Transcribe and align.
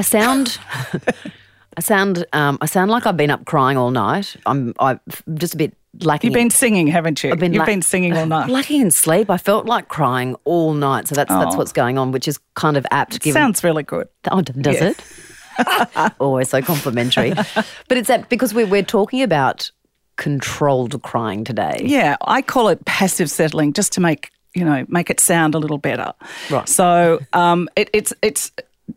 I 0.00 0.02
sound, 0.02 0.58
I 1.76 1.80
sound, 1.82 2.24
um, 2.32 2.56
I 2.62 2.64
sound 2.66 2.90
like 2.90 3.04
I've 3.04 3.18
been 3.18 3.30
up 3.30 3.44
crying 3.44 3.76
all 3.76 3.90
night. 3.90 4.34
I'm, 4.46 4.72
I'm 4.78 4.98
just 5.34 5.52
a 5.52 5.58
bit 5.58 5.76
lacking. 6.00 6.30
You've 6.30 6.38
been 6.38 6.48
singing, 6.48 6.86
haven't 6.86 7.22
you? 7.22 7.30
I've 7.32 7.38
been 7.38 7.52
You've 7.52 7.60
la- 7.60 7.66
been 7.66 7.82
singing 7.82 8.16
all 8.16 8.24
night. 8.24 8.48
lacking 8.58 8.80
in 8.80 8.90
sleep. 8.90 9.28
I 9.28 9.36
felt 9.36 9.66
like 9.66 9.88
crying 9.88 10.36
all 10.44 10.72
night, 10.72 11.06
so 11.06 11.14
that's 11.14 11.28
that's 11.28 11.54
Oh. 11.54 11.58
what's 11.58 11.72
going 11.72 11.98
on, 11.98 12.12
which 12.12 12.26
is 12.26 12.40
kind 12.54 12.78
of 12.78 12.86
apt. 12.90 13.20
Given 13.20 13.38
Sounds 13.38 13.62
really 13.62 13.82
good. 13.82 14.08
Oh, 14.30 14.40
does 14.40 14.74
Yeah. 14.80 14.92
it? 15.58 16.12
Always 16.18 16.48
so 16.48 16.62
complimentary. 16.62 17.32
but 17.88 17.98
it's 17.98 18.08
that 18.08 18.30
because 18.30 18.54
we're, 18.54 18.66
we're 18.66 18.82
talking 18.82 19.20
about 19.22 19.70
controlled 20.16 21.02
crying 21.02 21.44
today. 21.44 21.76
Yeah, 21.84 22.16
I 22.22 22.40
call 22.40 22.68
it 22.68 22.82
passive 22.86 23.30
settling 23.30 23.74
just 23.74 23.92
to 23.92 24.00
make 24.00 24.30
you 24.54 24.64
know 24.64 24.86
make 24.88 25.10
it 25.10 25.20
sound 25.20 25.54
a 25.54 25.58
little 25.58 25.76
better. 25.76 26.14
Right. 26.50 26.66
So 26.66 27.18
um, 27.34 27.68
it, 27.76 27.90
it's 27.92 28.14
it's 28.22 28.50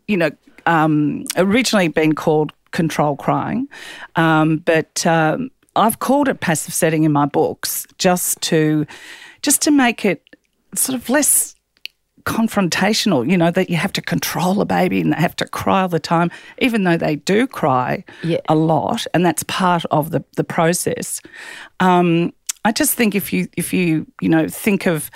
you 0.08 0.16
know 0.16 0.30
um, 0.66 1.24
originally 1.36 1.88
been 1.88 2.14
called 2.14 2.52
control 2.72 3.16
crying, 3.16 3.68
um, 4.16 4.58
but 4.58 5.06
um, 5.06 5.50
I've 5.76 5.98
called 5.98 6.28
it 6.28 6.40
passive 6.40 6.74
settling 6.74 7.04
in 7.04 7.12
my 7.12 7.26
books 7.26 7.86
just 7.98 8.40
to 8.42 8.86
just 9.42 9.60
to 9.62 9.70
make 9.70 10.04
it 10.04 10.22
sort 10.74 10.96
of 10.96 11.08
less 11.08 11.54
confrontational, 12.24 13.28
you 13.30 13.36
know, 13.36 13.50
that 13.50 13.68
you 13.70 13.76
have 13.76 13.92
to 13.92 14.02
control 14.02 14.60
a 14.60 14.64
baby 14.64 15.00
and 15.00 15.12
they 15.12 15.16
have 15.16 15.36
to 15.36 15.46
cry 15.46 15.82
all 15.82 15.88
the 15.88 15.98
time, 16.00 16.30
even 16.58 16.84
though 16.84 16.96
they 16.96 17.16
do 17.16 17.46
cry 17.46 18.02
Yeah. 18.22 18.38
a 18.48 18.54
lot, 18.54 19.06
and 19.14 19.24
that's 19.24 19.42
part 19.44 19.84
of 19.90 20.10
the, 20.10 20.24
the 20.36 20.44
process. 20.44 21.20
Um, 21.80 22.32
I 22.64 22.72
just 22.72 22.94
think 22.94 23.14
if 23.14 23.30
you 23.32 23.46
if 23.58 23.74
you 23.74 24.06
you 24.22 24.28
know 24.30 24.48
think 24.48 24.86
of 24.86 25.10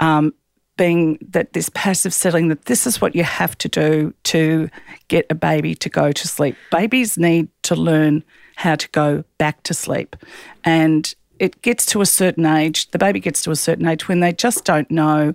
um, 0.00 0.32
being 0.76 1.18
that 1.30 1.52
this 1.52 1.70
passive 1.74 2.12
settling 2.12 2.48
that 2.48 2.64
this 2.64 2.86
is 2.86 3.00
what 3.00 3.14
you 3.14 3.24
have 3.24 3.56
to 3.58 3.68
do 3.68 4.14
to 4.24 4.68
get 5.08 5.26
a 5.30 5.34
baby 5.34 5.74
to 5.76 5.88
go 5.88 6.12
to 6.12 6.28
sleep. 6.28 6.56
Babies 6.70 7.16
need 7.16 7.48
to 7.62 7.74
learn 7.74 8.24
how 8.56 8.74
to 8.74 8.88
go 8.90 9.24
back 9.38 9.62
to 9.64 9.74
sleep, 9.74 10.16
and 10.64 11.14
it 11.38 11.62
gets 11.62 11.86
to 11.86 12.00
a 12.00 12.06
certain 12.06 12.46
age. 12.46 12.90
The 12.90 12.98
baby 12.98 13.20
gets 13.20 13.42
to 13.42 13.50
a 13.50 13.56
certain 13.56 13.86
age 13.86 14.08
when 14.08 14.20
they 14.20 14.32
just 14.32 14.64
don't 14.64 14.90
know 14.90 15.34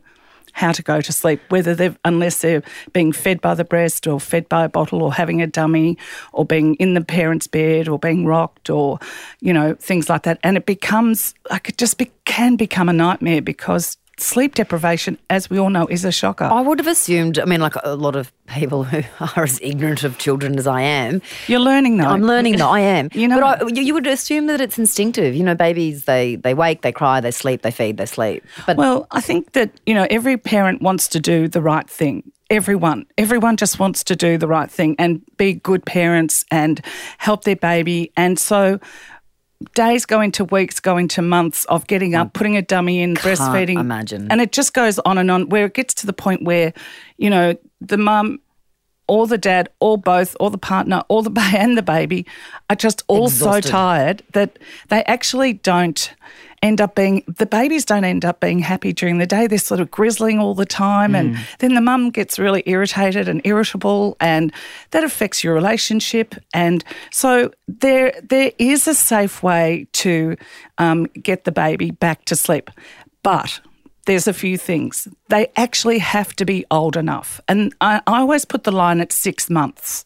how 0.53 0.71
to 0.71 0.81
go 0.81 0.99
to 0.99 1.13
sleep, 1.13 1.39
whether 1.49 1.75
they've, 1.75 1.97
unless 2.03 2.41
they're 2.41 2.63
being 2.91 3.11
fed 3.11 3.39
by 3.39 3.53
the 3.53 3.63
breast 3.63 4.07
or 4.07 4.19
fed 4.19 4.49
by 4.49 4.65
a 4.65 4.69
bottle 4.69 5.03
or 5.03 5.13
having 5.13 5.41
a 5.41 5.47
dummy 5.47 5.97
or 6.33 6.45
being 6.45 6.75
in 6.75 6.93
the 6.95 7.01
parent's 7.01 7.47
bed 7.47 7.87
or 7.87 7.99
being 7.99 8.25
rocked 8.25 8.69
or, 8.69 8.99
you 9.39 9.53
know, 9.53 9.75
things 9.75 10.09
like 10.09 10.23
that. 10.23 10.39
And 10.43 10.57
it 10.57 10.65
becomes, 10.65 11.33
like, 11.49 11.69
it 11.69 11.77
just 11.77 11.97
be, 11.97 12.11
can 12.25 12.55
become 12.55 12.89
a 12.89 12.93
nightmare 12.93 13.41
because 13.41 13.97
sleep 14.19 14.55
deprivation, 14.55 15.17
as 15.29 15.49
we 15.49 15.57
all 15.59 15.69
know, 15.69 15.87
is 15.87 16.05
a 16.05 16.11
shocker. 16.11 16.45
I 16.45 16.61
would 16.61 16.79
have 16.79 16.87
assumed, 16.87 17.39
I 17.39 17.45
mean, 17.45 17.61
like 17.61 17.75
a 17.83 17.95
lot 17.95 18.15
of 18.15 18.31
people 18.47 18.83
who 18.83 19.01
are 19.37 19.43
as 19.43 19.59
ignorant 19.61 20.03
of 20.03 20.17
children 20.17 20.57
as 20.57 20.67
I 20.67 20.81
am, 20.81 21.21
You're 21.47 21.59
learning 21.59 21.97
though. 21.97 22.05
I'm 22.05 22.23
learning 22.23 22.57
that 22.57 22.67
I 22.67 22.79
am. 22.81 23.09
You 23.19 23.27
know- 23.27 23.39
but 23.39 23.63
I, 23.63 23.67
you 23.67 23.81
you 23.83 23.93
would 23.93 24.07
assume 24.07 24.47
that 24.47 24.61
it's 24.61 24.77
instinctive. 24.77 25.35
You 25.35 25.43
know, 25.43 25.55
babies 25.55 26.05
they 26.05 26.35
they 26.35 26.53
wake, 26.53 26.81
they 26.81 26.91
cry, 26.91 27.19
they 27.21 27.31
sleep, 27.31 27.61
they 27.61 27.71
feed, 27.71 27.97
they 27.97 28.05
sleep. 28.05 28.43
But 28.67 28.77
Well, 28.77 29.07
I 29.11 29.21
think 29.21 29.53
that, 29.53 29.71
you 29.85 29.93
know, 29.93 30.05
every 30.09 30.37
parent 30.37 30.81
wants 30.81 31.07
to 31.09 31.19
do 31.19 31.47
the 31.47 31.61
right 31.61 31.89
thing. 31.89 32.31
Everyone. 32.49 33.05
Everyone 33.17 33.57
just 33.57 33.77
wants 33.79 34.03
to 34.05 34.15
do 34.15 34.37
the 34.37 34.47
right 34.47 34.71
thing 34.71 34.95
and 34.97 35.21
be 35.37 35.53
good 35.53 35.85
parents 35.85 36.45
and 36.49 36.81
help 37.19 37.43
their 37.43 37.55
baby. 37.55 38.11
And 38.17 38.39
so 38.39 38.79
days 39.75 40.05
go 40.05 40.21
into 40.21 40.45
weeks, 40.45 40.79
go 40.79 40.97
into 40.97 41.21
months 41.21 41.65
of 41.65 41.87
getting 41.87 42.15
up, 42.15 42.29
mm. 42.29 42.33
putting 42.33 42.57
a 42.57 42.61
dummy 42.61 43.01
in, 43.01 43.15
breastfeeding. 43.15 43.79
imagine. 43.79 44.27
And 44.31 44.41
it 44.41 44.51
just 44.51 44.73
goes 44.73 44.99
on 44.99 45.17
and 45.17 45.29
on 45.29 45.49
where 45.49 45.65
it 45.65 45.73
gets 45.73 45.93
to 45.95 46.05
the 46.05 46.13
point 46.13 46.43
where, 46.43 46.73
you 47.17 47.29
know, 47.29 47.55
the 47.81 47.97
mum 47.97 48.39
or 49.07 49.27
the 49.27 49.37
dad 49.37 49.69
or 49.79 49.97
both 49.97 50.37
or 50.39 50.49
the 50.51 50.57
partner 50.57 51.03
or 51.09 51.23
the 51.23 51.31
and 51.57 51.77
the 51.77 51.81
baby 51.81 52.25
are 52.69 52.75
just 52.75 53.03
all 53.07 53.27
Exhausted. 53.27 53.65
so 53.65 53.71
tired 53.71 54.23
that 54.33 54.59
they 54.89 55.03
actually 55.05 55.53
don't 55.53 56.13
end 56.61 56.81
up 56.81 56.95
being 56.95 57.23
the 57.27 57.45
babies 57.45 57.85
don't 57.85 58.03
end 58.03 58.25
up 58.25 58.39
being 58.39 58.59
happy 58.59 58.93
during 58.93 59.17
the 59.17 59.25
day. 59.25 59.47
They're 59.47 59.57
sort 59.57 59.79
of 59.79 59.91
grizzling 59.91 60.39
all 60.39 60.53
the 60.53 60.65
time 60.65 61.15
and 61.15 61.37
then 61.59 61.73
the 61.73 61.81
mum 61.81 62.09
gets 62.09 62.37
really 62.37 62.63
irritated 62.65 63.27
and 63.27 63.41
irritable 63.43 64.17
and 64.19 64.51
that 64.91 65.03
affects 65.03 65.43
your 65.43 65.53
relationship. 65.53 66.35
And 66.53 66.83
so 67.11 67.51
there 67.67 68.13
there 68.21 68.51
is 68.57 68.87
a 68.87 68.95
safe 68.95 69.41
way 69.43 69.87
to 69.93 70.35
um, 70.77 71.05
get 71.05 71.43
the 71.43 71.51
baby 71.51 71.91
back 71.91 72.25
to 72.25 72.35
sleep. 72.35 72.69
But 73.23 73.59
there's 74.09 74.27
a 74.27 74.33
few 74.33 74.57
things. 74.57 75.07
They 75.27 75.51
actually 75.55 75.99
have 75.99 76.35
to 76.37 76.45
be 76.45 76.65
old 76.71 76.97
enough. 76.97 77.39
And 77.47 77.75
I, 77.79 78.01
I 78.07 78.21
always 78.21 78.43
put 78.43 78.63
the 78.63 78.71
line 78.71 79.01
at 79.01 79.13
six 79.13 79.51
months. 79.51 80.03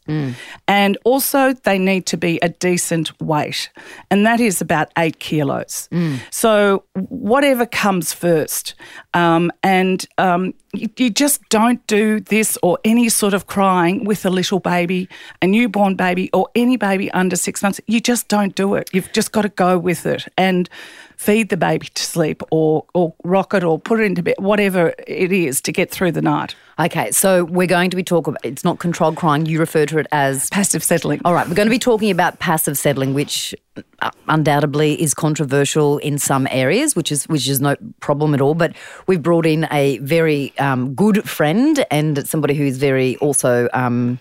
And 0.67 0.97
also, 1.05 1.53
they 1.53 1.79
need 1.79 2.05
to 2.07 2.17
be 2.17 2.37
a 2.41 2.49
decent 2.49 3.17
weight. 3.21 3.69
And 4.11 4.25
that 4.25 4.41
is 4.41 4.59
about 4.59 4.91
eight 4.97 5.19
kilos. 5.19 5.87
So, 6.31 6.83
whatever 7.09 7.65
comes 7.65 8.11
first. 8.11 8.75
Um, 9.13 9.51
and 9.63 10.05
um, 10.17 10.53
you, 10.73 10.89
you 10.97 11.09
just 11.09 11.39
don't 11.47 11.85
do 11.87 12.19
this 12.19 12.57
or 12.61 12.77
any 12.83 13.07
sort 13.07 13.33
of 13.33 13.47
crying 13.47 14.03
with 14.03 14.25
a 14.25 14.29
little 14.29 14.59
baby, 14.59 15.07
a 15.41 15.47
newborn 15.47 15.95
baby, 15.95 16.29
or 16.33 16.49
any 16.55 16.75
baby 16.75 17.09
under 17.11 17.37
six 17.37 17.63
months. 17.63 17.79
You 17.87 18.01
just 18.01 18.27
don't 18.27 18.53
do 18.53 18.75
it. 18.75 18.89
You've 18.91 19.13
just 19.13 19.31
got 19.31 19.43
to 19.43 19.49
go 19.49 19.77
with 19.77 20.05
it. 20.05 20.27
And 20.37 20.69
feed 21.17 21.49
the 21.49 21.57
baby 21.57 21.87
to 21.93 22.03
sleep 22.03 22.41
or, 22.51 22.85
or 22.93 23.13
rock 23.23 23.53
it 23.53 23.63
or 23.63 23.79
put 23.79 23.99
it 23.99 24.03
into 24.03 24.23
bed, 24.23 24.35
whatever 24.39 24.93
it 25.07 25.31
is 25.31 25.61
to 25.61 25.71
get 25.71 25.91
through 25.91 26.11
the 26.11 26.21
night. 26.21 26.55
okay, 26.79 27.11
so 27.11 27.45
we're 27.45 27.67
going 27.67 27.89
to 27.89 27.95
be 27.95 28.03
talking. 28.03 28.35
It's 28.43 28.63
not 28.63 28.79
controlled 28.79 29.15
crying. 29.15 29.45
You 29.45 29.59
refer 29.59 29.85
to 29.87 29.97
it 29.99 30.07
as 30.11 30.49
Passive 30.49 30.83
settling. 30.83 31.21
All 31.25 31.33
right, 31.33 31.47
we're 31.47 31.55
going 31.55 31.67
to 31.67 31.71
be 31.71 31.79
talking 31.79 32.11
about 32.11 32.39
passive 32.39 32.77
settling, 32.77 33.13
which 33.13 33.55
uh, 34.01 34.11
undoubtedly 34.27 35.01
is 35.01 35.13
controversial 35.13 35.97
in 35.99 36.19
some 36.19 36.47
areas, 36.51 36.95
which 36.95 37.11
is 37.11 37.27
which 37.27 37.47
is 37.47 37.59
no 37.61 37.75
problem 37.99 38.33
at 38.33 38.41
all. 38.41 38.53
But 38.53 38.75
we've 39.07 39.21
brought 39.21 39.45
in 39.45 39.67
a 39.71 39.97
very 39.99 40.57
um, 40.59 40.93
good 40.93 41.27
friend 41.27 41.85
and 41.89 42.27
somebody 42.27 42.53
who's 42.53 42.77
very 42.77 43.17
also, 43.17 43.69
um, 43.73 44.19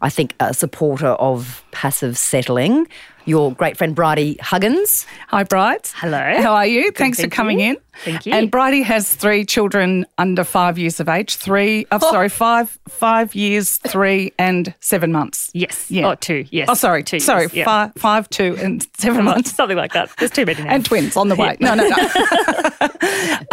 I 0.00 0.10
think, 0.10 0.34
a 0.40 0.54
supporter 0.54 1.08
of 1.08 1.64
passive 1.72 2.16
settling. 2.16 2.86
Your 3.24 3.52
great 3.54 3.76
friend 3.76 3.94
Bridie 3.94 4.36
Huggins. 4.40 5.06
Hi, 5.28 5.44
Bright. 5.44 5.92
Hello. 5.96 6.18
How 6.42 6.54
are 6.54 6.66
you? 6.66 6.90
Thanks 6.92 7.20
for 7.20 7.28
coming 7.28 7.60
you. 7.60 7.70
in. 7.70 7.76
Thank 8.04 8.26
you. 8.26 8.32
And 8.32 8.50
Bridie 8.50 8.82
has 8.82 9.14
three 9.14 9.44
children 9.44 10.06
under 10.18 10.44
five 10.44 10.78
years 10.78 10.98
of 10.98 11.08
age. 11.08 11.36
Three, 11.36 11.86
oh, 11.92 11.98
sorry, 11.98 12.28
five, 12.28 12.78
five 12.88 13.34
years, 13.34 13.76
three, 13.78 14.32
and 14.38 14.74
seven 14.80 15.12
months. 15.12 15.50
Yes. 15.54 15.90
Yeah. 15.90 16.08
Oh, 16.10 16.14
two. 16.16 16.46
Yes. 16.50 16.68
Oh, 16.70 16.74
sorry, 16.74 17.04
Two. 17.04 17.20
sorry, 17.20 17.44
yes, 17.44 17.54
yeah. 17.54 17.64
five, 17.64 17.92
five, 17.96 18.28
two, 18.30 18.56
and 18.58 18.86
seven 18.98 19.24
months. 19.24 19.52
Something 19.54 19.76
like 19.76 19.92
that. 19.92 20.10
There's 20.18 20.30
too 20.30 20.44
many 20.46 20.62
now. 20.62 20.70
and 20.70 20.84
twins 20.84 21.16
on 21.16 21.28
the 21.28 21.36
way. 21.36 21.56
No, 21.60 21.74
no, 21.74 21.88
no. 21.88 22.88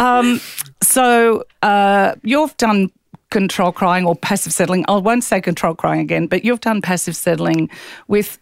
um, 0.04 0.40
so 0.82 1.44
uh, 1.62 2.14
you've 2.22 2.56
done 2.56 2.90
control 3.30 3.70
crying 3.70 4.04
or 4.06 4.16
passive 4.16 4.52
settling. 4.52 4.84
I 4.88 4.96
won't 4.96 5.22
say 5.22 5.40
control 5.40 5.74
crying 5.74 6.00
again, 6.00 6.26
but 6.26 6.44
you've 6.44 6.60
done 6.60 6.82
passive 6.82 7.14
settling 7.14 7.70
with 8.08 8.38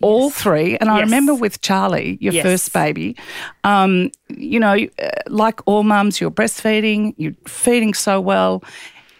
all 0.00 0.30
three. 0.30 0.76
And 0.78 0.88
I 0.90 1.00
remember 1.00 1.34
with 1.34 1.60
Charlie, 1.60 2.18
your 2.20 2.32
Yes. 2.32 2.42
first 2.44 2.72
baby, 2.72 3.16
um, 3.64 4.10
you 4.28 4.58
know, 4.60 4.74
uh, 5.02 5.08
like 5.28 5.60
all 5.66 5.82
mums, 5.82 6.20
you're 6.20 6.30
breastfeeding, 6.30 7.14
you're 7.16 7.34
feeding 7.46 7.94
so 7.94 8.20
well. 8.20 8.62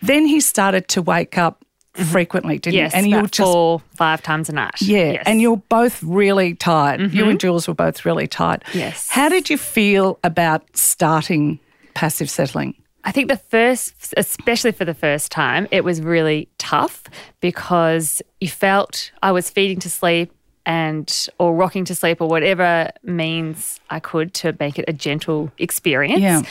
Then 0.03 0.27
he 0.27 0.41
started 0.41 0.89
to 0.89 1.03
wake 1.03 1.39
up 1.39 1.65
frequently, 1.95 2.59
didn't 2.59 2.77
yes. 2.77 2.93
he? 2.93 2.99
And 2.99 3.07
you 3.09 3.17
about 3.17 3.23
were 3.23 3.29
just 3.29 3.53
four, 3.53 3.83
five 3.97 4.23
times 4.23 4.49
a 4.49 4.53
night. 4.53 4.81
yeah, 4.81 4.97
Yes. 4.99 5.15
Mm-hmm. 5.21 5.29
and 5.29 5.43
you're 5.43 5.57
both 5.69 6.03
really 6.03 6.55
tired. 6.55 7.13
You 7.13 7.29
and 7.29 7.39
Jules 7.39 7.69
were 7.69 7.75
both 7.75 8.05
really 8.05 8.27
tired. 8.27 8.65
Yes. 8.73 9.09
How 9.11 9.29
did 9.29 9.51
you 9.51 9.59
feel 9.59 10.19
about 10.25 10.63
starting 10.77 11.59
passive 11.95 12.31
settling? 12.31 12.75
I 13.05 13.11
think 13.13 13.29
the 13.29 13.37
first, 13.37 14.15
especially 14.17 14.73
for 14.73 14.85
the 14.85 14.95
first 14.95 15.31
time, 15.33 15.67
it 15.71 15.83
was 15.85 16.01
really 16.01 16.49
tough 16.59 17.03
because 17.41 18.23
you 18.41 18.49
felt 18.49 19.11
I 19.23 19.33
was 19.33 19.51
feeding 19.51 19.81
to 19.81 19.91
sleep 19.91 20.33
and 20.67 21.29
or 21.39 21.55
rocking 21.55 21.85
to 21.87 21.95
sleep 21.95 22.21
or 22.21 22.29
whatever 22.29 22.91
means 23.03 23.81
I 23.91 24.01
could 24.01 24.35
to 24.35 24.57
make 24.61 24.79
it 24.79 24.85
a 24.89 24.93
gentle 24.93 25.51
experience. 25.59 26.21
Yeah. 26.21 26.43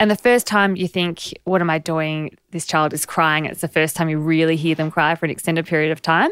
And 0.00 0.10
the 0.10 0.16
first 0.16 0.46
time 0.46 0.74
you 0.74 0.88
think, 0.88 1.32
what 1.44 1.60
am 1.60 1.70
I 1.70 1.78
doing? 1.78 2.36
This 2.50 2.66
child 2.66 2.92
is 2.92 3.06
crying. 3.06 3.44
It's 3.44 3.60
the 3.60 3.68
first 3.68 3.94
time 3.94 4.08
you 4.08 4.18
really 4.18 4.56
hear 4.56 4.74
them 4.74 4.90
cry 4.90 5.14
for 5.14 5.26
an 5.26 5.30
extended 5.30 5.66
period 5.66 5.92
of 5.92 6.02
time. 6.02 6.30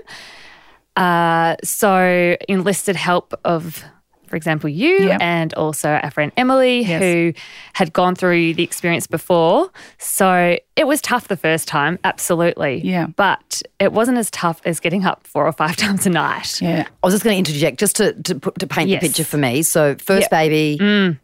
Uh, 0.96 1.56
so 1.62 2.36
enlisted 2.48 2.96
help 2.96 3.32
of 3.44 3.84
for 4.30 4.36
example, 4.36 4.70
you 4.70 5.08
Yep. 5.08 5.20
and 5.20 5.52
also 5.54 5.90
our 5.90 6.10
friend 6.10 6.32
Emily, 6.36 6.82
Yes. 6.82 7.02
who 7.02 7.32
had 7.74 7.92
gone 7.92 8.14
through 8.14 8.54
the 8.54 8.62
experience 8.62 9.06
before. 9.06 9.70
So 9.98 10.56
it 10.76 10.86
was 10.86 11.02
tough 11.02 11.28
the 11.28 11.36
first 11.36 11.68
time, 11.68 11.98
absolutely. 12.04 12.80
Yeah. 12.84 13.08
But 13.16 13.62
it 13.78 13.92
wasn't 13.92 14.16
as 14.18 14.30
tough 14.30 14.60
as 14.64 14.80
getting 14.80 15.04
up 15.04 15.26
four 15.26 15.46
or 15.46 15.52
five 15.52 15.76
times 15.84 16.06
a 16.06 16.10
night. 16.10 16.62
Yeah. 16.62 16.86
I 17.02 17.06
was 17.06 17.12
just 17.14 17.24
going 17.24 17.34
to 17.34 17.38
interject 17.50 17.78
just 17.78 17.96
to 17.96 18.14
to, 18.22 18.34
put, 18.36 18.58
to 18.60 18.66
paint 18.66 18.88
Yes. 18.88 19.02
the 19.02 19.08
picture 19.08 19.24
for 19.24 19.36
me. 19.36 19.62
So 19.62 19.96
first 19.96 20.28
Yeah. 20.30 20.38
baby, 20.38 20.78
mm. 20.80 21.18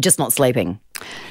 just 0.00 0.18
not 0.18 0.32
sleeping, 0.32 0.80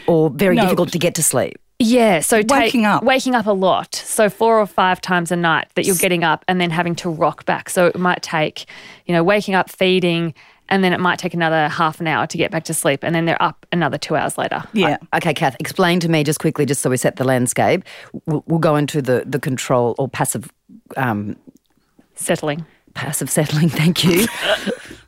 or 0.07 0.29
very 0.29 0.55
No. 0.55 0.63
difficult 0.63 0.91
to 0.93 0.99
get 0.99 1.15
to 1.15 1.23
sleep. 1.23 1.57
Yeah, 1.79 2.21
so 2.21 2.41
take- 2.41 2.51
Waking 2.51 2.85
up. 2.85 3.03
waking 3.03 3.35
up 3.35 3.45
a 3.45 3.51
lot. 3.51 3.93
So 3.95 4.29
four 4.29 4.57
or 4.59 4.65
five 4.65 5.01
times 5.01 5.31
a 5.31 5.35
night 5.35 5.67
that 5.75 5.85
you're 5.85 5.97
getting 5.97 6.23
up 6.23 6.45
and 6.47 6.61
then 6.61 6.69
having 6.69 6.95
to 6.97 7.09
rock 7.09 7.45
back. 7.45 7.69
So 7.69 7.87
it 7.87 7.97
might 7.97 8.21
take, 8.21 8.65
you 9.05 9.13
know, 9.13 9.23
waking 9.23 9.55
up, 9.55 9.69
feeding, 9.69 10.33
and 10.69 10.83
then 10.83 10.93
it 10.93 10.99
might 10.99 11.19
take 11.19 11.33
another 11.33 11.67
half 11.69 11.99
an 11.99 12.07
hour 12.07 12.25
to 12.27 12.37
get 12.37 12.51
back 12.51 12.63
to 12.65 12.73
sleep, 12.73 13.03
and 13.03 13.13
then 13.13 13.25
they're 13.25 13.41
up 13.41 13.65
another 13.71 13.97
two 13.97 14.15
hours 14.15 14.37
later. 14.37 14.63
Yeah. 14.73 14.97
Okay, 15.15 15.33
Kath, 15.33 15.55
explain 15.59 15.99
to 16.01 16.09
me 16.09 16.23
just 16.23 16.39
quickly, 16.39 16.65
just 16.65 16.81
so 16.81 16.89
we 16.89 16.97
set 16.97 17.15
the 17.17 17.23
landscape. 17.23 17.83
We'll, 18.25 18.43
we'll 18.47 18.59
go 18.59 18.75
into 18.75 19.01
the 19.01 19.23
the 19.25 19.39
control 19.39 19.95
or 19.97 20.07
passive 20.07 20.51
um, 20.97 21.35
Settling. 22.15 22.65
passive 22.93 23.29
settling. 23.29 23.69
Thank 23.81 24.03
you. 24.03 24.27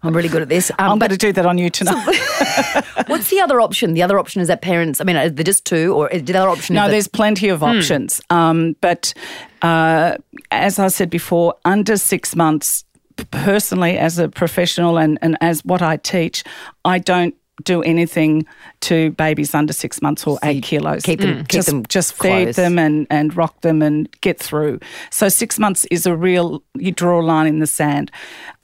I'm 0.03 0.15
really 0.15 0.29
good 0.29 0.41
at 0.41 0.49
this. 0.49 0.71
Um, 0.71 0.91
I'm 0.93 0.99
but 0.99 1.09
going 1.09 1.17
to 1.19 1.25
do 1.27 1.33
that 1.33 1.45
on 1.45 1.57
you 1.57 1.69
tonight. 1.69 2.03
what's 3.07 3.29
the 3.29 3.39
other 3.41 3.59
option? 3.61 3.93
The 3.93 4.03
other 4.03 4.19
option 4.19 4.41
is 4.41 4.47
that 4.49 4.61
parents. 4.61 5.01
I 5.01 5.03
mean, 5.03 5.15
are 5.15 5.29
there 5.29 5.43
just 5.43 5.65
two, 5.65 5.93
or 5.95 6.09
is 6.09 6.23
the 6.23 6.35
other 6.37 6.49
option? 6.49 6.75
No, 6.75 6.81
is 6.83 6.85
that- 6.87 6.91
there's 6.91 7.07
plenty 7.07 7.49
of 7.49 7.63
options. 7.63 8.21
Um, 8.29 8.75
but 8.81 9.13
uh, 9.61 10.15
as 10.51 10.77
I 10.79 10.87
said 10.89 11.09
before, 11.09 11.55
under 11.65 11.97
six 11.97 12.35
months, 12.35 12.83
p- 12.93 12.94
personally, 13.31 13.97
as 13.97 14.19
a 14.19 14.29
professional 14.29 14.97
and, 14.97 15.17
and 15.21 15.37
as 15.41 15.63
what 15.65 15.81
I 15.81 15.97
teach, 15.97 16.43
I 16.83 16.99
don't 16.99 17.35
do 17.63 17.81
anything 17.83 18.45
to 18.81 19.11
babies 19.11 19.55
under 19.55 19.71
six 19.71 20.01
months 20.01 20.27
or 20.27 20.37
eight 20.43 20.63
kilos. 20.63 21.03
keep 21.03 21.21
them- 21.21 21.37
keep 21.39 21.47
just, 21.47 21.67
them 21.67 21.85
just 21.87 22.13
feed 22.13 22.43
close. 22.43 22.55
them 22.57 22.77
and, 22.77 23.07
and 23.09 23.35
rock 23.35 23.61
them 23.61 23.81
and 23.81 24.09
get 24.19 24.39
through. 24.39 24.79
So 25.09 25.29
six 25.29 25.57
months 25.57 25.85
is 25.85 26.05
a 26.05 26.15
real, 26.15 26.61
you 26.73 26.91
draw 26.91 27.21
a 27.21 27.23
line 27.23 27.47
in 27.47 27.59
the 27.59 27.67
sand. 27.67 28.11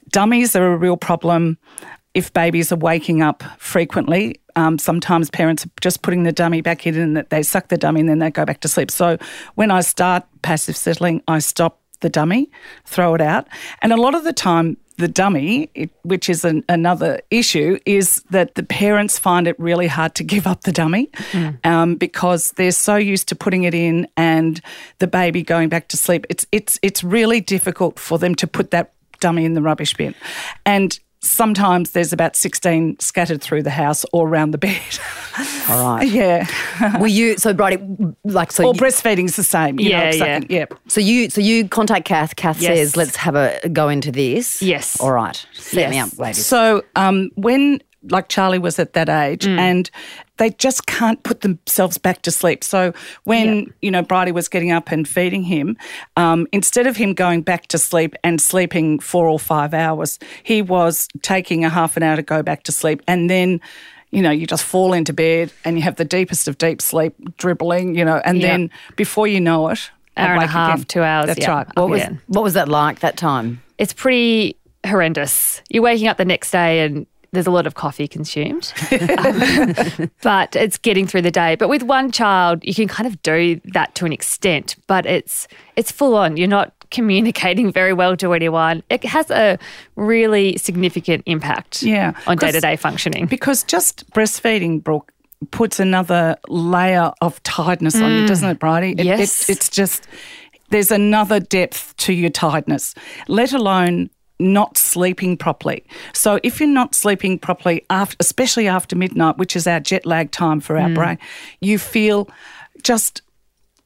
Dummies 0.10 0.56
are 0.58 0.74
a 0.74 0.78
real 0.78 0.98
problem 0.98 1.58
if 2.14 2.34
babies 2.34 2.74
are 2.74 2.78
waking 2.78 3.22
up 3.22 3.44
frequently. 3.58 4.42
Um, 4.58 4.78
sometimes 4.78 5.30
parents 5.30 5.66
are 5.66 5.70
just 5.80 6.02
putting 6.02 6.24
the 6.24 6.34
dummy 6.34 6.60
back 6.60 6.86
in 6.86 7.00
and 7.00 7.16
that 7.16 7.30
they 7.30 7.44
suck 7.44 7.70
the 7.70 7.78
dummy 7.78 8.02
and 8.02 8.10
then 8.10 8.20
they 8.20 8.30
go 8.30 8.44
back 8.44 8.60
to 8.60 8.68
sleep. 8.68 8.92
So 8.92 9.18
when 9.56 9.72
I 9.72 9.80
start 9.80 10.26
passive 10.42 10.76
settling, 10.76 11.24
I 11.30 11.40
stop 11.40 11.81
the 12.02 12.10
dummy, 12.10 12.50
throw 12.86 13.16
it 13.16 13.22
out. 13.22 13.48
And 13.82 13.94
a 13.94 13.98
lot 13.98 14.16
of 14.16 14.24
the 14.24 14.34
time, 14.34 14.78
the 14.98 15.08
dummy, 15.08 15.70
it, 15.74 15.90
which 16.04 16.30
is 16.30 16.46
an, 16.46 16.64
another 16.70 17.22
issue, 17.32 17.80
is 17.86 18.24
that 18.30 18.56
the 18.56 18.64
parents 18.64 19.18
find 19.18 19.48
it 19.48 19.60
really 19.60 19.88
hard 19.88 20.14
to 20.16 20.24
give 20.24 20.46
up 20.46 20.62
the 20.62 20.72
dummy 20.72 21.10
um, 21.64 21.96
because 21.96 22.52
they're 22.52 22.72
so 22.72 22.96
used 22.96 23.28
to 23.30 23.36
putting 23.36 23.64
it 23.64 23.74
in 23.74 24.08
and 24.18 24.62
the 25.00 25.08
baby 25.08 25.42
going 25.44 25.70
back 25.70 25.88
to 25.90 25.98
sleep. 25.98 26.26
It's 26.30 26.46
it's 26.52 26.78
it's 26.82 27.04
really 27.04 27.42
difficult 27.42 27.98
for 28.00 28.20
them 28.20 28.36
to 28.36 28.48
put 28.48 28.72
that 28.72 28.94
dummy 29.20 29.46
in 29.46 29.54
the 29.54 29.62
rubbish 29.62 29.96
bin, 29.96 30.14
and 30.66 31.00
sometimes 31.22 31.92
there's 31.92 32.12
about 32.14 32.36
sixteen 32.36 33.00
scattered 33.00 33.42
through 33.42 33.64
the 33.64 33.70
house 33.70 34.06
or 34.12 34.28
around 34.28 34.52
the 34.52 34.58
bed. 34.58 34.82
all 35.70 35.96
right. 35.98 36.08
yeah, 36.08 37.00
Were 37.00 37.08
you 37.08 37.38
so 37.38 37.54
Bridie? 37.54 37.84
Like 38.24 38.52
so? 38.52 38.66
or 38.66 38.74
you- 38.74 38.80
breastfeeding's 38.82 39.36
the 39.36 39.44
same. 39.44 39.80
You 39.80 39.90
Yeah, 39.90 40.00
know, 40.00 40.06
yeah. 40.06 40.12
sucking- 40.40 40.48
yeah. 40.50 40.66
So 40.88 41.00
you 41.02 41.30
so 41.30 41.42
you 41.42 41.68
contact 41.68 42.06
Kath. 42.06 42.36
Kath 42.36 42.62
Yes. 42.62 42.78
says, 42.78 42.98
"Let's 42.98 43.16
have 43.18 43.36
a 43.36 43.60
go 43.72 43.90
into 43.90 44.12
this." 44.12 44.62
Yes. 44.62 45.00
All 45.00 45.12
right. 45.12 45.46
Set 45.54 45.90
me 45.90 46.00
up, 46.00 46.18
ladies. 46.18 46.46
So 46.46 46.84
um, 46.96 47.30
when 47.36 47.82
like 48.10 48.30
Charlie 48.30 48.58
was 48.60 48.80
at 48.80 48.94
that 48.94 49.10
age 49.10 49.46
and 49.46 49.90
they 50.38 50.50
just 50.52 50.88
can't 50.88 51.22
put 51.24 51.42
themselves 51.42 51.98
back 52.00 52.24
to 52.24 52.32
sleep. 52.32 52.64
So 52.64 52.94
when, 53.26 53.72
you 53.82 53.92
know, 53.92 54.02
Bridie 54.02 54.32
was 54.32 54.48
getting 54.48 54.72
up 54.72 54.92
and 54.92 55.08
feeding 55.08 55.44
him, 55.44 55.78
um, 56.18 56.48
instead 56.52 56.88
of 56.88 56.98
him 56.98 57.14
going 57.14 57.42
back 57.44 57.68
to 57.68 57.78
sleep 57.78 58.16
and 58.24 58.42
sleeping 58.42 59.00
four 59.00 59.28
or 59.28 59.38
five 59.38 59.74
hours, 59.74 60.18
he 60.44 60.62
was 60.64 61.08
taking 61.22 61.64
a 61.64 61.70
half 61.70 61.96
an 61.96 62.02
hour 62.04 62.16
to 62.16 62.24
go 62.24 62.42
back 62.42 62.64
to 62.64 62.72
sleep 62.72 63.02
and 63.08 63.30
then 63.30 63.62
you 64.14 64.22
know, 64.22 64.30
you 64.32 64.46
just 64.46 64.66
fall 64.66 64.92
into 64.92 65.14
bed 65.14 65.54
and 65.64 65.78
you 65.78 65.84
have 65.84 65.96
the 65.96 66.04
deepest 66.04 66.50
of 66.50 66.58
deep 66.58 66.82
sleep, 66.82 67.14
dribbling, 67.38 67.96
you 67.96 68.04
know, 68.04 68.22
and 68.26 68.42
Yeah. 68.42 68.48
then 68.48 68.70
before 68.98 69.26
you 69.26 69.40
know 69.40 69.70
it, 69.70 69.90
I'd 70.18 70.26
Hour 70.26 70.34
and 70.34 70.44
a 70.44 70.48
half, 70.48 70.74
again. 70.74 70.86
two 70.86 71.02
hours, 71.02 71.28
That's 71.28 71.40
yeah. 71.40 71.50
right. 71.52 71.68
what 71.76 71.90
was 71.90 72.02
Yeah. 72.02 72.10
what 72.28 72.44
was 72.44 72.54
that 72.56 72.68
like 72.68 73.00
that 73.00 73.16
time? 73.16 73.62
It's 73.78 73.94
pretty 73.94 74.58
horrendous. 74.86 75.62
You're 75.70 75.84
waking 75.84 76.08
up 76.10 76.18
the 76.18 76.26
next 76.26 76.52
day 76.52 76.82
and 76.86 77.08
there's 77.34 77.48
a 77.48 77.52
lot 77.52 77.66
of 77.66 77.76
coffee 77.76 78.08
consumed, 78.08 78.74
but 80.22 80.56
it's 80.56 80.78
getting 80.78 81.08
through 81.08 81.22
the 81.22 81.32
day. 81.32 81.56
But 81.56 81.70
with 81.70 81.84
one 81.84 82.12
child, 82.12 82.64
you 82.64 82.74
can 82.74 82.88
kind 82.88 83.08
of 83.08 83.22
do 83.24 83.60
that 83.74 83.96
to 83.96 84.06
an 84.06 84.14
extent, 84.14 84.76
but 84.88 85.06
it's 85.06 85.48
it's 85.76 85.92
full 85.92 86.16
on. 86.16 86.38
You're 86.38 86.48
not 86.48 86.74
communicating 86.92 87.72
very 87.72 87.94
well 87.94 88.18
to 88.18 88.34
anyone. 88.34 88.84
It 88.90 89.04
has 89.06 89.32
a 89.32 89.58
really 89.96 90.58
significant 90.58 91.24
impact 91.26 91.84
Yeah. 91.84 92.14
on 92.28 92.38
day 92.38 92.52
to 92.52 92.60
day 92.60 92.76
functioning. 92.76 93.28
Because 93.28 93.64
just 93.64 94.10
breastfeeding, 94.12 94.84
Brooke, 94.84 95.12
puts 95.52 95.80
another 95.80 96.36
layer 96.50 97.12
of 97.22 97.42
tiredness 97.44 97.96
on 97.96 98.12
you, 98.12 98.24
mm. 98.24 98.28
doesn't 98.28 98.50
it, 98.50 98.60
Bridie? 98.60 98.92
It- 98.92 99.00
it- 99.00 99.06
Yes. 99.06 99.50
it's 99.50 99.70
just, 99.70 100.06
there's 100.70 100.92
another 100.92 101.40
depth 101.40 101.96
to 101.98 102.12
your 102.14 102.30
tiredness, 102.30 102.94
let 103.30 103.54
alone 103.54 104.10
not 104.42 104.78
sleeping 104.78 105.38
properly. 105.38 105.86
So 106.14 106.40
if 106.44 106.60
you're 106.60 106.68
not 106.68 106.96
sleeping 106.96 107.40
properly, 107.40 107.86
after, 107.90 108.18
especially 108.20 108.68
after 108.68 108.96
midnight, 108.96 109.38
which 109.38 109.56
is 109.56 109.68
our 109.68 109.80
jet 109.80 110.06
lag 110.06 110.32
time 110.32 110.60
for 110.60 110.78
our 110.78 110.90
mm. 110.90 110.96
brain, 110.96 111.18
you 111.62 111.78
feel 111.78 112.30
just 112.84 113.22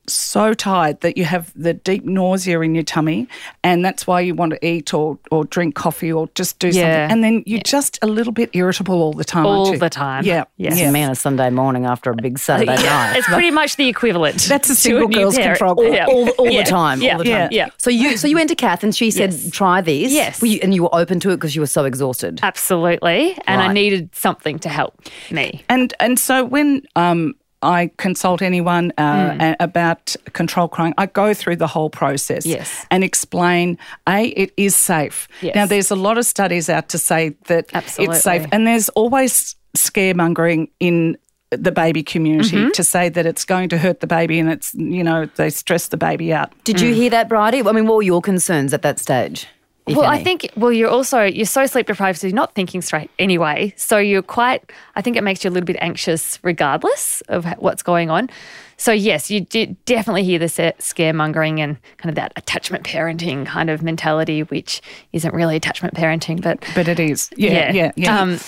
so 0.08 0.54
tired 0.54 1.02
that 1.02 1.18
you 1.18 1.26
have 1.26 1.52
the 1.56 1.74
deep 1.74 2.06
nausea 2.06 2.60
in 2.62 2.76
your 2.76 2.84
tummy, 2.84 3.28
and 3.64 3.84
that's 3.84 4.06
why 4.08 4.20
you 4.22 4.36
want 4.36 4.52
to 4.54 4.66
eat 4.66 4.94
or, 4.94 5.18
or 5.32 5.46
drink 5.46 5.76
coffee 5.76 6.12
or 6.12 6.30
just 6.36 6.60
do 6.60 6.68
Yeah. 6.68 6.74
something. 7.08 7.12
And 7.12 7.24
then 7.24 7.44
you're 7.46 7.62
just 7.62 8.00
a 8.02 8.08
little 8.08 8.34
bit 8.34 8.50
irritable 8.54 9.02
all 9.02 9.14
the 9.14 9.24
time. 9.24 9.46
aren't 9.46 9.58
All 9.68 9.72
you? 9.74 9.78
the 9.80 9.90
time. 9.90 10.24
Yeah. 10.24 10.46
Yes. 10.58 10.80
Yeah. 10.80 10.92
Man, 10.92 11.12
a 11.12 11.16
Sunday 11.16 11.50
morning 11.50 11.86
after 11.86 12.10
a 12.12 12.16
big 12.16 12.38
Saturday 12.40 12.76
night. 12.76 13.16
It's 13.18 13.28
pretty 13.28 13.52
much 13.52 13.76
the 13.76 13.88
equivalent. 13.88 14.42
That's 14.44 14.70
a 14.70 14.76
single 14.76 15.08
new 15.08 15.16
girls 15.20 15.36
parent. 15.36 15.58
control 15.58 15.76
group. 15.76 15.94
Yeah. 15.94 16.06
all, 16.08 16.30
all 16.30 16.50
Yeah. 16.50 16.64
the 16.64 16.70
time. 16.70 17.02
Yeah. 17.02 17.12
All 17.14 17.18
the 17.20 17.24
time. 17.26 17.50
Yeah. 17.52 17.66
Yeah. 17.66 17.70
So 17.78 17.90
you 17.90 18.18
so 18.18 18.28
you 18.28 18.36
went 18.36 18.50
to 18.50 18.56
Kath 18.56 18.84
and 18.84 18.96
she 18.96 19.12
said, 19.12 19.34
Yes. 19.34 19.50
"Try 19.52 19.82
this." 19.82 20.12
Yes. 20.12 20.42
Were 20.42 20.48
you- 20.48 20.60
and 20.64 20.74
you 20.74 20.84
were 20.84 20.94
open 20.96 21.20
to 21.22 21.30
it 21.32 21.38
because 21.38 21.56
you 21.56 21.62
were 21.62 21.68
so 21.68 21.86
exhausted. 21.86 22.40
Absolutely. 22.44 23.38
And 23.48 23.62
I 23.62 23.72
needed 23.74 24.10
something 24.14 24.60
to 24.60 24.70
help 24.70 24.94
me. 25.32 25.64
And 25.70 25.94
and 26.00 26.20
so 26.20 26.44
when 26.44 26.82
um, 26.96 27.36
I 27.66 27.92
consult 27.98 28.42
anyone 28.42 28.92
uh, 28.98 29.56
a- 29.60 29.64
about 29.64 30.16
control 30.34 30.68
crying, 30.68 30.94
I 30.98 31.08
go 31.08 31.34
through 31.34 31.58
the 31.58 31.68
whole 31.68 31.90
process 31.90 32.46
Yes. 32.46 32.86
and 32.92 33.04
explain 33.04 33.78
a 34.08 34.28
it 34.28 34.54
is 34.58 34.76
safe. 34.76 35.28
Yes. 35.42 35.56
Now 35.56 35.66
there's 35.66 35.92
a 35.92 35.96
lot 35.96 36.18
of 36.18 36.26
studies 36.26 36.70
out 36.70 36.90
to 36.90 36.98
say 36.98 37.30
that 37.48 37.70
Absolutely. 37.74 38.16
it's 38.16 38.24
safe, 38.24 38.46
and 38.52 38.66
there's 38.68 38.90
always 38.90 39.56
scaremongering 39.76 40.70
in 40.80 41.18
the 41.52 41.72
baby 41.72 42.04
community 42.04 42.58
Mm-hmm. 42.58 42.72
to 42.72 42.84
say 42.84 43.08
that 43.10 43.26
it's 43.26 43.46
going 43.46 43.70
to 43.70 43.78
hurt 43.78 44.00
the 44.00 44.08
baby 44.08 44.40
and 44.40 44.50
it's 44.52 44.74
you 44.74 45.04
know 45.04 45.26
they 45.36 45.50
stress 45.50 45.88
the 45.90 45.98
baby 45.98 46.34
out. 46.34 46.52
Did 46.64 46.82
you 46.82 46.94
hear 46.94 47.10
that, 47.12 47.30
Bridie? 47.30 47.62
I 47.66 47.72
mean, 47.72 47.86
what 47.88 47.96
were 47.98 48.02
your 48.04 48.22
concerns 48.22 48.74
at 48.74 48.82
that 48.82 49.00
stage? 49.00 49.48
Well, 49.88 50.04
I 50.04 50.24
think 50.24 50.50
well, 50.56 50.72
you're 50.72 50.90
also 50.90 51.24
you're 51.24 51.46
so 51.46 51.66
sleep 51.68 51.88
deprived, 51.88 52.20
so 52.20 52.28
you're 52.28 52.36
not 52.36 52.56
thinking 52.56 52.82
straight 52.82 53.12
anyway. 53.20 53.74
So 53.78 53.98
you're 53.98 54.24
quite. 54.24 54.72
I 54.96 55.02
think 55.02 55.16
it 55.16 55.24
makes 55.24 55.44
you 55.44 55.50
a 55.50 55.52
little 55.52 55.66
bit 55.66 55.78
anxious, 55.80 56.40
regardless 56.44 57.22
of 57.28 57.46
what's 57.60 57.84
going 57.84 58.10
on. 58.10 58.30
So 58.78 58.92
yes, 58.92 59.30
you 59.30 59.42
definitely 59.42 60.24
hear 60.24 60.40
the 60.40 60.46
scaremongering 60.48 61.60
and 61.60 61.78
kind 61.98 62.10
of 62.10 62.16
that 62.16 62.34
attachment 62.36 62.84
parenting 62.84 63.46
kind 63.46 63.70
of 63.70 63.84
mentality, 63.84 64.42
which 64.42 64.82
isn't 65.14 65.34
really 65.34 65.56
attachment 65.56 65.94
parenting, 65.94 66.42
but 66.42 66.64
But 66.74 66.88
it 66.88 67.00
is. 67.00 67.30
Yeah, 67.38 67.72
yeah, 67.72 67.92
yeah. 67.96 68.20
Um, 68.20 68.40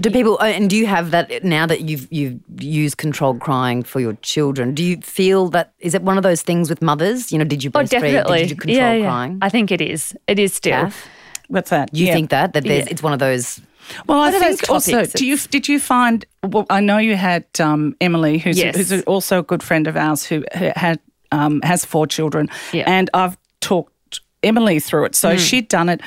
Do 0.00 0.10
people 0.10 0.38
uh, 0.40 0.46
and 0.46 0.68
do 0.68 0.76
you 0.76 0.86
have 0.86 1.12
that 1.12 1.44
now 1.44 1.66
that 1.66 1.82
you've 1.82 2.08
you've 2.12 2.40
used 2.58 2.96
controlled 2.96 3.40
crying 3.40 3.82
for 3.84 4.00
your 4.00 4.14
children? 4.22 4.74
Do 4.74 4.82
you 4.82 4.96
feel 5.02 5.48
that 5.50 5.72
is 5.78 5.94
it 5.94 6.02
one 6.02 6.16
of 6.16 6.22
those 6.24 6.42
things 6.42 6.68
with 6.68 6.82
mothers? 6.82 7.30
You 7.30 7.38
know, 7.38 7.44
did 7.44 7.62
you 7.62 7.70
oh, 7.74 7.82
definitely. 7.84 8.40
Did 8.40 8.50
you 8.50 8.56
control 8.56 8.76
yeah, 8.78 8.92
yeah. 8.94 9.06
crying? 9.06 9.38
I 9.40 9.48
think 9.48 9.70
it 9.70 9.80
is. 9.80 10.16
It 10.26 10.38
is 10.38 10.52
still. 10.54 10.72
Kath? 10.72 11.06
What's 11.48 11.70
that? 11.70 11.94
You 11.94 12.06
Yeah. 12.06 12.14
think 12.14 12.30
that 12.30 12.54
that 12.54 12.64
there's 12.64 12.86
Yeah. 12.86 12.90
it's 12.90 13.02
one 13.02 13.12
of 13.12 13.18
those 13.20 13.60
Well, 14.08 14.18
I 14.18 14.30
What 14.30 14.34
are 14.34 14.40
those 14.40 14.60
think 14.60 14.70
also, 14.70 15.04
do 15.06 15.26
you 15.26 15.36
did 15.36 15.68
you 15.68 15.78
find? 15.78 16.24
Well, 16.42 16.66
I 16.70 16.80
know 16.80 16.98
you 16.98 17.16
had 17.16 17.44
um, 17.60 17.94
Emily, 18.00 18.38
who's, 18.38 18.58
Yes. 18.58 18.76
who's 18.76 19.02
also 19.02 19.38
a 19.40 19.42
good 19.42 19.62
friend 19.62 19.86
of 19.86 19.96
ours, 19.96 20.24
who 20.24 20.42
who 20.58 20.70
had 20.74 20.98
um, 21.30 21.60
has 21.62 21.84
four 21.84 22.06
children, 22.06 22.48
Yeah. 22.72 22.84
and 22.86 23.10
I've 23.14 23.36
talked 23.60 24.20
Emily 24.42 24.80
through 24.80 25.04
it. 25.06 25.14
So 25.14 25.36
she'd 25.36 25.68
done 25.68 25.88
it. 25.88 26.00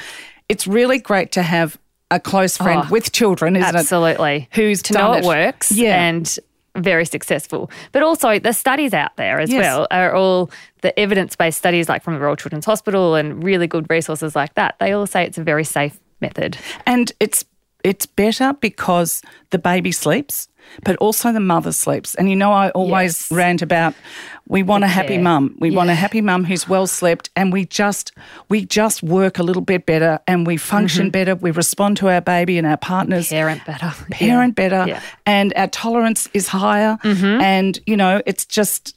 It's 0.49 0.65
really 0.67 0.99
great 0.99 1.31
to 1.33 1.41
have 1.43 1.77
a 2.11 2.19
close 2.19 2.57
friend 2.57 2.83
Oh, 2.85 2.89
with 2.91 3.11
children, 3.11 3.55
isn't 3.55 3.75
it? 3.75 3.79
Absolutely. 3.79 4.47
Who's 4.53 4.81
to 4.83 4.93
done 4.93 5.11
know 5.11 5.17
it. 5.17 5.23
it 5.23 5.27
works 5.27 5.71
Yeah. 5.71 6.01
and 6.01 6.39
very 6.75 7.05
successful. 7.05 7.71
But 7.91 8.03
also 8.03 8.39
the 8.39 8.53
studies 8.53 8.93
out 8.93 9.15
there 9.17 9.39
as 9.39 9.49
Yes. 9.51 9.61
well 9.61 9.87
are 9.91 10.13
all 10.13 10.51
the 10.81 10.97
evidence-based 10.99 11.57
studies 11.57 11.89
like 11.89 12.03
from 12.03 12.13
the 12.13 12.19
Royal 12.19 12.35
Children's 12.35 12.65
Hospital 12.65 13.15
and 13.15 13.43
really 13.43 13.67
good 13.67 13.87
resources 13.89 14.35
like 14.35 14.53
that. 14.55 14.75
They 14.79 14.91
all 14.93 15.07
say 15.07 15.23
it's 15.25 15.37
a 15.39 15.43
very 15.43 15.63
safe 15.63 15.99
method. 16.21 16.57
And 16.85 17.11
it's 17.19 17.43
it's 17.83 18.05
better 18.05 18.53
because 18.59 19.21
the 19.51 19.59
baby 19.59 19.91
sleeps, 19.91 20.47
but 20.83 20.95
also 20.97 21.31
the 21.31 21.39
mother 21.39 21.71
sleeps. 21.71 22.15
And 22.15 22.29
you 22.29 22.35
know, 22.35 22.51
I 22.51 22.69
always 22.71 23.27
Yes. 23.29 23.31
rant 23.31 23.61
about 23.61 23.93
we 24.47 24.63
want 24.63 24.83
a 24.83 24.87
happy 24.87 25.15
care. 25.15 25.21
mum. 25.23 25.55
We 25.59 25.71
want 25.71 25.89
a 25.89 25.93
happy 25.95 26.21
mum 26.21 26.43
who's 26.45 26.67
well 26.67 26.87
slept, 26.87 27.29
and 27.35 27.53
we 27.53 27.65
just 27.65 28.11
we 28.49 28.65
just 28.65 29.03
work 29.03 29.39
a 29.39 29.43
little 29.43 29.61
bit 29.61 29.85
better, 29.85 30.19
and 30.27 30.45
we 30.47 30.57
function 30.57 31.05
Mm-hmm. 31.05 31.11
better. 31.11 31.35
We 31.35 31.51
respond 31.51 31.97
to 31.97 32.09
our 32.09 32.21
baby 32.21 32.57
and 32.57 32.65
our 32.67 32.77
partners. 32.77 33.29
Parent 33.29 33.63
better. 33.65 33.93
Parent 34.11 34.55
better, 34.55 34.85
Yeah. 34.87 34.95
Mm-hmm. 34.97 35.05
and 35.25 35.53
our 35.55 35.67
tolerance 35.67 36.29
is 36.33 36.47
higher. 36.47 36.97
And 37.03 37.79
you 37.85 37.95
know, 37.97 38.21
it's 38.25 38.45
just 38.45 38.95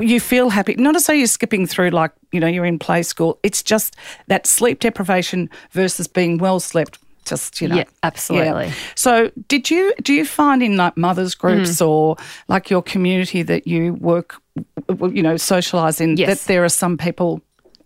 you 0.00 0.18
feel 0.20 0.50
happy. 0.50 0.74
Not 0.74 0.96
as 0.96 1.06
though 1.06 1.12
you're 1.12 1.26
skipping 1.28 1.66
through 1.66 1.90
like 1.90 2.10
you 2.32 2.40
know 2.40 2.48
you're 2.48 2.66
in 2.66 2.78
play 2.78 3.02
school. 3.02 3.38
It's 3.42 3.62
just 3.62 3.96
that 4.26 4.46
sleep 4.46 4.80
deprivation 4.80 5.48
versus 5.72 6.06
being 6.08 6.38
well 6.38 6.60
slept. 6.60 6.98
Just 7.28 7.60
you 7.60 7.68
know, 7.68 7.76
Yeah, 7.76 7.84
absolutely. 8.02 8.72
So, 8.94 9.30
did 9.48 9.70
you 9.70 9.92
do 10.02 10.12
you 10.14 10.24
find 10.24 10.62
in 10.62 10.76
like 10.76 10.96
mothers 10.96 11.34
groups 11.34 11.80
Mm. 11.80 11.88
or 11.88 12.16
like 12.48 12.70
your 12.70 12.82
community 12.82 13.42
that 13.44 13.66
you 13.66 13.94
work, 14.00 14.40
you 14.88 15.22
know, 15.22 15.34
socialise 15.36 16.00
in 16.00 16.16
Yes. 16.16 16.28
that 16.28 16.46
there 16.48 16.64
are 16.64 16.68
some 16.70 16.96
people 16.96 17.40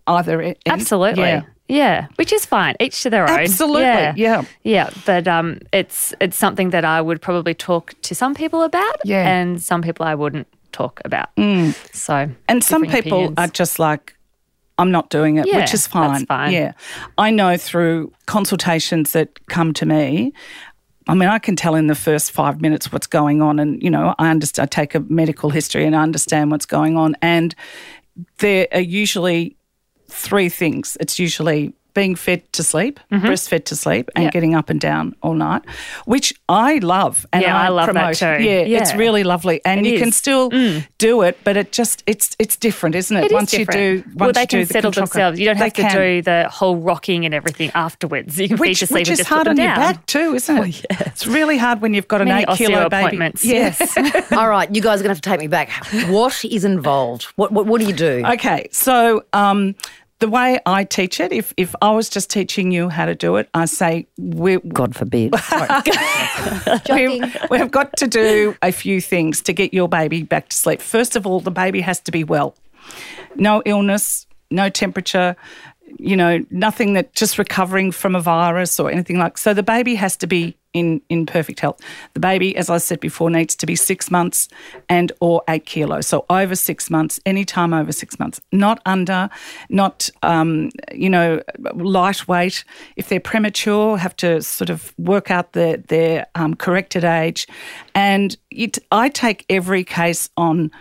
either 0.07 0.41
in, 0.41 0.55
Absolutely. 0.65 1.23
yeah. 1.23 1.41
Yeah. 1.69 2.07
which 2.17 2.33
is 2.33 2.45
fine. 2.45 2.75
Each 2.79 3.01
to 3.03 3.09
their 3.09 3.23
own. 3.29 3.39
Absolutely, 3.39 3.83
Yeah. 3.83 4.13
yeah. 4.15 4.43
Yeah, 4.63 4.89
but 5.05 5.27
um, 5.27 5.59
it's 5.71 6.13
it's 6.19 6.37
something 6.37 6.71
that 6.71 6.83
I 6.85 7.01
would 7.01 7.19
probably 7.21 7.53
talk 7.53 7.93
to 8.01 8.15
some 8.15 8.33
people 8.33 8.61
about, 8.63 8.95
Yeah. 9.05 9.25
Mm. 9.25 9.27
and 9.41 9.61
some 9.61 9.81
people 9.81 10.05
I 10.05 10.15
wouldn't 10.15 10.47
talk 10.71 10.99
about. 11.05 11.29
So, 11.93 12.29
And 12.49 12.63
some 12.63 12.83
people 12.85 13.17
opinions. 13.25 13.37
are 13.37 13.47
just 13.59 13.79
like, 13.79 14.13
I'm 14.77 14.91
not 14.91 15.09
doing 15.09 15.37
it, 15.37 15.45
Yeah, 15.45 15.57
which 15.57 15.73
is 15.73 15.85
fine. 15.87 16.25
fine. 16.25 16.51
Yeah. 16.51 16.73
I 17.17 17.29
know 17.29 17.57
through 17.57 18.11
consultations 18.25 19.11
that 19.13 19.45
come 19.47 19.73
to 19.73 19.85
me, 19.85 20.33
I 21.07 21.13
mean, 21.13 21.29
I 21.29 21.37
can 21.37 21.55
tell 21.55 21.75
in 21.75 21.87
the 21.87 21.95
first 21.95 22.31
five 22.31 22.61
minutes 22.61 22.91
what's 22.91 23.07
going 23.07 23.41
on. 23.41 23.59
And, 23.59 23.81
you 23.83 23.89
know, 23.89 24.15
I 24.17 24.29
understand, 24.29 24.63
I 24.63 24.67
take 24.67 24.95
a 24.95 25.01
medical 25.01 25.49
history 25.49 25.85
and 25.85 25.95
I 25.95 26.01
understand 26.01 26.49
what's 26.49 26.65
going 26.65 26.97
on. 26.97 27.15
And 27.21 27.53
there 28.39 28.67
are 28.71 28.79
usually 28.79 29.57
three 30.09 30.49
things. 30.49 30.97
It's 30.99 31.19
usually 31.19 31.73
being 31.93 32.15
fed 32.15 32.41
to 32.53 32.63
sleep, 32.63 32.99
breastfed 33.11 33.65
to 33.65 33.75
sleep, 33.75 34.09
and 34.15 34.23
Mm-hmm. 34.23 34.29
Getting 34.33 34.55
up 34.55 34.69
and 34.69 34.79
down 34.79 35.15
all 35.21 35.33
night, 35.35 35.61
which 36.05 36.33
I 36.49 36.79
love. 36.79 37.25
And 37.33 37.41
Yeah, 37.43 37.59
I 37.59 37.67
love 37.67 37.93
that 37.93 38.15
too. 38.15 38.25
Yeah, 38.43 38.79
it's 38.81 38.95
really 38.95 39.23
lovely, 39.23 39.61
and 39.65 39.85
It 39.85 39.91
you 39.91 39.99
can 39.99 40.07
is. 40.09 40.13
Mm. 40.15 40.17
still 40.17 40.49
do 40.97 41.21
it, 41.21 41.37
but 41.43 41.55
it 41.57 41.71
just 41.71 42.03
it's 42.07 42.35
it's 42.39 42.55
different, 42.55 42.95
isn't 42.95 43.15
it? 43.15 43.25
It 43.25 43.31
is 43.31 43.33
once 43.33 43.51
different. 43.51 43.79
you 43.79 43.97
do, 44.01 44.03
once 44.15 44.15
well, 44.19 44.31
they 44.33 44.41
you 44.41 44.47
can 44.47 44.59
the 44.61 44.65
settle 44.67 44.91
control- 44.91 45.05
themselves. 45.07 45.39
You 45.39 45.45
don't 45.47 45.57
They 45.57 45.63
have 45.65 45.73
to 45.73 45.81
can. 45.83 45.95
do 45.97 46.21
the 46.21 46.47
whole 46.49 46.77
rocking 46.77 47.25
and 47.25 47.33
everything 47.33 47.69
afterwards. 47.75 48.39
You 48.39 48.47
can 48.47 48.57
feed 48.57 48.61
Which, 48.69 48.79
to 48.79 48.87
sleep 48.87 48.99
which 49.01 49.09
and 49.09 49.13
is 49.13 49.17
just 49.19 49.29
hard 49.29 49.43
put 49.43 49.49
on 49.49 49.55
them 49.57 49.65
your 49.67 49.75
back 49.75 50.05
too, 50.05 50.33
isn't 50.35 50.57
it? 50.57 50.85
It's 50.89 51.27
really 51.27 51.57
hard 51.57 51.81
when 51.81 51.93
you've 51.93 52.07
got 52.07 52.21
an 52.21 52.29
Many 52.29 52.43
eight 52.49 52.57
kilo 52.57 52.89
baby. 52.89 53.31
Yes. 53.43 53.97
All 54.31 54.49
right, 54.49 54.73
you 54.73 54.81
guys 54.81 54.99
are 54.99 55.03
going 55.03 55.15
to 55.15 55.15
have 55.15 55.21
to 55.21 55.29
take 55.29 55.39
me 55.41 55.47
back. 55.47 55.69
What 56.09 56.43
is 56.45 56.63
involved? 56.65 57.23
What 57.35 57.51
what, 57.51 57.65
what 57.67 57.81
do 57.81 57.87
you 57.87 57.93
do? 57.93 58.23
Okay, 58.25 58.67
so 58.71 59.25
um, 59.33 59.75
the 60.19 60.29
way 60.29 60.59
I 60.65 60.83
teach 60.83 61.19
it, 61.19 61.31
if 61.31 61.53
if 61.57 61.75
I 61.81 61.91
was 61.91 62.09
just 62.09 62.29
teaching 62.29 62.71
you 62.71 62.89
how 62.89 63.05
to 63.05 63.15
do 63.15 63.35
it, 63.37 63.49
I 63.53 63.65
say 63.65 64.07
we 64.17 64.57
God 64.57 64.95
forbid. 64.95 65.33
we've, 66.89 67.37
we've 67.49 67.71
got 67.71 67.95
to 67.97 68.07
do 68.07 68.55
a 68.61 68.71
few 68.71 69.01
things 69.01 69.41
to 69.43 69.53
get 69.53 69.73
your 69.73 69.89
baby 69.89 70.23
back 70.23 70.49
to 70.49 70.55
sleep. 70.55 70.81
First 70.81 71.15
of 71.15 71.27
all, 71.27 71.39
the 71.39 71.51
baby 71.51 71.81
has 71.81 71.99
to 72.01 72.11
be 72.11 72.23
well. 72.23 72.55
No 73.35 73.61
illness, 73.65 74.27
no 74.49 74.69
temperature, 74.69 75.35
you 75.97 76.15
know, 76.15 76.45
nothing 76.49 76.93
that 76.93 77.13
just 77.13 77.37
recovering 77.37 77.91
from 77.91 78.15
a 78.15 78.21
virus 78.21 78.79
or 78.79 78.91
anything 78.91 79.17
like. 79.17 79.37
So 79.37 79.53
the 79.53 79.63
baby 79.63 79.95
has 79.95 80.15
to 80.17 80.27
be 80.27 80.57
in 80.73 81.01
in 81.09 81.25
perfect 81.25 81.59
health. 81.59 81.79
The 82.13 82.19
baby, 82.19 82.55
as 82.55 82.69
I 82.69 82.77
said 82.77 82.99
before, 82.99 83.29
needs 83.29 83.55
to 83.55 83.65
be 83.65 83.75
six 83.75 84.11
months 84.11 84.49
and 84.89 85.11
or 85.19 85.43
eight 85.49 85.65
kilos. 85.65 86.07
So 86.07 86.25
over 86.29 86.55
six 86.55 86.89
months, 86.89 87.19
any 87.25 87.45
time 87.45 87.73
over 87.73 87.91
six 87.91 88.19
months, 88.19 88.41
not 88.51 88.81
under, 88.85 89.29
not 89.69 90.09
um, 90.21 90.69
you 90.93 91.09
know 91.09 91.41
lightweight. 91.75 92.63
If 92.95 93.09
they're 93.09 93.19
premature, 93.19 93.97
have 93.97 94.15
to 94.17 94.41
sort 94.41 94.69
of 94.69 94.93
work 94.97 95.31
out 95.31 95.53
their 95.53 95.77
their 95.77 96.27
um, 96.35 96.55
corrected 96.55 97.03
age, 97.03 97.47
and 97.95 98.35
it, 98.51 98.77
I 98.91 99.09
take 99.09 99.45
every 99.49 99.83
case 99.83 100.29
on 100.37 100.71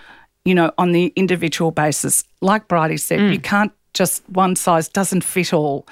you 0.44 0.56
know, 0.56 0.72
on 0.76 0.90
the 0.90 1.12
individual 1.14 1.70
basis. 1.70 2.24
Like 2.40 2.66
Bridie 2.66 2.96
said, 2.96 3.20
you 3.32 3.38
can't 3.38 3.70
just 3.94 4.28
one 4.28 4.56
size 4.56 4.88
doesn't 4.88 5.22
fit 5.22 5.52
all. 5.52 5.86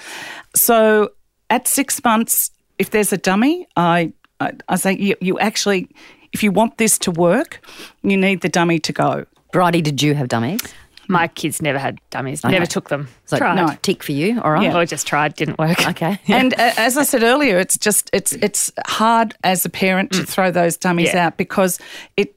So 0.54 1.11
at 1.50 1.69
six 1.69 2.02
months, 2.02 2.50
if 2.80 2.90
there's 2.90 3.12
a 3.12 3.18
dummy, 3.18 3.66
I 3.76 4.12
I, 4.40 4.52
I 4.68 4.76
say 4.76 4.96
you, 4.96 5.14
you 5.20 5.38
actually, 5.38 5.88
if 6.32 6.42
you 6.42 6.50
want 6.50 6.78
this 6.78 6.99
to 7.00 7.10
work, 7.10 7.60
you 8.02 8.16
need 8.16 8.40
the 8.40 8.49
dummy 8.49 8.78
to 8.80 8.92
go. 8.92 9.26
Bridie, 9.52 9.82
did 9.82 10.02
you 10.02 10.14
have 10.14 10.28
dummies? 10.28 10.60
My 11.08 11.26
kids 11.28 11.60
never 11.60 11.78
had 11.78 11.99
dummies. 12.10 12.44
Never 12.44 12.66
took 12.66 12.88
them. 12.88 13.08
So 13.26 13.37
tried. 13.37 13.56
no. 13.56 13.76
tick 13.82 14.02
for 14.02 14.12
you. 14.12 14.40
All 14.40 14.52
right. 14.52 14.62
Yeah. 14.62 14.76
Or 14.78 14.87
just 14.87 15.06
tried, 15.08 15.34
didn't 15.34 15.58
work. 15.58 15.84
Okay. 15.88 16.18
And 16.28 16.54
uh, 16.54 16.72
as 16.76 16.96
I 16.96 17.02
said 17.02 17.22
earlier, 17.22 17.58
it's 17.58 17.76
just 17.76 18.08
it's 18.12 18.32
it's 18.32 18.70
hard 18.87 19.34
as 19.42 19.64
a 19.64 19.68
parent 19.70 20.12
to 20.12 20.25
throw 20.25 20.50
those 20.52 20.76
dummies 20.76 21.12
Yeah. 21.12 21.26
out 21.26 21.37
because 21.37 21.78
it. 22.16 22.34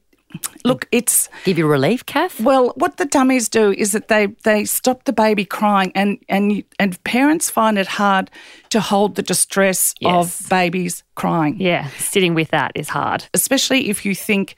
Look, 0.65 0.87
it's 0.91 1.29
Give 1.45 1.57
you 1.57 1.67
relief, 1.67 2.05
Kath? 2.05 2.39
Well, 2.39 2.73
what 2.75 2.97
the 2.97 3.05
dummies 3.05 3.49
do 3.49 3.71
is 3.71 3.91
that 3.91 4.07
they 4.07 4.27
they 4.43 4.65
stop 4.65 5.03
the 5.03 5.13
baby 5.13 5.45
crying, 5.45 5.91
and 5.95 6.17
and 6.29 6.51
you- 6.51 6.63
and 6.79 7.01
parents 7.03 7.49
find 7.49 7.77
it 7.77 7.87
hard 7.87 8.29
to 8.69 8.79
hold 8.79 9.15
the 9.15 9.21
distress 9.23 9.93
Yes. 9.99 10.41
of 10.43 10.49
babies 10.49 11.03
crying, 11.15 11.57
Yeah, 11.59 11.87
sitting 11.99 12.33
with 12.35 12.49
that 12.49 12.71
is 12.75 12.89
hard. 12.89 13.25
especially 13.33 13.89
if 13.89 14.05
you 14.05 14.15
think 14.15 14.55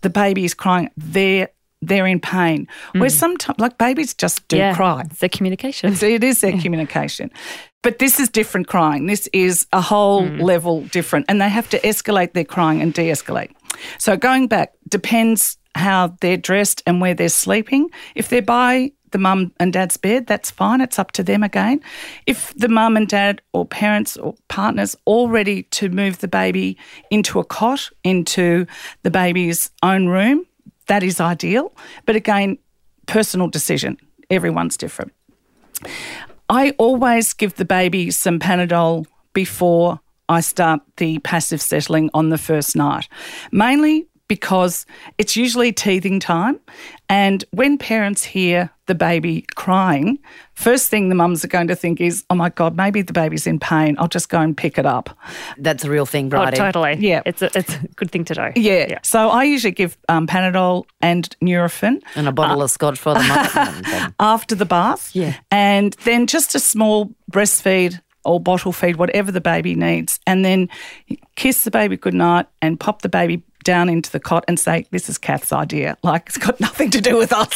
the 0.00 0.10
baby 0.10 0.44
is 0.44 0.54
crying, 0.54 0.90
they're 0.96 1.48
they're 1.80 2.06
in 2.06 2.20
pain. 2.20 2.66
Where 2.92 3.08
sometimes, 3.08 3.58
like 3.58 3.78
babies, 3.78 4.14
just 4.14 4.46
do 4.48 4.56
Mm. 4.56 4.58
yeah, 4.58 4.74
cry. 4.74 5.02
It's 5.10 5.20
their 5.20 5.28
communication. 5.28 5.94
So 5.94 6.06
it 6.06 6.24
is 6.24 6.40
their 6.40 6.58
communication. 6.62 7.30
But 7.82 7.98
this 8.00 8.18
is 8.18 8.28
different 8.28 8.66
crying. 8.66 9.06
This 9.06 9.28
is 9.32 9.66
a 9.72 9.80
whole 9.80 10.24
level 10.24 10.82
different. 10.82 11.26
And 11.28 11.40
they 11.40 11.48
have 11.48 11.68
to 11.70 11.78
escalate 11.80 12.32
their 12.32 12.44
crying 12.44 12.82
and 12.82 12.92
de 12.92 13.08
escalate. 13.10 13.50
So 13.98 14.16
going 14.16 14.48
back 14.48 14.72
depends 14.88 15.56
how 15.76 16.16
they're 16.20 16.36
dressed 16.36 16.82
and 16.86 17.00
where 17.00 17.14
they're 17.14 17.28
sleeping. 17.28 17.88
If 18.16 18.28
they're 18.30 18.42
by 18.42 18.90
the 19.12 19.18
mum 19.18 19.52
and 19.60 19.72
dad's 19.72 19.96
bed, 19.96 20.26
that's 20.26 20.50
fine. 20.50 20.80
It's 20.80 20.98
up 20.98 21.12
to 21.12 21.22
them 21.22 21.42
again. 21.44 21.80
If 22.26 22.52
the 22.56 22.68
mum 22.68 22.96
and 22.96 23.06
dad 23.08 23.40
or 23.52 23.64
parents 23.64 24.16
or 24.16 24.34
partners 24.48 24.96
all 25.04 25.28
ready 25.28 25.62
to 25.62 25.88
move 25.88 26.18
the 26.18 26.28
baby 26.28 26.76
into 27.10 27.38
a 27.38 27.44
cot, 27.44 27.88
into 28.02 28.66
the 29.04 29.10
baby's 29.10 29.70
own 29.84 30.08
room, 30.08 30.44
that 30.88 31.02
is 31.02 31.20
ideal. 31.20 31.72
But 32.04 32.16
again, 32.16 32.58
personal 33.06 33.48
decision. 33.48 33.96
Everyone's 34.30 34.76
different. 34.76 35.12
I 36.48 36.70
always 36.78 37.32
give 37.34 37.54
the 37.54 37.64
baby 37.64 38.10
some 38.10 38.38
Panadol 38.38 39.06
before 39.32 40.00
I 40.28 40.40
start 40.40 40.80
the 40.96 41.20
passive 41.20 41.62
settling 41.62 42.10
on 42.12 42.28
the 42.30 42.38
first 42.38 42.76
night, 42.76 43.08
mainly 43.52 44.07
because 44.28 44.86
it's 45.16 45.36
usually 45.36 45.72
teething 45.72 46.20
time. 46.20 46.60
And 47.08 47.44
when 47.50 47.78
parents 47.78 48.22
hear 48.22 48.70
the 48.86 48.94
baby 48.94 49.46
crying, 49.56 50.18
first 50.54 50.90
thing 50.90 51.08
the 51.08 51.14
mums 51.14 51.42
are 51.44 51.48
going 51.48 51.68
to 51.68 51.74
think 51.74 52.00
is, 52.00 52.24
oh 52.28 52.34
my 52.34 52.50
God, 52.50 52.76
maybe 52.76 53.00
the 53.00 53.14
baby's 53.14 53.46
in 53.46 53.58
pain. 53.58 53.96
I'll 53.98 54.08
just 54.08 54.28
go 54.28 54.40
and 54.40 54.54
pick 54.56 54.78
it 54.78 54.84
up. 54.84 55.16
That's 55.56 55.84
a 55.84 55.90
real 55.90 56.04
thing, 56.04 56.32
Oh, 56.32 56.50
totally. 56.50 56.96
Yeah. 56.98 57.22
It's 57.24 57.40
a, 57.40 57.50
it's 57.58 57.74
a 57.74 57.78
good 57.96 58.10
thing 58.10 58.24
to 58.26 58.34
do. 58.34 58.60
Yeah. 58.60 58.98
So 59.02 59.30
I 59.30 59.44
usually 59.44 59.72
give 59.72 59.96
um, 60.10 60.26
Panadol 60.26 60.84
and 61.00 61.34
Nurofen. 61.42 62.02
And 62.14 62.28
a 62.28 62.32
bottle 62.32 62.62
of 62.62 62.70
scotch 62.70 62.98
for 62.98 63.14
the 63.14 63.20
mother. 63.20 64.14
after 64.20 64.54
the 64.54 64.66
bath. 64.66 65.10
Yeah. 65.14 65.34
And 65.50 65.94
then 66.04 66.26
just 66.26 66.54
a 66.54 66.60
small 66.60 67.10
breastfeed 67.32 68.00
or 68.24 68.38
bottle 68.38 68.72
feed, 68.72 68.96
whatever 68.96 69.32
the 69.32 69.40
baby 69.40 69.74
needs. 69.74 70.20
And 70.26 70.44
then 70.44 70.68
kiss 71.36 71.64
the 71.64 71.70
baby 71.70 71.96
goodnight 71.96 72.46
and 72.60 72.78
pop 72.78 73.00
the 73.00 73.08
baby 73.08 73.42
down 73.64 73.88
into 73.88 74.10
the 74.10 74.20
cot 74.20 74.44
and 74.48 74.58
say, 74.58 74.86
This 74.90 75.08
is 75.08 75.18
Kath's 75.18 75.52
idea. 75.52 75.96
Like 76.02 76.24
it's 76.26 76.38
got 76.38 76.58
nothing 76.60 76.90
to 76.90 77.00
do 77.00 77.16
with 77.16 77.32
us. 77.32 77.54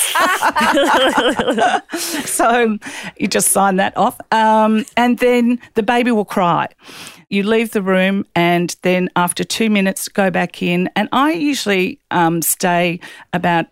so 2.29 2.79
you 3.17 3.29
just 3.29 3.49
sign 3.49 3.77
that 3.77 3.97
off. 3.97 4.21
Um, 4.31 4.85
and 4.97 5.19
then 5.19 5.61
the 5.75 5.83
baby 5.83 6.13
will 6.13 6.25
cry. 6.25 6.69
You 7.29 7.45
leave 7.45 7.71
the 7.73 7.83
room 7.83 8.27
and 8.35 8.77
then 8.83 9.09
after 9.17 9.45
two 9.45 9.71
minutes, 9.71 10.09
go 10.09 10.31
back 10.31 10.63
in. 10.63 10.91
And 10.97 11.09
I 11.13 11.33
usually 11.33 11.99
um, 12.11 12.43
stay 12.43 13.01
about 13.33 13.67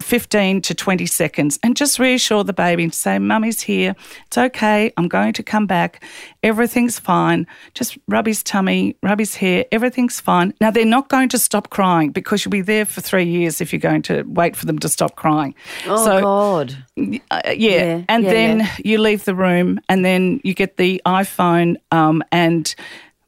15 0.00 0.62
to 0.62 0.74
20 0.74 1.06
seconds 1.06 1.58
and 1.62 1.76
just 1.76 1.98
reassure 1.98 2.44
the 2.44 2.52
baby 2.52 2.84
and 2.84 2.94
say, 2.94 3.18
Mummy's 3.18 3.60
here. 3.60 3.94
It's 4.26 4.38
okay. 4.38 4.92
I'm 4.96 5.08
going 5.08 5.32
to 5.34 5.42
come 5.42 5.66
back. 5.66 6.02
Everything's 6.42 6.98
fine. 6.98 7.46
Just 7.74 7.98
rub 8.08 8.26
his 8.26 8.42
tummy, 8.42 8.96
rub 9.02 9.18
his 9.18 9.34
hair. 9.34 9.64
Everything's 9.72 10.20
fine. 10.20 10.54
Now, 10.60 10.70
they're 10.70 10.84
not 10.84 11.08
going 11.08 11.28
to 11.30 11.38
stop 11.38 11.70
crying 11.70 12.10
because 12.10 12.44
you'll 12.44 12.52
be 12.52 12.60
there 12.60 12.84
for 12.84 13.00
three 13.00 13.24
years 13.24 13.60
if 13.60 13.72
you're 13.72 13.80
going 13.80 14.02
to 14.02 14.22
wait 14.22 14.54
for 14.56 14.66
them 14.66 14.78
to 14.80 14.88
stop 14.88 15.16
crying. 15.16 15.54
Oh, 15.86 16.04
so, 16.04 16.20
God. 16.20 16.76
uh, 17.30 17.40
yeah. 17.46 17.52
Yeah, 17.56 18.02
And 18.08 18.24
yeah, 18.24 18.30
then 18.30 18.58
yeah. 18.60 18.76
you 18.84 18.98
leave 18.98 19.24
the 19.24 19.34
room 19.34 19.80
and 19.88 20.04
then 20.04 20.40
you 20.44 20.54
get 20.54 20.76
the 20.76 21.02
iPhone 21.06 21.76
um, 21.90 22.22
and 22.30 22.74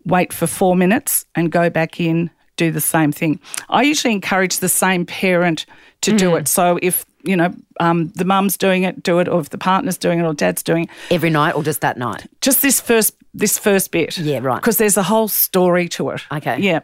wait 0.04 0.32
for 0.32 0.46
four 0.46 0.76
minutes 0.76 1.26
and 1.34 1.50
go 1.52 1.68
back 1.70 2.00
in, 2.00 2.30
do 2.58 2.70
the 2.70 2.80
same 2.82 3.10
thing. 3.12 3.40
I 3.70 3.82
usually 3.82 4.12
encourage 4.12 4.58
the 4.58 4.68
same 4.68 5.06
parent 5.06 5.64
to 6.02 6.12
do 6.12 6.30
Mm. 6.32 6.40
it. 6.40 6.48
So 6.48 6.78
if, 6.82 7.04
you 7.24 7.36
know, 7.36 7.54
um, 7.80 8.08
the 8.14 8.24
mum's 8.24 8.56
doing 8.58 8.82
it, 8.84 9.02
do 9.02 9.18
it, 9.20 9.28
or 9.28 9.40
if 9.40 9.48
the 9.48 9.58
partner's 9.58 9.96
doing 9.98 10.18
it 10.20 10.24
or 10.24 10.34
dad's 10.34 10.62
doing 10.62 10.84
it, 10.84 10.90
Every 11.10 11.30
night 11.30 11.54
or 11.54 11.62
just 11.62 11.80
that 11.80 11.96
night? 11.96 12.26
just 12.42 12.60
this 12.62 12.80
first 12.80 13.14
this 13.34 13.58
first 13.58 13.90
bit. 13.92 14.18
Yeah, 14.18 14.40
right. 14.42 14.56
Because 14.60 14.78
there's 14.78 14.96
a 14.96 15.02
whole 15.02 15.28
story 15.28 15.88
to 15.90 16.10
it. 16.10 16.22
Okay. 16.32 16.58
Yeah. 16.60 16.80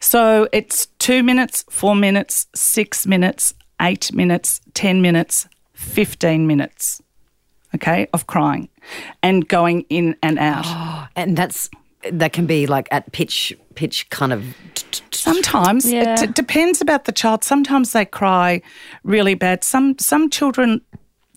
So 0.00 0.48
it's 0.52 0.86
two 0.98 1.22
minutes, 1.22 1.64
four 1.70 1.94
minutes, 1.94 2.46
six 2.54 3.06
minutes, 3.06 3.54
eight 3.80 4.12
minutes, 4.12 4.60
ten 4.74 5.00
minutes, 5.02 5.46
fifteen 5.74 6.46
minutes. 6.46 7.00
Okay, 7.74 8.06
of 8.12 8.26
crying 8.26 8.68
and 9.22 9.46
going 9.48 9.84
in 9.88 10.16
and 10.22 10.38
out. 10.38 10.66
And 11.16 11.36
that's 11.36 11.68
that 12.12 12.32
can 12.32 12.46
be 12.46 12.66
like 12.66 12.88
at 12.90 13.12
pitch 13.12 13.52
pitch 13.74 14.08
kind 14.10 14.32
of 14.32 14.44
Sometimes 15.10 15.90
Yeah. 15.90 16.14
it 16.14 16.20
d- 16.20 16.32
depends 16.32 16.80
about 16.80 17.04
the 17.04 17.12
child. 17.12 17.44
Sometimes 17.44 17.92
they 17.92 18.04
cry 18.04 18.60
really 19.02 19.34
bad. 19.34 19.64
Some 19.64 19.98
some 19.98 20.30
children 20.30 20.80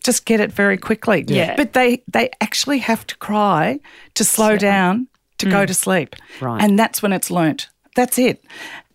just 0.04 0.24
get 0.24 0.40
it 0.40 0.52
very 0.52 0.76
quickly. 0.76 1.24
Yeah. 1.26 1.56
But 1.56 1.72
they 1.72 2.02
they 2.12 2.30
actually 2.40 2.78
have 2.78 3.06
to 3.06 3.16
cry 3.16 3.80
to 4.14 4.24
slow 4.24 4.56
down 4.56 5.08
to 5.38 5.46
go 5.46 5.64
mm. 5.64 5.66
to 5.66 5.74
sleep. 5.74 6.16
Right. 6.40 6.62
And 6.62 6.78
that's 6.78 7.02
when 7.02 7.12
it's 7.12 7.30
learnt. 7.30 7.68
That's 7.94 8.18
it. 8.18 8.44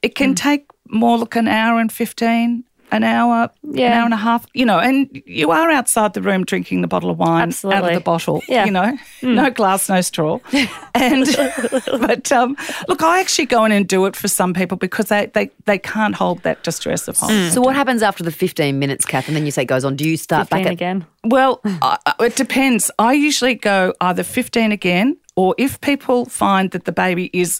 It 0.01 0.15
can 0.15 0.33
mm. 0.33 0.37
take 0.37 0.65
more 0.89 1.17
like 1.17 1.35
an 1.35 1.47
hour 1.47 1.79
and 1.79 1.91
15 1.91 2.63
an 2.93 3.03
hour, 3.03 3.49
an 3.63 3.79
hour 3.79 4.05
and 4.05 4.13
a 4.13 4.17
half, 4.17 4.45
you 4.53 4.65
know, 4.65 4.79
and 4.79 5.09
you 5.25 5.49
are 5.49 5.71
outside 5.71 6.13
the 6.13 6.21
room 6.21 6.45
drinking 6.45 6.81
the 6.81 6.87
bottle 6.87 7.09
of 7.09 7.17
wine 7.17 7.51
out 7.65 7.83
of 7.83 7.93
the 7.93 7.99
bottle, 7.99 8.43
Yeah. 8.47 8.65
you 8.65 8.71
know, 8.71 8.97
mm. 9.21 9.33
no 9.33 9.49
glass, 9.49 9.89
no 9.89 10.01
straw. 10.01 10.39
And, 10.95 11.25
but 11.87 12.31
um, 12.31 12.55
look, 12.87 13.01
I 13.01 13.19
actually 13.19 13.47
go 13.47 13.65
in 13.65 13.71
and 13.71 13.87
do 13.87 14.05
it 14.05 14.15
for 14.15 14.27
some 14.27 14.53
people 14.53 14.77
because 14.77 15.07
they, 15.07 15.25
they, 15.33 15.49
they 15.65 15.79
can't 15.79 16.13
hold 16.13 16.43
that 16.43 16.63
distress 16.63 17.07
of 17.07 17.17
home. 17.17 17.31
Mm. 17.31 17.51
So 17.51 17.61
what 17.61 17.75
happens 17.75 18.03
after 18.03 18.23
the 18.23 18.31
15 18.31 18.77
minutes, 18.77 19.03
Kath? 19.03 19.27
And 19.27 19.35
then 19.35 19.43
you 19.43 19.51
say 19.51 19.63
it 19.63 19.65
goes 19.65 19.83
on. 19.83 19.95
Do 19.95 20.07
you 20.07 20.17
start 20.17 20.51
back 20.51 20.67
at 20.67 20.71
again. 20.71 21.05
Well, 21.23 21.61
I, 21.65 21.97
I- 22.05 22.25
it 22.25 22.35
depends. 22.35 22.91
I 22.99 23.13
usually 23.13 23.55
go 23.55 23.93
either 24.01 24.23
15 24.23 24.71
again, 24.71 25.17
or 25.35 25.55
if 25.57 25.81
people 25.81 26.25
find 26.25 26.69
that 26.71 26.85
the 26.85 26.91
baby 26.91 27.31
is 27.33 27.59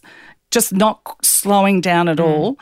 just 0.52 0.72
not 0.74 1.02
slowing 1.26 1.82
down 1.82 2.08
at 2.08 2.18
mm. 2.18 2.26
all, 2.26 2.58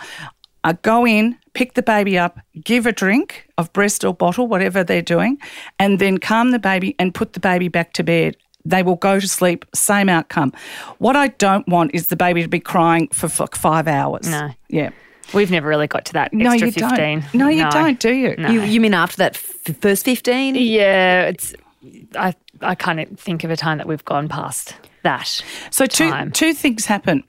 I 0.64 0.74
go 0.74 1.06
in, 1.08 1.38
pick 1.54 1.74
the 1.74 1.82
baby 1.82 2.18
up, 2.18 2.40
give 2.64 2.86
a 2.86 2.92
drink 2.92 3.48
of 3.58 3.72
breast 3.74 4.04
or 4.06 4.14
bottle, 4.14 4.48
whatever 4.48 4.84
they're 4.84 5.02
doing, 5.02 5.38
and 5.80 6.00
then 6.00 6.18
calm 6.20 6.52
the 6.52 6.60
baby 6.60 6.96
and 7.00 7.14
put 7.14 7.34
the 7.34 7.40
baby 7.40 7.68
back 7.68 7.94
to 7.94 8.04
bed. 8.04 8.38
They 8.64 8.84
will 8.84 8.96
go 8.98 9.20
to 9.20 9.28
sleep, 9.28 9.66
same 9.74 10.08
outcome. 10.08 10.54
What 11.00 11.16
I 11.16 11.30
don't 11.30 11.68
want 11.68 11.92
is 11.96 12.10
the 12.10 12.16
baby 12.16 12.44
to 12.44 12.48
be 12.48 12.60
crying 12.60 13.08
for 13.08 13.26
f- 13.26 13.50
five 13.56 13.88
hours. 13.88 14.30
No. 14.30 14.52
Yeah. 14.70 14.92
We've 15.34 15.50
never 15.50 15.68
really 15.68 15.88
got 15.88 16.06
to 16.06 16.14
that 16.14 16.32
No, 16.34 16.52
you 16.52 16.72
15. 16.72 16.90
don't. 17.22 17.34
No, 17.34 17.48
you 17.48 17.68
don't, 17.72 18.00
do 18.00 18.14
you? 18.14 18.36
No. 18.38 18.50
You, 18.52 18.62
you 18.62 18.80
mean 18.82 18.94
after 18.94 19.18
that 19.18 19.36
f- 19.36 19.76
first 19.82 20.06
15? 20.06 20.56
Yeah, 20.56 21.30
it's. 21.30 21.56
I 22.16 22.36
I 22.62 22.76
can't 22.76 23.20
think 23.20 23.44
of 23.44 23.52
a 23.52 23.58
time 23.58 23.78
that 23.80 23.88
we've 23.88 24.06
gone 24.06 24.28
past 24.30 24.76
that. 25.04 25.42
So 25.72 25.86
two 25.86 26.10
time. 26.10 26.32
two 26.32 26.54
things 26.54 26.86
happen. 26.86 27.24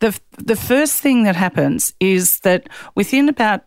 The 0.00 0.18
the 0.38 0.56
first 0.56 1.00
thing 1.00 1.24
that 1.24 1.36
happens 1.36 1.92
is 2.00 2.40
that 2.40 2.68
within 2.94 3.28
about 3.28 3.62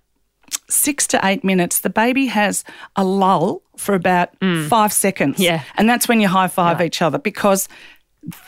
six 0.69 1.05
to 1.07 1.19
eight 1.23 1.43
minutes, 1.43 1.79
the 1.79 1.89
baby 1.89 2.25
has 2.27 2.63
a 2.95 3.03
lull 3.03 3.61
for 3.77 3.95
about 3.95 4.29
five 4.67 4.91
seconds. 4.93 5.37
Mm. 5.37 5.43
Yeah. 5.43 5.63
and 5.77 5.89
that's 5.89 6.07
when 6.07 6.19
you 6.21 6.27
high 6.27 6.47
five 6.47 6.81
each 6.81 7.01
other 7.01 7.17
because 7.19 7.67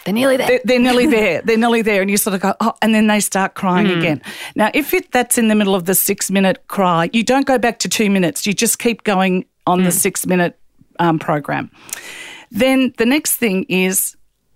They're 0.06 0.14
nearly 0.14 0.38
there. 0.38 0.48
they're, 0.48 0.62
they're 0.66 0.80
nearly 0.80 1.06
there. 1.18 1.42
They're 1.42 1.58
nearly 1.58 1.82
there, 1.82 2.02
and 2.02 2.10
you 2.12 2.18
sort 2.18 2.34
of 2.34 2.42
go, 2.42 2.54
oh, 2.60 2.74
and 2.82 2.94
then 2.94 3.08
they 3.08 3.20
start 3.20 3.54
crying 3.54 3.88
Mm. 3.88 3.98
again. 4.00 4.22
Now, 4.56 4.70
if 4.74 4.94
it, 4.94 5.12
that's 5.12 5.38
in 5.38 5.48
the 5.48 5.56
middle 5.56 5.76
of 5.76 5.86
the 5.86 5.96
six 5.96 6.30
minute 6.32 6.68
cry, 6.68 7.10
you 7.14 7.24
don't 7.24 7.46
go 7.46 7.58
back 7.58 7.80
to 7.80 7.90
two 7.90 8.10
minutes. 8.10 8.46
You 8.46 8.54
just 8.54 8.80
keep 8.80 9.04
going 9.04 9.46
on 9.68 9.82
Mm. 9.82 9.86
the 9.86 9.92
six 9.92 10.26
minute 10.26 10.58
um, 11.00 11.20
program. 11.20 11.70
Then 12.52 12.94
the 12.98 13.06
next 13.06 13.36
thing 13.38 13.64
is 13.70 14.16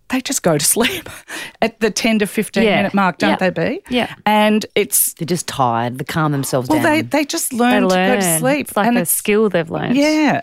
they 0.09 0.21
just 0.21 0.43
go 0.43 0.57
to 0.57 0.63
sleep 0.65 1.09
at 1.61 1.79
the 1.79 1.89
10 1.89 2.19
to 2.19 2.27
15 2.27 2.63
Yeah. 2.63 2.75
minute 2.77 2.93
mark, 2.93 3.17
don't 3.17 3.31
Yeah. 3.41 3.49
they 3.49 3.49
be? 3.49 3.81
Yeah. 3.89 4.13
And 4.25 4.65
it's, 4.75 5.13
They're 5.13 5.25
just 5.25 5.47
tired. 5.47 5.97
They 5.97 6.03
calm 6.03 6.31
themselves 6.31 6.69
well, 6.69 6.81
down. 6.81 6.91
they, 6.91 7.01
they 7.01 7.25
just 7.25 7.49
They 7.51 7.57
learn, 7.57 7.83
to 7.83 7.87
go 7.89 8.15
to 8.15 8.37
sleep. 8.39 8.67
It's 8.67 8.77
like 8.77 8.87
and 8.87 8.97
a 8.97 9.05
skill 9.05 9.49
they've 9.49 9.69
learned. 9.69 9.95
yeah. 9.97 10.41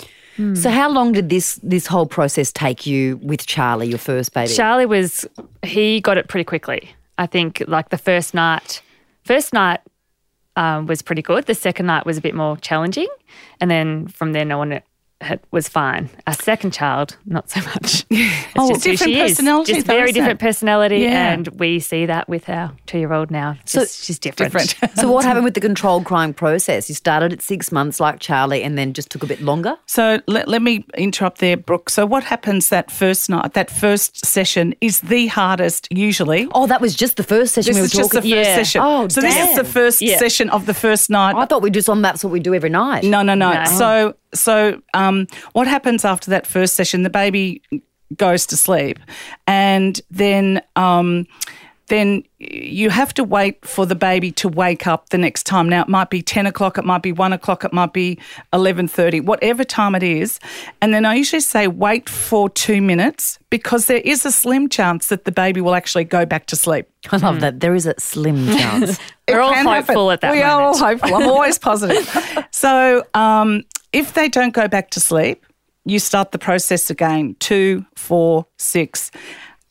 So 0.55 0.71
how 0.71 0.89
long 0.91 1.13
did 1.13 1.29
this 1.29 1.61
this 1.63 1.87
whole 1.87 2.07
process 2.07 2.51
take 2.51 2.87
you 2.87 3.19
with 3.23 3.47
Charlie, 3.47 3.87
your 3.89 3.99
first 3.99 4.33
baby? 4.33 4.51
Charlie 4.53 4.87
was 4.87 5.27
he 5.63 6.01
got 6.01 6.17
it 6.17 6.27
pretty 6.27 6.43
quickly. 6.45 6.91
I 7.19 7.27
think 7.27 7.63
like 7.69 7.91
the 7.91 7.99
first 7.99 8.33
night, 8.33 8.81
first 9.25 9.53
night 9.53 9.81
um, 10.57 10.87
was 10.87 11.03
pretty 11.03 11.21
good. 11.21 11.45
The 11.45 11.55
second 11.55 11.85
night 11.87 12.07
was 12.07 12.17
a 12.17 12.23
bit 12.23 12.35
more 12.35 12.57
challenging, 12.57 13.09
and 13.61 13.71
then 13.71 14.09
from 14.09 14.33
then 14.33 14.51
on 14.51 14.73
it 14.73 14.73
had, 14.73 14.85
was 15.51 15.69
fine. 15.69 16.09
Our 16.27 16.33
second 16.35 16.73
child, 16.73 17.17
not 17.27 17.51
so 17.51 17.61
much. 17.63 18.05
It's 18.55 18.59
Oh, 18.59 18.69
just 18.69 18.85
who 18.85 18.91
different 18.93 19.13
she 19.15 19.21
is. 19.21 19.31
personality 19.33 19.73
Just 19.75 19.87
though, 19.87 19.93
very 19.95 20.11
isn't 20.11 20.15
different 20.15 20.41
it? 20.43 20.45
personality, 20.45 20.99
Yeah. 20.99 21.33
and 21.33 21.49
we 21.59 21.81
see 21.81 22.05
that 22.07 22.29
with 22.29 22.49
our 22.51 22.73
two-year-old 22.87 23.31
now. 23.31 23.57
So- 23.65 23.81
Just- 23.81 24.05
she's 24.05 24.19
different. 24.19 24.53
different. 24.53 24.97
so 24.99 25.11
what 25.11 25.25
happened 25.25 25.45
with 25.45 25.55
the 25.55 25.61
controlled 25.61 26.05
crying 26.05 26.35
process? 26.35 26.89
You 26.91 26.95
started 26.95 27.33
at 27.33 27.41
six 27.43 27.73
months 27.73 27.99
like 27.99 28.21
Charlie 28.21 28.63
and 28.63 28.77
then 28.77 28.93
just 28.93 29.11
took 29.11 29.23
a 29.23 29.27
bit 29.27 29.41
longer? 29.41 29.77
So 29.87 30.21
let, 30.27 30.49
let 30.49 30.61
me 30.63 30.85
interrupt 30.97 31.39
there, 31.39 31.57
Brooke. 31.57 31.89
So 31.91 32.05
what 32.05 32.25
happens 32.25 32.69
that 32.69 32.91
first 32.91 33.31
night, 33.31 33.55
that 33.55 33.71
first 33.71 34.25
session 34.27 34.75
is 34.83 35.01
the 35.01 35.29
hardest 35.29 35.89
usually. 35.91 36.49
Oh, 36.55 36.67
that 36.67 36.81
was 36.81 36.95
just 36.95 37.17
the 37.17 37.23
first 37.25 37.55
session 37.55 37.71
This 37.71 37.77
we 37.77 37.81
were 37.83 37.87
is 37.87 37.93
just 37.93 38.11
the 38.11 38.17
talking. 38.19 38.33
first 38.33 38.49
Yeah. 38.51 38.55
session. 38.57 38.81
Oh, 38.85 39.09
so 39.09 39.21
this 39.23 39.37
is 39.37 39.57
the 39.57 39.65
first 39.65 40.03
Yeah. 40.03 40.19
session 40.19 40.51
of 40.51 40.67
the 40.67 40.75
first 40.75 41.09
night. 41.11 41.35
I 41.37 41.47
thought 41.47 41.63
we 41.63 41.71
just 41.71 41.89
on 41.89 42.03
that's 42.03 42.23
what 42.23 42.33
we 42.33 42.41
do 42.41 42.55
every 42.55 42.71
night. 42.71 43.05
No, 43.05 43.23
no, 43.23 43.35
no. 43.35 43.53
No. 43.53 43.65
So, 43.65 44.15
so 44.35 44.81
um, 44.95 45.27
what 45.53 45.67
happens 45.67 46.05
after 46.05 46.31
that 46.31 46.47
first 46.47 46.75
session? 46.75 47.03
The 47.03 47.11
baby 47.11 47.63
goes 48.17 48.47
to 48.47 48.57
sleep, 48.57 48.99
and 49.47 50.01
then 50.11 50.63
um, 50.77 51.27
then 51.89 52.23
you 52.39 52.89
have 52.89 53.13
to 53.13 53.25
wait 53.25 53.65
for 53.67 53.85
the 53.85 53.95
baby 53.95 54.33
to 54.33 54.49
wake 54.49 54.87
up 54.87 55.11
the 55.11 55.19
next 55.19 55.45
time. 55.45 55.69
Now 55.69 55.83
it 55.83 55.89
might 55.89 56.09
be 56.09 56.23
ten 56.23 56.47
o'clock, 56.47 56.79
it 56.79 56.85
might 56.85 57.03
be 57.03 57.13
one 57.13 57.33
o'clock, 57.33 57.65
it 57.65 57.73
might 57.73 57.93
be 57.93 58.19
eleven 58.53 58.89
thirty, 58.89 59.21
whatever 59.21 59.65
time 59.65 59.95
it 59.95 60.03
is. 60.03 60.39
And 60.81 60.95
then 60.95 61.05
I 61.05 61.15
usually 61.15 61.41
say 61.41 61.67
wait 61.69 62.09
for 62.09 62.49
two 62.49 62.81
minutes 62.81 63.39
because 63.51 63.87
there 63.87 63.99
is 63.99 64.25
a 64.25 64.33
slim 64.33 64.69
chance 64.69 65.09
that 65.09 65.25
the 65.25 65.33
baby 65.33 65.61
will 65.61 65.75
actually 65.75 66.05
go 66.05 66.25
back 66.25 66.47
to 66.47 66.57
sleep. 66.57 66.89
I 67.11 67.17
love 67.19 67.41
that. 67.41 67.61
There 67.61 67.75
is 67.75 67.85
a 67.85 67.95
slim 67.99 68.47
chance. 68.57 68.99
We're 69.29 69.41
all 69.41 69.53
can 69.53 69.67
happen. 69.67 69.85
hopeful 69.87 70.11
at 70.13 70.21
that 70.23 70.33
We 70.33 70.43
are 70.43 70.63
all 70.63 70.79
hopeful. 70.79 71.15
I'm 71.15 71.29
always 71.29 71.59
positive. 71.71 72.09
So 72.53 73.05
um, 73.15 73.65
if 73.93 74.15
they 74.15 74.29
don't 74.29 74.55
go 74.55 74.69
back 74.69 74.91
to 74.91 75.01
sleep, 75.01 75.45
you 75.85 75.99
start 75.99 76.33
the 76.33 76.39
process 76.39 76.91
again. 76.91 77.37
Two, 77.41 77.85
four, 77.97 78.47
six. 78.59 79.11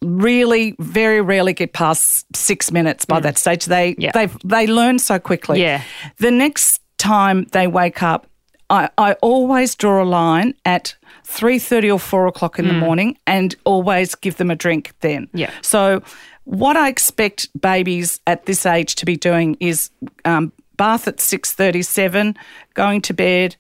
Really, 0.04 0.76
very 0.80 1.22
rarely 1.22 1.54
get 1.54 1.74
past 1.74 2.26
six 2.36 2.72
minutes 2.72 3.06
by 3.06 3.20
that 3.20 3.38
stage. 3.38 3.66
They 3.66 3.96
Yeah. 4.00 4.12
they 4.14 4.28
they 4.44 4.66
learn 4.68 4.98
so 5.00 5.20
quickly. 5.20 5.62
Yeah. 5.62 5.84
The 6.18 6.32
next 6.32 6.82
time 6.98 7.46
they 7.52 7.68
wake 7.68 8.02
up, 8.02 8.26
I, 8.72 8.90
I 8.98 9.14
always 9.22 9.76
draw 9.76 10.02
a 10.04 10.06
line 10.06 10.56
at 10.66 10.96
three 11.24 11.60
thirty 11.60 11.92
or 11.92 12.00
four 12.00 12.26
o'clock 12.26 12.58
in 12.58 12.68
the 12.68 12.74
morning, 12.74 13.18
and 13.28 13.56
always 13.64 14.16
give 14.16 14.38
them 14.38 14.50
a 14.50 14.56
drink 14.56 14.94
then. 15.02 15.30
Yeah. 15.34 15.52
So, 15.62 16.02
what 16.46 16.76
I 16.78 16.90
expect 16.90 17.48
babies 17.62 18.20
at 18.26 18.46
this 18.48 18.66
age 18.66 18.96
to 18.96 19.06
be 19.06 19.16
doing 19.16 19.56
is 19.60 19.92
um, 20.26 20.52
bath 20.78 21.08
at 21.08 21.20
six 21.20 21.54
thirty-seven, 21.54 22.36
going 22.74 23.02
to 23.02 23.14
bed, 23.14 23.56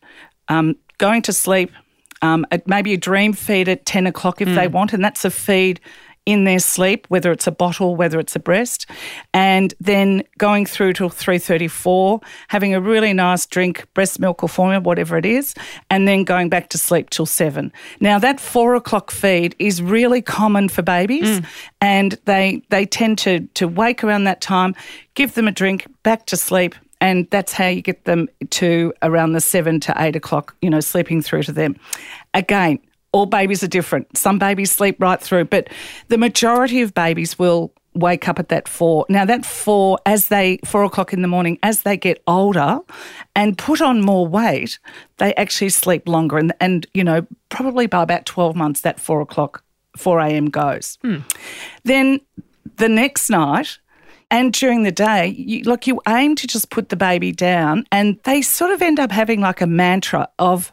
um, 0.52 0.76
going 0.98 1.22
to 1.24 1.34
sleep, 1.34 1.72
um, 2.22 2.46
maybe 2.66 2.94
a 2.94 2.98
dream 2.98 3.34
feed 3.34 3.68
at 3.70 3.86
ten 3.86 4.06
o'clock 4.08 4.42
if 4.42 4.48
they 4.56 4.68
want, 4.68 4.94
and 4.94 5.04
that's 5.04 5.26
a 5.26 5.32
feed 5.32 5.80
in 6.24 6.44
their 6.44 6.60
sleep, 6.60 7.08
whether 7.10 7.32
it's 7.32 7.48
a 7.48 7.52
bottle, 7.52 7.96
whether 7.96 8.20
it's 8.20 8.36
a 8.36 8.40
breast, 8.40 8.86
and 9.34 9.74
then 9.80 10.22
going 10.38 10.68
through 10.68 10.94
till 10.94 11.10
three 11.10 11.40
thirty-four, 11.40 12.20
having 12.48 12.76
a 12.76 12.80
really 12.80 13.14
nice 13.14 13.48
drink, 13.48 13.88
breast 13.96 14.20
milk 14.20 14.44
or 14.44 14.50
formula, 14.50 14.80
whatever 14.82 15.18
it 15.18 15.26
is, 15.26 15.56
and 15.90 16.08
then 16.08 16.24
going 16.24 16.48
back 16.50 16.70
to 16.70 16.78
sleep 16.78 17.10
till 17.10 17.26
seven. 17.26 17.72
Now 18.00 18.20
that 18.20 18.40
four 18.40 18.76
o'clock 18.76 19.10
feed 19.10 19.56
is 19.58 19.82
really 19.82 20.22
common 20.22 20.70
for 20.70 20.84
babies, 20.84 21.42
and 21.80 22.12
they 22.26 22.62
they 22.70 22.86
tend 22.86 23.18
to 23.20 23.40
to 23.56 23.68
wake 23.68 24.04
around 24.04 24.26
that 24.26 24.42
time, 24.42 24.76
give 25.16 25.34
them 25.34 25.48
a 25.48 25.52
drink, 25.52 25.88
back 26.04 26.28
to 26.28 26.38
sleep. 26.38 26.76
And 27.02 27.28
that's 27.32 27.52
how 27.52 27.68
you 27.68 27.82
get 27.82 28.06
them 28.06 28.30
to 28.52 28.94
around 29.02 29.34
the 29.34 29.42
seven 29.42 29.80
to 29.82 29.94
eight 29.98 30.16
o'clock, 30.16 30.56
you 30.62 30.70
know, 30.70 30.80
sleeping 30.80 31.22
through 31.22 31.44
to 31.44 31.52
them. 31.52 31.76
Again, 32.34 32.80
all 33.12 33.26
babies 33.26 33.64
are 33.64 33.68
different. 33.68 34.16
Some 34.18 34.40
babies 34.40 34.72
sleep 34.72 34.96
right 35.00 35.20
through, 35.20 35.46
but 35.46 35.70
the 36.08 36.18
majority 36.18 36.82
of 36.82 36.94
babies 36.94 37.38
will 37.38 37.74
wake 37.94 38.30
up 38.30 38.40
at 38.40 38.48
that 38.48 38.70
four. 38.70 39.06
Now 39.10 39.26
that 39.26 39.46
four, 39.46 40.00
as 40.06 40.30
they 40.30 40.60
four 40.64 40.84
o'clock 40.86 41.12
in 41.12 41.22
the 41.22 41.28
morning, 41.28 41.60
as 41.62 41.82
they 41.82 41.98
get 41.98 42.24
older 42.28 42.80
and 43.36 43.58
put 43.58 43.82
on 43.82 44.02
more 44.02 44.26
weight, 44.26 44.80
they 45.18 45.34
actually 45.36 45.70
sleep 45.70 46.08
longer. 46.08 46.38
And 46.38 46.54
and 46.62 46.88
you 46.94 47.04
know, 47.04 47.28
probably 47.50 47.88
by 47.88 48.04
about 48.04 48.26
twelve 48.26 48.56
months, 48.56 48.82
that 48.82 49.00
four 49.00 49.20
o'clock, 49.20 49.64
four 49.98 50.20
a.m. 50.20 50.50
goes. 50.50 50.98
Hmm. 51.02 51.18
Then 51.84 52.22
the 52.78 52.90
next 52.90 53.30
night. 53.30 53.80
And 54.32 54.54
during 54.54 54.84
the 54.84 54.92
day, 54.92 55.28
you, 55.28 55.64
like 55.64 55.86
you 55.86 56.02
aim 56.08 56.36
to 56.38 56.48
just 56.48 56.70
put 56.70 56.90
the 56.90 56.96
baby 56.96 57.32
down, 57.32 57.86
and 57.92 58.18
they 58.24 58.42
sort 58.42 58.72
of 58.72 58.82
end 58.82 59.00
up 59.00 59.12
having 59.12 59.42
like 59.42 59.62
a 59.62 59.68
mantra 59.68 60.28
of 60.40 60.72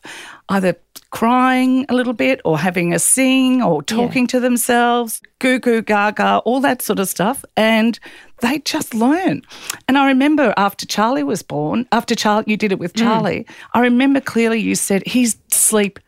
either 0.49 0.77
crying 1.11 1.87
a 1.89 1.95
little 1.95 2.13
bit 2.13 2.41
or 2.45 2.59
having 2.59 2.95
a 2.95 2.99
sing 2.99 3.63
or 3.63 3.83
talking 3.83 4.27
to 4.29 4.41
themselves, 4.41 5.21
goo 5.39 5.59
goo 5.59 5.83
gaga, 5.83 6.39
all 6.45 6.61
that 6.61 6.83
sort 6.83 6.99
of 6.99 7.09
stuff. 7.09 7.45
And 7.57 7.99
they 8.41 8.61
just 8.61 8.95
learn. 8.95 9.43
And 9.89 9.99
I 9.99 10.07
remember 10.07 10.55
after 10.57 10.87
Charlie 10.87 11.25
was 11.25 11.43
born, 11.43 11.87
after 11.93 12.15
Charlie, 12.15 12.45
you 12.47 12.57
did 12.57 12.73
it 12.73 12.79
with 12.79 12.93
mm. 12.93 13.03
Charlie, 13.03 13.47
I 13.75 13.81
remember 13.81 14.21
clearly 14.21 14.61
you 14.61 14.75
said 14.75 15.07
he's 15.07 15.37
sleep 15.51 15.99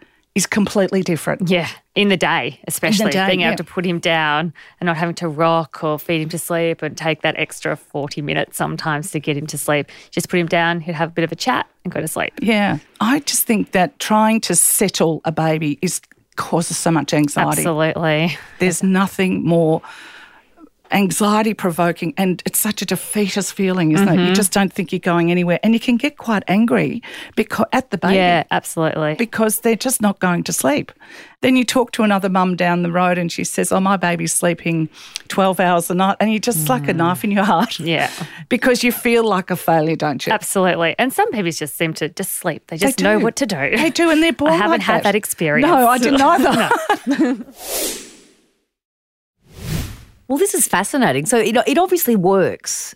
is 0.40 0.46
completely 0.46 1.02
different. 1.02 1.50
Yeah, 1.50 1.68
in 1.94 2.08
the 2.08 2.16
day, 2.16 2.60
especially 2.66 3.10
day, 3.10 3.26
being 3.26 3.42
able 3.42 3.50
yeah. 3.50 3.56
to 3.56 3.64
put 3.64 3.84
him 3.84 3.98
down 3.98 4.54
and 4.80 4.86
not 4.86 4.96
having 4.96 5.14
to 5.16 5.28
rock 5.28 5.84
or 5.84 5.98
feed 5.98 6.22
him 6.22 6.28
to 6.30 6.38
sleep 6.38 6.80
and 6.80 6.96
take 6.96 7.20
that 7.22 7.36
extra 7.36 7.76
40 7.76 8.22
minutes 8.22 8.56
sometimes 8.56 9.10
to 9.10 9.20
get 9.20 9.36
him 9.36 9.46
to 9.48 9.58
sleep. 9.58 9.88
Just 10.10 10.28
put 10.30 10.40
him 10.40 10.46
down, 10.46 10.80
he'd 10.80 10.94
have 10.94 11.10
a 11.10 11.12
bit 11.12 11.24
of 11.24 11.32
a 11.32 11.36
chat 11.36 11.66
and 11.84 11.92
go 11.92 12.00
to 12.00 12.08
sleep. 12.08 12.32
Yeah. 12.40 12.78
I 13.00 13.20
just 13.20 13.46
think 13.46 13.72
that 13.72 13.98
trying 13.98 14.40
to 14.42 14.54
settle 14.56 15.20
a 15.24 15.32
baby 15.32 15.78
is 15.82 16.00
causes 16.36 16.78
so 16.78 16.90
much 16.90 17.12
anxiety. 17.12 17.60
Absolutely. 17.60 18.38
There's 18.60 18.82
nothing 18.82 19.44
more 19.44 19.82
anxiety 20.92 21.54
provoking 21.54 22.14
and 22.16 22.42
it's 22.46 22.58
such 22.58 22.82
a 22.82 22.86
defeatist 22.86 23.52
feeling, 23.52 23.92
isn't 23.92 24.06
Mm-hmm. 24.08 24.18
it? 24.18 24.28
You 24.28 24.34
just 24.34 24.52
don't 24.52 24.72
think 24.72 24.92
you're 24.92 24.98
going 24.98 25.30
anywhere. 25.30 25.60
And 25.62 25.74
you 25.74 25.80
can 25.80 25.96
get 25.96 26.16
quite 26.18 26.42
angry 26.48 27.02
because 27.36 27.66
at 27.72 27.90
the 27.90 27.98
baby. 27.98 28.16
Yeah, 28.16 28.44
absolutely. 28.50 29.14
Because 29.14 29.60
they're 29.60 29.76
just 29.76 30.00
not 30.02 30.18
going 30.18 30.42
to 30.44 30.52
sleep. 30.52 30.92
Then 31.42 31.56
you 31.56 31.64
talk 31.64 31.92
to 31.92 32.02
another 32.02 32.28
mum 32.28 32.54
down 32.56 32.82
the 32.82 32.90
road 32.92 33.16
and 33.16 33.32
she 33.32 33.44
says, 33.44 33.72
Oh, 33.72 33.80
my 33.80 33.96
baby's 33.96 34.32
sleeping 34.34 34.88
12 35.28 35.58
hours 35.60 35.90
a 35.90 35.94
night. 35.94 36.16
And 36.20 36.32
you 36.32 36.38
just 36.38 36.68
like 36.68 36.86
a 36.88 36.92
knife 36.92 37.24
in 37.24 37.30
your 37.30 37.44
heart. 37.44 37.70
Mm. 37.70 37.86
Yeah. 37.86 38.10
Because 38.50 38.82
you 38.82 38.90
feel 38.90 39.22
like 39.24 39.50
a 39.52 39.56
failure, 39.56 39.94
don't 39.94 40.26
you? 40.26 40.32
Absolutely. 40.32 40.96
And 40.98 41.12
some 41.12 41.30
babies 41.30 41.56
just 41.58 41.76
seem 41.76 41.94
to 41.94 42.08
just 42.08 42.32
sleep. 42.34 42.66
They 42.66 42.76
just 42.76 43.00
know 43.00 43.20
what 43.20 43.36
to 43.36 43.46
do. 43.46 43.56
They 43.76 43.90
do, 43.90 44.10
and 44.10 44.20
they're 44.20 44.32
born 44.40 44.50
I 44.52 44.56
haven't 44.56 44.80
like 44.80 44.82
had 44.82 45.02
that, 45.04 45.14
experience. 45.14 45.68
No, 45.70 45.86
I 45.86 45.98
didn't 45.98 46.20
either. 47.40 48.09
Well, 50.30 50.38
this 50.38 50.54
is 50.54 50.68
fascinating. 50.68 51.26
So 51.26 51.38
it, 51.38 51.56
it 51.66 51.76
obviously 51.76 52.14
works. 52.14 52.94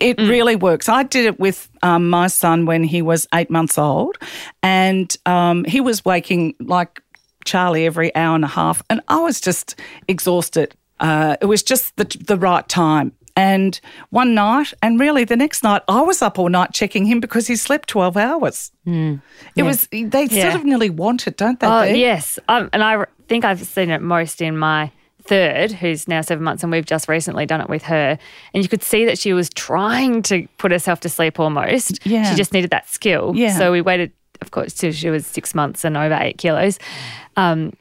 It 0.00 0.18
really 0.18 0.56
works. 0.56 0.88
I 0.88 1.04
did 1.04 1.26
it 1.26 1.38
with 1.38 1.70
um, 1.84 2.10
my 2.10 2.26
son 2.26 2.66
when 2.66 2.82
he 2.82 3.02
was 3.02 3.28
eight 3.32 3.50
months 3.50 3.78
old, 3.78 4.18
and 4.64 5.16
um, 5.24 5.62
he 5.62 5.80
was 5.80 6.04
waking 6.04 6.56
like 6.58 7.00
Charlie 7.44 7.86
every 7.86 8.12
hour 8.16 8.34
and 8.34 8.42
a 8.42 8.48
half, 8.48 8.82
and 8.90 9.00
I 9.06 9.20
was 9.20 9.40
just 9.40 9.78
exhausted. 10.08 10.74
Uh, 10.98 11.36
it 11.40 11.46
was 11.46 11.62
just 11.62 11.94
the, 11.98 12.16
the 12.26 12.36
right 12.36 12.68
time. 12.68 13.12
And 13.36 13.80
one 14.10 14.34
night, 14.34 14.74
and 14.82 14.98
really 14.98 15.22
the 15.22 15.36
next 15.36 15.62
night, 15.62 15.82
I 15.86 16.00
was 16.00 16.20
up 16.20 16.36
all 16.36 16.48
night 16.48 16.72
checking 16.72 17.06
him 17.06 17.20
because 17.20 17.46
he 17.46 17.54
slept 17.54 17.88
12 17.90 18.16
hours. 18.16 18.72
It 19.54 19.62
was, 19.62 19.86
they 19.86 20.26
sort 20.26 20.54
of 20.56 20.64
nearly 20.64 20.90
want 20.90 21.28
it, 21.28 21.36
don't 21.36 21.60
they? 21.60 21.66
Oh, 21.68 21.82
Bea? 21.84 22.00
yes. 22.00 22.40
Um, 22.48 22.68
and 22.72 22.82
I 22.82 23.06
think 23.28 23.44
I've 23.44 23.62
seen 23.64 23.90
it 23.90 24.02
most 24.02 24.42
in 24.42 24.58
my 24.58 24.90
third, 25.24 25.72
who's 25.72 26.06
now 26.08 26.20
seven 26.20 26.44
months, 26.44 26.62
and 26.62 26.70
we've 26.72 26.84
just 26.86 27.08
recently 27.08 27.46
done 27.46 27.60
it 27.60 27.68
with 27.68 27.82
her. 27.84 28.18
And 28.54 28.62
you 28.62 28.68
could 28.68 28.82
see 28.82 29.04
that 29.04 29.18
she 29.18 29.32
was 29.32 29.48
trying 29.50 30.22
to 30.22 30.46
put 30.58 30.70
herself 30.72 31.00
to 31.00 31.08
sleep 31.08 31.38
almost. 31.40 32.04
Yeah. 32.06 32.28
She 32.30 32.36
just 32.36 32.52
needed 32.52 32.70
that 32.70 32.88
skill. 32.88 33.32
Yeah. 33.34 33.56
So 33.56 33.72
we 33.72 33.80
waited, 33.80 34.12
of 34.40 34.50
course, 34.50 34.74
till 34.74 34.92
she 34.92 35.10
was 35.10 35.26
six 35.26 35.54
months 35.54 35.84
and 35.84 35.96
over 35.96 36.14
eight 36.20 36.38
kilos. 36.38 36.78
Um, 37.36 37.72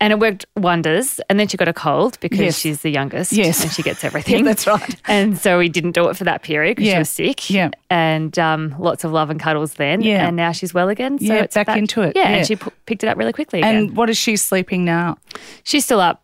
and 0.00 0.12
it 0.12 0.20
worked 0.20 0.46
wonders. 0.56 1.18
And 1.28 1.40
then 1.40 1.48
she 1.48 1.56
got 1.56 1.66
a 1.66 1.72
cold 1.72 2.20
because 2.20 2.38
Yes. 2.38 2.58
she's 2.60 2.82
the 2.82 2.90
youngest. 2.90 3.32
Yes. 3.32 3.64
And 3.64 3.72
she 3.72 3.82
gets 3.82 4.04
everything. 4.08 4.44
that's 4.44 4.64
right. 4.64 4.94
And 5.08 5.36
so 5.36 5.58
we 5.58 5.68
didn't 5.68 5.90
do 5.92 6.08
it 6.08 6.16
for 6.16 6.22
that 6.22 6.42
period 6.44 6.76
because 6.76 6.86
Yeah. 6.86 6.94
she 6.94 6.98
was 7.00 7.10
sick. 7.10 7.50
Yeah. 7.50 7.70
And 7.90 8.38
um, 8.38 8.76
lots 8.78 9.02
of 9.02 9.10
love 9.10 9.28
and 9.28 9.40
cuddles 9.40 9.74
then. 9.74 10.00
Yeah. 10.02 10.28
And 10.28 10.36
now 10.36 10.52
she's 10.52 10.72
well 10.72 10.88
again. 10.88 11.18
So 11.18 11.24
Yeah, 11.24 11.42
it's 11.42 11.54
back 11.56 11.76
into 11.76 12.02
it. 12.02 12.12
Yeah. 12.14 12.30
Yeah. 12.30 12.36
And 12.36 12.46
she 12.46 12.54
p- 12.54 12.70
picked 12.86 13.02
it 13.02 13.08
up 13.08 13.18
really 13.18 13.32
quickly 13.32 13.58
again. 13.58 13.74
And 13.74 13.96
what 13.96 14.08
is 14.08 14.16
she 14.16 14.36
sleeping 14.36 14.84
now? 14.84 15.18
She's 15.64 15.84
still 15.84 16.00
up 16.00 16.22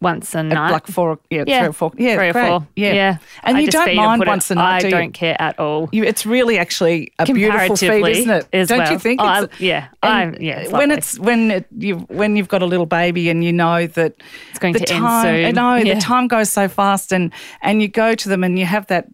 once 0.00 0.34
a 0.34 0.42
night. 0.42 0.72
like 0.72 0.86
four, 0.86 1.18
yeah, 1.30 1.44
yeah, 1.46 1.60
three 1.60 1.68
or 1.68 1.72
four. 1.72 1.92
Yeah, 1.98 2.14
three 2.16 2.28
or 2.28 2.32
great. 2.32 2.48
four. 2.48 2.66
Yeah. 2.76 3.18
And 3.42 3.56
I 3.56 3.60
you 3.60 3.68
don't 3.68 3.94
mind 3.96 4.20
put 4.20 4.28
it- 4.28 4.30
once 4.30 4.50
a 4.50 4.54
night, 4.54 4.76
I 4.76 4.80
do 4.80 4.86
you? 4.86 4.90
don't 4.92 5.12
care 5.12 5.36
at 5.40 5.58
all. 5.58 5.88
You, 5.92 6.04
it's 6.04 6.24
really 6.24 6.58
actually 6.58 7.12
a 7.18 7.26
beautiful 7.26 7.76
feed, 7.76 8.06
isn't 8.06 8.30
it? 8.30 8.48
as 8.52 8.68
don't 8.68 8.78
well. 8.78 8.92
you 8.92 8.98
think? 8.98 9.20
Oh, 9.20 9.24
I- 9.26 9.48
yeah, 9.58 9.88
I- 10.02 10.34
yeah, 10.40 10.60
it's 10.60 10.72
when 10.72 10.90
it's 10.90 11.18
when 11.18 11.50
it, 11.50 11.66
you 11.76 11.96
when 12.08 12.36
you've 12.36 12.48
got 12.48 12.62
a 12.62 12.66
little 12.66 12.86
baby 12.86 13.28
and 13.28 13.44
you 13.44 13.52
know 13.52 13.86
that 13.86 14.14
It's 14.50 14.58
going 14.58 14.72
the 14.72 14.80
to 14.80 14.94
end 14.94 15.02
soon. 15.22 15.44
I 15.46 15.50
know 15.50 15.74
Yeah. 15.76 15.94
the 15.94 16.00
time 16.00 16.28
goes 16.28 16.50
so 16.50 16.66
fast, 16.68 17.12
and 17.12 17.32
and 17.62 17.82
you 17.82 17.88
go 17.88 18.14
to 18.14 18.28
them 18.28 18.42
and 18.42 18.58
you 18.58 18.64
have 18.66 18.86
that. 18.86 19.06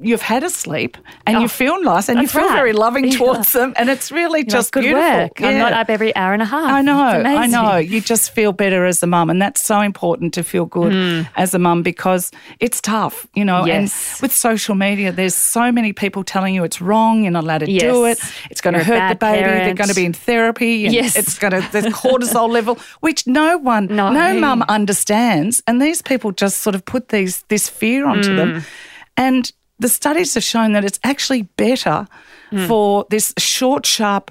You've 0.00 0.22
had 0.22 0.42
a 0.42 0.50
sleep 0.50 0.96
and 1.26 1.38
you 1.38 1.44
Oh, 1.44 1.48
feel 1.48 1.80
nice 1.82 2.08
and 2.08 2.20
you 2.20 2.26
feel 2.28 2.42
right. 2.42 2.54
very 2.54 2.72
loving 2.72 3.04
Yeah. 3.06 3.18
towards 3.18 3.52
them, 3.52 3.72
and 3.76 3.88
it's 3.88 4.10
really 4.10 4.40
You're 4.40 4.46
just 4.58 4.72
good 4.72 4.82
beautiful. 4.82 5.08
work. 5.22 5.40
I'm 5.42 5.58
not 5.58 5.72
up 5.72 5.88
every 5.90 6.14
hour 6.16 6.32
and 6.32 6.42
a 6.42 6.44
half. 6.46 6.70
I 6.72 6.82
know, 6.82 6.98
I 6.98 7.46
know. 7.46 7.76
You 7.76 8.00
just 8.00 8.32
feel 8.32 8.52
better 8.52 8.84
as 8.84 9.02
a 9.02 9.06
mum, 9.06 9.30
and 9.30 9.40
that's 9.40 9.62
so 9.62 9.80
important 9.80 10.34
to 10.34 10.42
feel 10.42 10.64
good 10.66 10.92
Hmm. 10.92 11.22
as 11.36 11.54
a 11.54 11.58
mum 11.58 11.82
because 11.82 12.30
it's 12.60 12.80
tough, 12.80 13.26
you 13.34 13.44
know. 13.44 13.64
Yes. 13.66 14.14
And 14.16 14.22
with 14.22 14.32
social 14.34 14.74
media, 14.74 15.12
there's 15.12 15.34
so 15.34 15.70
many 15.70 15.92
people 15.92 16.24
telling 16.24 16.54
you 16.54 16.64
it's 16.64 16.80
wrong, 16.80 17.22
you're 17.22 17.30
not 17.32 17.44
allowed 17.44 17.58
to 17.58 17.66
do 17.66 18.04
it, 18.06 18.18
it's 18.50 18.60
going 18.60 18.74
to 18.74 18.84
You're 18.84 18.96
a 18.96 19.00
hurt 19.00 19.08
the 19.10 19.14
baby, 19.16 19.44
they're 19.44 19.74
going 19.74 19.88
to 19.90 19.94
be 19.94 20.04
in 20.04 20.12
therapy, 20.12 20.84
and 20.86 20.94
Yes. 20.94 21.16
it's 21.16 21.38
going 21.38 21.52
to 21.52 21.62
there's 21.72 21.86
cortisol 21.86 22.48
level, 22.58 22.78
which 23.00 23.26
no 23.26 23.56
one, 23.58 23.86
No. 23.86 24.10
no, 24.10 24.34
mum 24.34 24.64
understands, 24.68 25.62
and 25.66 25.80
these 25.80 26.02
people 26.02 26.32
just 26.32 26.58
sort 26.62 26.74
of 26.74 26.84
put 26.84 27.08
these 27.10 27.44
this 27.48 27.68
fear 27.68 28.06
onto 28.06 28.30
Hmm. 28.30 28.36
them, 28.36 28.64
and 29.16 29.52
the 29.78 29.88
studies 29.88 30.34
have 30.34 30.44
shown 30.44 30.72
that 30.72 30.84
it's 30.84 30.98
actually 31.04 31.42
better 31.56 32.06
Hmm. 32.50 32.66
for 32.66 33.06
this 33.08 33.32
short, 33.38 33.86
sharp 33.86 34.30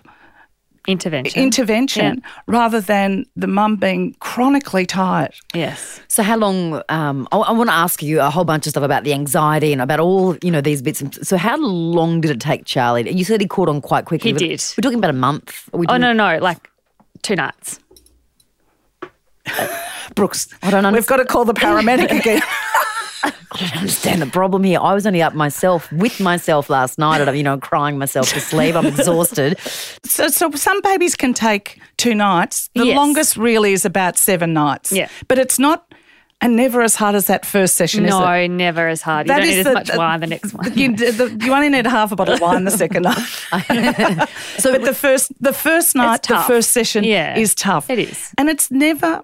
Intervention. 0.87 1.41
intervention 1.41 2.21
rather 2.47 2.79
than 2.79 3.25
the 3.35 3.47
mum 3.47 3.77
being 3.77 4.15
chronically 4.19 4.85
tired. 4.85 5.33
yes. 5.55 5.99
So 6.07 6.21
how 6.23 6.37
long? 6.37 6.81
Um, 6.89 7.27
I, 7.31 7.37
I 7.37 7.51
want 7.51 7.69
to 7.69 7.73
ask 7.75 8.01
you 8.03 8.19
a 8.21 8.29
whole 8.29 8.43
bunch 8.45 8.67
of 8.67 8.71
stuff 8.71 8.83
about 8.83 9.03
the 9.03 9.13
anxiety 9.13 9.73
and 9.73 9.81
about 9.81 9.99
all 9.99 10.37
you 10.43 10.51
know 10.51 10.61
these 10.61 10.81
bits. 10.83 11.01
And, 11.01 11.13
so 11.25 11.35
how 11.37 11.57
long 11.57 12.21
did 12.21 12.29
it 12.31 12.39
take 12.39 12.65
Charlie? 12.65 13.11
You 13.11 13.23
said 13.23 13.41
he 13.41 13.47
caught 13.47 13.69
on 13.69 13.81
quite 13.81 14.05
quickly. 14.05 14.31
He 14.31 14.37
did. 14.37 14.63
We're 14.77 14.81
talking 14.83 14.97
about 14.99 15.09
a 15.11 15.13
month. 15.13 15.67
Oh, 15.73 15.97
no, 15.97 16.13
no. 16.13 16.37
Like 16.39 16.69
two 17.23 17.35
nights. 17.35 17.79
Brooks, 20.15 20.47
I 20.61 20.69
don't 20.71 20.93
we've 20.93 21.07
got 21.07 21.17
to 21.17 21.25
call 21.25 21.45
the 21.45 21.53
paramedic 21.53 22.11
again. 22.19 22.41
I 23.53 23.57
don't 23.59 23.77
understand 23.77 24.21
the 24.21 24.27
problem 24.27 24.63
here. 24.63 24.79
I 24.81 24.93
was 24.93 25.05
only 25.05 25.21
up 25.21 25.33
myself 25.33 25.91
with 25.91 26.19
myself 26.19 26.69
last 26.69 26.97
night, 26.97 27.21
and 27.21 27.37
you 27.37 27.43
know, 27.43 27.57
crying 27.57 27.97
myself 27.97 28.31
to 28.33 28.39
sleep. 28.39 28.75
I'm 28.75 28.85
exhausted. 28.85 29.59
so, 30.05 30.27
so 30.29 30.51
some 30.51 30.81
babies 30.81 31.15
can 31.15 31.33
take 31.33 31.79
two 31.97 32.15
nights. 32.15 32.69
The 32.75 32.85
Yes. 32.85 32.95
longest 32.97 33.37
really 33.37 33.73
is 33.73 33.83
about 33.85 34.17
seven 34.17 34.53
nights. 34.53 34.91
Yeah. 34.91 35.09
but 35.27 35.37
it's 35.37 35.59
not, 35.59 35.93
and 36.39 36.55
never 36.55 36.81
as 36.81 36.95
hard 36.95 37.13
as 37.15 37.27
that 37.27 37.45
first 37.45 37.75
session, 37.75 38.05
is? 38.05 38.09
No, 38.11 38.47
never 38.47 38.87
as 38.87 39.01
hard. 39.01 39.27
You 39.27 39.33
That 39.33 39.39
don't 39.41 39.49
is 39.49 39.55
need 39.57 39.67
as 39.67 39.73
much 39.73 39.87
the- 39.91 39.97
wine 39.97 40.19
the 40.21 40.27
next 40.27 40.53
one. 40.53 40.73
You, 40.77 40.95
the, 40.95 41.37
you 41.45 41.53
only 41.53 41.69
need 41.69 41.85
half 41.85 42.11
a 42.11 42.15
bottle 42.15 42.33
of 42.35 42.41
wine 42.41 42.63
the 42.63 42.71
second 42.71 43.03
night. 43.03 43.17
so, 44.57 44.71
but 44.71 44.81
the 44.83 44.95
first, 44.95 45.31
the 45.43 45.53
first 45.53 45.95
night, 45.95 46.23
the 46.23 46.37
first 46.47 46.71
session 46.71 47.03
Yeah, 47.03 47.37
is 47.37 47.53
tough. 47.53 47.89
it 47.89 47.99
is. 47.99 48.31
and 48.37 48.49
it's 48.49 48.71
never. 48.71 49.23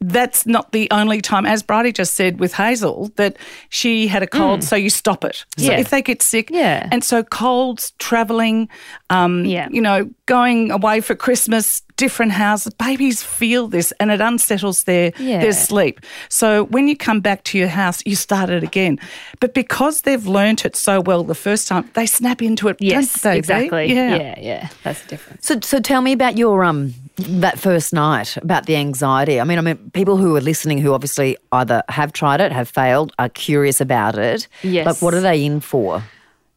That's 0.00 0.46
not 0.46 0.72
the 0.72 0.88
only 0.90 1.20
time, 1.20 1.46
as 1.46 1.62
Bridie 1.62 1.92
just 1.92 2.14
said 2.14 2.38
with 2.40 2.52
Hazel, 2.54 3.10
that 3.16 3.36
she 3.70 4.06
had 4.08 4.22
a 4.22 4.26
cold, 4.26 4.62
so 4.62 4.76
you 4.76 4.90
stop 4.90 5.24
it. 5.24 5.44
So 5.56 5.64
Mm. 5.64 5.70
Yeah. 5.70 5.78
if 5.78 5.88
they 5.90 6.02
get 6.02 6.22
sick, 6.22 6.50
Yeah. 6.50 6.88
and 6.92 7.02
so 7.02 7.22
colds, 7.22 7.92
travelling, 7.98 8.68
um, 9.10 9.44
Yeah. 9.44 9.68
you 9.70 9.80
know, 9.80 10.08
going 10.26 10.70
away 10.70 11.00
for 11.00 11.14
Christmas, 11.14 11.82
different 11.96 12.32
houses, 12.32 12.74
babies 12.74 13.22
feel 13.22 13.68
this, 13.68 13.92
and 13.98 14.10
it 14.10 14.20
unsettles 14.20 14.84
their 14.84 15.12
Yeah. 15.18 15.40
their 15.40 15.52
sleep. 15.52 16.00
So 16.28 16.64
when 16.64 16.88
you 16.88 16.96
come 16.96 17.20
back 17.20 17.42
to 17.44 17.58
your 17.58 17.68
house, 17.68 18.02
you 18.04 18.16
start 18.16 18.50
it 18.50 18.62
again. 18.62 18.98
But 19.40 19.54
because 19.54 20.02
they've 20.02 20.26
learnt 20.26 20.64
it 20.66 20.76
so 20.76 21.00
well 21.00 21.24
the 21.24 21.34
first 21.34 21.68
time, 21.68 21.88
they 21.94 22.06
snap 22.06 22.42
into 22.42 22.68
it. 22.68 22.76
Yes, 22.80 23.22
don't 23.22 23.22
they, 23.22 23.30
Bea? 23.32 23.38
exactly. 23.38 23.94
Yeah. 23.94 24.16
yeah, 24.16 24.34
yeah. 24.40 24.68
That's 24.82 25.00
the 25.02 25.08
difference. 25.08 25.46
So, 25.46 25.58
so 25.62 25.80
tell 25.80 26.02
me 26.02 26.12
about 26.12 26.36
your 26.36 26.64
um 26.64 26.92
that 27.16 27.58
first 27.58 27.92
night 27.92 28.36
about 28.36 28.66
the 28.66 28.76
anxiety. 28.76 29.40
I 29.40 29.44
mean, 29.44 29.58
I 29.58 29.62
mean, 29.62 29.90
people 29.92 30.16
who 30.16 30.36
are 30.36 30.40
listening 30.40 30.78
who 30.78 30.92
obviously 30.92 31.36
either 31.52 31.82
have 31.88 32.12
tried 32.12 32.40
it, 32.40 32.52
have 32.52 32.68
failed, 32.68 33.12
are 33.18 33.28
curious 33.28 33.80
about 33.80 34.18
it. 34.18 34.48
Yes. 34.62 34.84
But 34.84 35.04
what 35.04 35.14
are 35.14 35.20
they 35.20 35.44
in 35.44 35.60
for? 35.60 36.02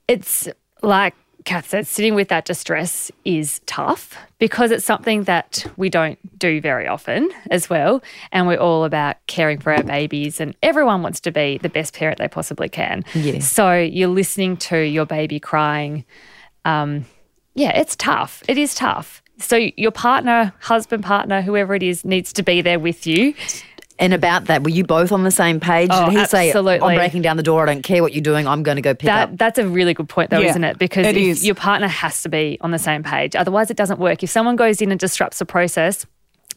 it's 0.10 0.50
like 0.82 1.14
Kath 1.46 1.70
said, 1.70 1.88
sitting 1.88 2.16
with 2.16 2.28
that 2.28 2.44
distress 2.44 3.12
is 3.24 3.62
tough 3.66 4.18
because 4.40 4.72
it's 4.72 4.84
something 4.84 5.24
that 5.24 5.66
we 5.78 5.90
don't 5.90 6.20
do 6.38 6.60
very 6.60 6.88
often 6.88 7.32
as 7.50 7.70
well. 7.70 8.04
And 8.32 8.46
we're 8.46 8.58
all 8.58 8.84
about 8.84 9.16
caring 9.28 9.60
for 9.60 9.72
our 9.72 9.84
babies, 9.84 10.42
and 10.42 10.56
everyone 10.62 11.02
wants 11.02 11.22
to 11.22 11.32
be 11.32 11.60
the 11.60 11.70
best 11.70 11.94
parent 11.94 12.18
they 12.18 12.28
possibly 12.28 12.68
can. 12.68 13.06
Yeah. 13.14 13.40
So 13.40 13.74
you're 13.78 14.10
listening 14.10 14.58
to 14.58 14.80
your 14.80 15.06
baby 15.06 15.40
crying. 15.40 16.04
Um, 16.66 17.06
yeah, 17.56 17.78
it's 17.78 17.96
tough. 17.96 18.44
It 18.48 18.58
is 18.58 18.76
tough. 18.76 19.24
So 19.40 19.56
your 19.78 19.92
partner, 19.92 20.54
husband, 20.60 21.04
partner, 21.04 21.42
whoever 21.42 21.74
it 21.76 21.84
is, 21.84 22.04
needs 22.06 22.34
to 22.34 22.44
be 22.44 22.62
there 22.62 22.80
with 22.80 23.08
you. 23.08 23.34
And 23.98 24.14
about 24.14 24.46
that, 24.46 24.64
were 24.64 24.70
you 24.70 24.86
both 24.86 25.12
on 25.12 25.24
the 25.24 25.32
same 25.32 25.60
page? 25.60 25.90
Oh, 25.92 26.10
Did 26.10 26.20
he 26.20 26.26
say, 26.26 26.48
absolutely. 26.50 26.88
I'm 26.88 26.96
breaking 26.96 27.22
down 27.22 27.36
the 27.36 27.44
door, 27.44 27.64
I 27.64 27.74
don't 27.74 27.82
care 27.82 28.02
what 28.02 28.14
you're 28.14 28.22
doing, 28.22 28.48
I'm 28.48 28.64
going 28.64 28.78
to 28.78 28.82
go 28.82 28.94
pick 28.94 29.08
That 29.08 29.30
up? 29.32 29.38
that's 29.38 29.60
a 29.60 29.68
really 29.68 29.94
good 29.94 30.08
point, 30.08 30.30
though, 30.30 30.40
Yeah, 30.40 30.52
isn't 30.52 30.64
it? 30.64 30.78
Because 30.80 31.06
it 31.06 31.18
if 31.18 31.22
is. 31.22 31.46
your 31.46 31.56
partner 31.56 31.88
has 31.90 32.22
to 32.24 32.30
be 32.30 32.58
on 32.62 32.72
the 32.72 32.80
same 32.80 33.04
page, 33.04 33.36
otherwise 33.36 33.70
it 33.70 33.76
doesn't 33.76 34.00
work. 34.00 34.24
If 34.24 34.30
someone 34.30 34.56
goes 34.56 34.82
in 34.82 34.90
and 34.92 35.00
disrupts 35.00 35.40
the 35.40 35.46
process, 35.46 36.06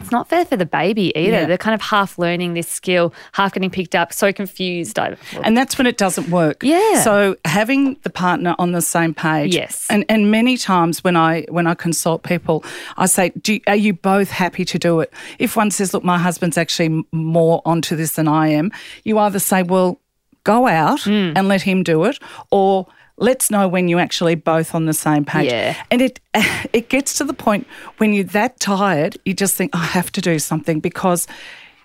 it's 0.03 0.12
not 0.12 0.29
fair 0.29 0.45
for 0.45 0.57
the 0.57 0.67
baby 0.67 1.12
either. 1.17 1.31
Yeah. 1.31 1.47
They're 1.47 1.59
kind 1.59 1.75
of 1.75 1.81
half 1.81 2.19
learning 2.19 2.55
this 2.55 2.69
skill, 2.69 3.15
half 3.33 3.53
getting 3.55 3.71
picked 3.71 3.95
up, 3.95 4.12
so 4.12 4.33
confused. 4.33 4.99
And 4.99 5.57
that's 5.57 5.79
when 5.79 5.87
it 5.87 5.97
doesn't 5.97 6.29
work. 6.31 6.62
Yeah. 6.62 7.01
So 7.03 7.37
having 7.45 7.97
the 8.03 8.11
partner 8.11 8.55
on 8.59 8.73
the 8.73 8.83
same 8.83 9.15
page. 9.15 9.55
Yes. 9.55 9.87
And 9.91 10.05
and 10.09 10.31
many 10.31 10.57
times 10.57 11.03
when 11.05 11.17
I 11.17 11.43
when 11.49 11.67
I 11.67 11.75
consult 11.75 12.23
people, 12.23 12.65
I 12.97 13.07
say, 13.07 13.31
do 13.41 13.55
you, 13.55 13.61
are 13.67 13.77
you 13.77 13.93
both 13.95 14.31
happy 14.31 14.65
to 14.67 14.79
do 14.79 15.01
it? 15.01 15.12
If 15.38 15.57
one 15.57 15.71
says, 15.71 15.95
look, 15.95 16.05
my 16.05 16.19
husband's 16.19 16.59
actually 16.59 17.05
more 17.12 17.62
onto 17.65 17.97
this 17.97 18.12
than 18.12 18.29
I 18.29 18.49
am, 18.49 18.71
you 19.05 19.19
either 19.19 19.38
say, 19.38 19.62
well, 19.62 19.99
go 20.45 20.67
out 20.67 21.01
Hmm. 21.03 21.33
and 21.37 21.47
let 21.49 21.62
him 21.62 21.83
do 21.85 22.05
it, 22.05 22.19
or 22.51 22.87
let's 23.22 23.50
know 23.50 23.68
when 23.68 23.88
you're 23.88 24.00
actually 24.00 24.35
both 24.35 24.74
on 24.74 24.87
the 24.87 24.92
same 24.92 25.24
page. 25.24 25.50
Yeah. 25.50 25.74
And 25.90 26.00
it 26.02 26.20
it 26.72 26.88
gets 26.88 27.16
to 27.18 27.24
the 27.24 27.35
point 27.35 27.66
when 27.98 28.12
you're 28.12 28.24
that 28.32 28.58
tired, 28.61 29.16
you 29.24 29.35
just 29.35 29.54
think, 29.56 29.70
I 29.74 29.85
have 29.85 30.11
to 30.12 30.20
do 30.20 30.38
something 30.38 30.80
because 30.80 31.26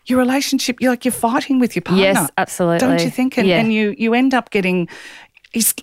your 0.07 0.19
relationship, 0.19 0.79
you're 0.81 0.91
like 0.91 1.05
you're 1.05 1.11
fighting 1.29 1.59
with 1.59 1.75
your 1.75 1.83
partner. 1.83 2.03
Yes, 2.03 2.29
absolutely. 2.37 2.79
Don't 2.79 3.03
you 3.03 3.09
think? 3.11 3.37
And, 3.37 3.47
Yeah. 3.47 3.59
and 3.59 3.71
you 3.73 3.95
you 3.97 4.13
end 4.13 4.33
up 4.33 4.49
getting. 4.51 4.87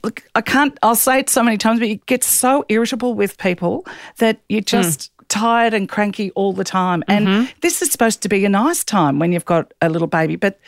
Look, 0.05 0.23
I 0.35 0.41
can't. 0.41 0.79
I'll 0.83 0.95
say 1.09 1.19
it 1.19 1.31
so 1.31 1.43
many 1.43 1.57
times, 1.59 1.81
but 1.81 1.89
you 1.89 1.97
get 2.07 2.23
so 2.23 2.65
irritable 2.69 3.15
with 3.15 3.39
people 3.39 3.85
that 4.19 4.39
you're 4.49 4.61
Hmm. 4.61 4.83
just 4.83 5.11
tired 5.29 5.75
and 5.75 5.89
cranky 5.89 6.31
all 6.33 6.53
the 6.53 6.65
time. 6.65 7.03
And 7.09 7.27
Mm-hmm. 7.27 7.45
this 7.61 7.83
is 7.83 7.91
supposed 7.91 8.21
to 8.23 8.29
be 8.29 8.45
a 8.45 8.49
nice 8.49 8.85
time 8.85 9.19
when 9.19 9.33
you've 9.33 9.47
got 9.47 9.73
a 9.81 9.89
little 9.89 10.07
baby, 10.07 10.37
but 10.37 10.59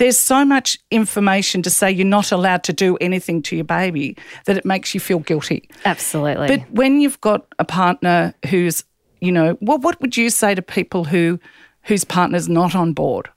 there's 0.00 0.16
so 0.16 0.46
much 0.46 0.78
information 0.90 1.60
to 1.60 1.68
say 1.68 1.90
you're 1.90 2.06
not 2.06 2.32
allowed 2.32 2.64
to 2.64 2.72
do 2.72 2.96
anything 3.02 3.42
to 3.42 3.54
your 3.54 3.66
baby 3.66 4.16
that 4.46 4.56
it 4.56 4.64
makes 4.64 4.94
you 4.94 4.98
feel 4.98 5.18
guilty. 5.18 5.68
absolutely. 5.84 6.48
But 6.48 6.70
when 6.70 7.02
you've 7.02 7.20
got 7.20 7.46
a 7.58 7.66
partner 7.66 8.32
who's, 8.48 8.82
you 9.20 9.30
know, 9.30 9.58
what 9.60 9.82
what 9.82 10.00
would 10.00 10.16
you 10.16 10.30
say 10.30 10.54
to 10.54 10.62
people 10.62 11.04
who 11.04 11.38
whose 11.82 12.04
partner's 12.04 12.48
not 12.48 12.74
on 12.74 12.94
board? 12.94 13.28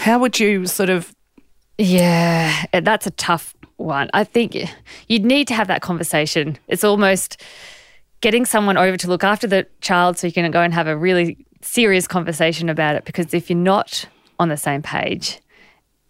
How 0.00 0.18
would 0.18 0.40
you 0.40 0.66
sort 0.66 0.90
of 0.90 1.14
Yeah, 1.78 2.64
that's 2.72 3.06
a 3.06 3.12
tough 3.12 3.54
one. 3.76 4.10
I 4.12 4.24
think 4.24 4.56
you'd 5.06 5.24
need 5.24 5.46
to 5.46 5.54
have 5.54 5.68
that 5.68 5.80
conversation. 5.80 6.58
It's 6.66 6.82
almost 6.82 7.40
getting 8.20 8.44
someone 8.46 8.76
over 8.76 8.96
to 8.96 9.06
look 9.08 9.22
after 9.22 9.46
the 9.46 9.64
child 9.80 10.18
so 10.18 10.26
you 10.26 10.32
can 10.32 10.50
go 10.50 10.60
and 10.60 10.74
have 10.74 10.88
a 10.88 10.96
really 10.96 11.46
serious 11.62 12.08
conversation 12.08 12.68
about 12.68 12.96
it 12.96 13.04
because 13.04 13.32
if 13.32 13.48
you're 13.48 13.56
not 13.56 14.06
on 14.40 14.48
the 14.48 14.56
same 14.56 14.82
page, 14.82 15.38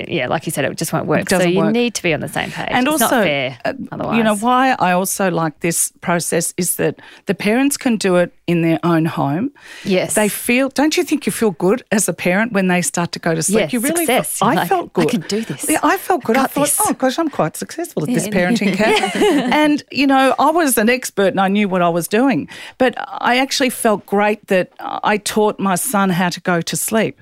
yeah, 0.09 0.29
like 0.29 0.47
you 0.47 0.53
said, 0.53 0.65
it 0.65 0.77
just 0.77 0.93
won't 0.93 1.07
work. 1.07 1.29
So 1.29 1.41
you 1.43 1.59
work. 1.59 1.73
need 1.73 1.95
to 1.95 2.03
be 2.03 2.15
on 2.15 2.21
the 2.21 2.29
same 2.29 2.51
page. 2.51 2.69
and 2.71 2.87
it's 2.87 3.03
also, 3.03 3.17
not 3.17 3.25
fair 3.25 3.59
uh, 3.65 3.73
otherwise. 3.93 4.17
you 4.17 4.23
know, 4.23 4.37
why 4.37 4.75
I 4.79 4.93
also 4.93 5.31
like 5.31 5.61
this 5.61 5.93
process 6.01 6.55
is 6.57 6.77
that 6.77 7.01
the 7.27 7.35
parents 7.35 7.77
can 7.77 7.97
do 7.97 8.17
it 8.17 8.33
in 8.47 8.63
their 8.63 8.79
own 8.83 9.05
home. 9.05 9.53
Yes. 9.85 10.15
They 10.15 10.29
feel, 10.29 10.69
don't 10.71 10.97
you 10.97 11.05
think 11.05 11.25
you 11.27 11.33
feel 11.33 11.53
good 11.53 11.83
as 11.93 12.09
a 12.09 12.13
parent 12.13 12.53
when 12.53 12.69
they 12.69 12.83
start 12.83 13.13
to 13.13 13.19
go 13.19 13.35
to 13.35 13.43
sleep? 13.43 13.61
Yes, 13.61 13.73
you 13.73 13.81
really 13.81 14.07
success. 14.07 14.39
Felt, 14.39 14.51
I 14.51 14.55
Like, 14.55 14.69
felt 14.69 14.93
good. 14.93 15.07
I 15.07 15.11
can 15.11 15.21
do 15.23 15.41
this. 15.43 15.69
Yeah, 15.69 15.79
I 15.83 15.97
felt 15.99 16.25
good. 16.25 16.37
I, 16.37 16.43
got 16.43 16.51
thought, 16.51 16.63
this. 16.63 16.81
oh 16.81 16.93
gosh, 16.95 17.19
I'm 17.19 17.29
quite 17.31 17.57
successful 17.57 18.03
at 18.03 18.09
this 18.09 18.29
parenting 18.29 18.75
camp. 18.81 19.15
and, 19.17 19.83
you 19.91 20.07
know, 20.07 20.35
I 20.39 20.51
was 20.51 20.77
an 20.79 20.89
expert 20.89 21.29
and 21.29 21.41
I 21.41 21.49
knew 21.49 21.69
what 21.69 21.83
I 21.83 21.89
was 21.89 22.09
doing. 22.09 22.49
But 22.79 22.95
I 22.99 23.39
actually 23.39 23.71
felt 23.71 24.05
great 24.07 24.47
that 24.49 24.73
I 24.81 25.19
taught 25.19 25.61
my 25.61 25.77
son 25.77 26.11
how 26.11 26.29
to 26.31 26.41
go 26.41 26.61
to 26.61 26.77
sleep. 26.77 27.21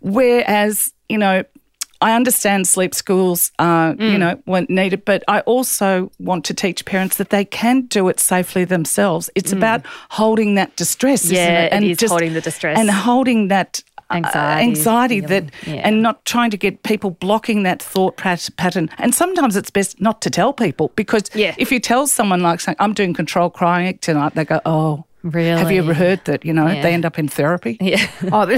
Whereas, 0.00 0.92
you 1.08 1.18
know, 1.18 1.44
I 2.00 2.14
understand 2.14 2.68
sleep 2.68 2.94
schools 2.94 3.50
are, 3.58 3.94
Mm. 3.94 4.12
you 4.12 4.18
know, 4.18 4.38
when 4.44 4.66
needed, 4.68 5.04
but 5.04 5.24
I 5.26 5.40
also 5.40 6.10
want 6.20 6.44
to 6.44 6.54
teach 6.54 6.84
parents 6.84 7.16
that 7.16 7.30
they 7.30 7.44
can 7.44 7.82
do 7.82 8.08
it 8.08 8.20
safely 8.20 8.64
themselves. 8.64 9.30
It's 9.34 9.52
about 9.52 9.84
holding 10.10 10.54
that 10.54 10.76
distress, 10.76 11.24
isn't 11.24 11.36
Mm. 11.36 11.38
Yeah, 11.38 11.76
it? 11.76 11.82
it 11.82 12.02
is 12.02 12.10
holding 12.10 12.34
the 12.34 12.40
distress. 12.40 12.78
and 12.78 12.90
holding 12.90 13.48
that 13.48 13.82
uh, 14.10 14.14
Anxiety, 14.14 14.62
anxiety 14.68 15.20
that, 15.20 15.44
yeah. 15.66 15.86
and 15.86 16.00
not 16.02 16.24
trying 16.24 16.50
to 16.50 16.56
get 16.56 16.82
people 16.82 17.10
blocking 17.10 17.62
that 17.64 17.82
thought 17.82 18.16
pattern. 18.16 18.88
And 18.98 19.14
sometimes 19.14 19.54
it's 19.54 19.68
best 19.70 20.00
not 20.00 20.22
to 20.22 20.30
tell 20.30 20.54
people 20.54 20.92
because 20.96 21.24
Yeah. 21.34 21.54
if 21.58 21.70
you 21.70 21.78
tell 21.78 22.06
someone 22.06 22.40
like 22.40 22.60
saying, 22.60 22.76
"I'm 22.78 22.94
doing 22.94 23.12
control 23.12 23.50
crying 23.50 23.98
tonight," 24.00 24.34
they 24.34 24.44
go, 24.46 24.60
"Oh." 24.64 25.04
really? 25.24 25.58
Have 25.58 25.70
you 25.72 25.82
ever 25.82 25.92
heard 25.94 26.24
that? 26.24 26.42
You 26.44 26.54
know, 26.54 26.68
Yeah. 26.68 26.80
they 26.80 26.94
end 26.94 27.04
up 27.04 27.18
in 27.18 27.28
therapy. 27.28 27.76
Yeah. 27.82 28.06
Oh, 28.32 28.46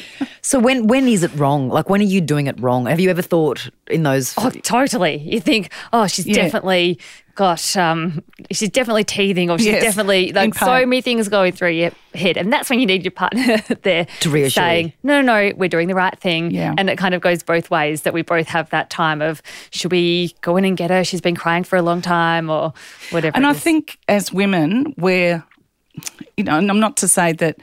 so 0.42 0.58
when 0.58 0.86
when 0.86 1.08
is 1.08 1.22
it 1.22 1.32
wrong? 1.36 1.68
Like 1.68 1.88
when 1.90 2.00
are 2.00 2.04
you 2.04 2.20
doing 2.20 2.46
it 2.46 2.60
wrong? 2.60 2.86
Have 2.86 3.00
you 3.00 3.10
ever 3.10 3.22
thought 3.22 3.68
in 3.88 4.02
those? 4.02 4.34
Oh, 4.38 4.50
totally. 4.50 5.18
You 5.18 5.40
think, 5.40 5.70
oh, 5.92 6.06
she's 6.06 6.26
Yeah. 6.26 6.34
definitely 6.34 6.98
got, 7.36 7.74
um, 7.76 8.22
she's 8.50 8.68
definitely 8.68 9.04
teething, 9.04 9.48
or 9.50 9.56
she's 9.56 9.68
Yes, 9.68 9.82
definitely 9.82 10.30
like 10.32 10.54
so 10.54 10.84
many 10.84 11.00
things 11.00 11.26
going 11.28 11.52
through 11.52 11.70
your 11.70 11.90
head, 12.14 12.36
and 12.36 12.52
that's 12.52 12.68
when 12.68 12.80
you 12.80 12.86
need 12.86 13.02
your 13.02 13.12
partner 13.12 13.56
there 13.82 14.06
To 14.20 14.28
reassure 14.30 14.62
saying, 14.62 14.86
you. 14.88 14.92
no, 15.04 15.22
no, 15.22 15.48
no, 15.48 15.54
we're 15.56 15.68
doing 15.70 15.88
the 15.88 15.94
right 15.94 16.18
thing, 16.20 16.50
Yeah. 16.50 16.74
and 16.76 16.90
it 16.90 16.98
kind 16.98 17.14
of 17.14 17.22
goes 17.22 17.42
both 17.42 17.70
ways. 17.70 18.02
That 18.02 18.12
we 18.12 18.20
both 18.20 18.46
have 18.48 18.68
that 18.70 18.90
time 18.90 19.22
of, 19.22 19.40
should 19.70 19.90
we 19.90 20.34
go 20.42 20.58
in 20.58 20.66
and 20.66 20.76
get 20.76 20.90
her? 20.90 21.02
She's 21.02 21.22
been 21.22 21.36
crying 21.36 21.64
for 21.64 21.76
a 21.76 21.82
long 21.82 22.02
time, 22.02 22.50
or 22.50 22.74
whatever. 23.10 23.34
And 23.34 23.46
I 23.46 23.54
think 23.54 23.98
as 24.06 24.30
women, 24.30 24.92
we're, 24.98 25.42
you 26.36 26.44
know, 26.44 26.58
and 26.58 26.70
I'm 26.70 26.80
not 26.80 26.98
to 26.98 27.08
say 27.08 27.32
that 27.34 27.56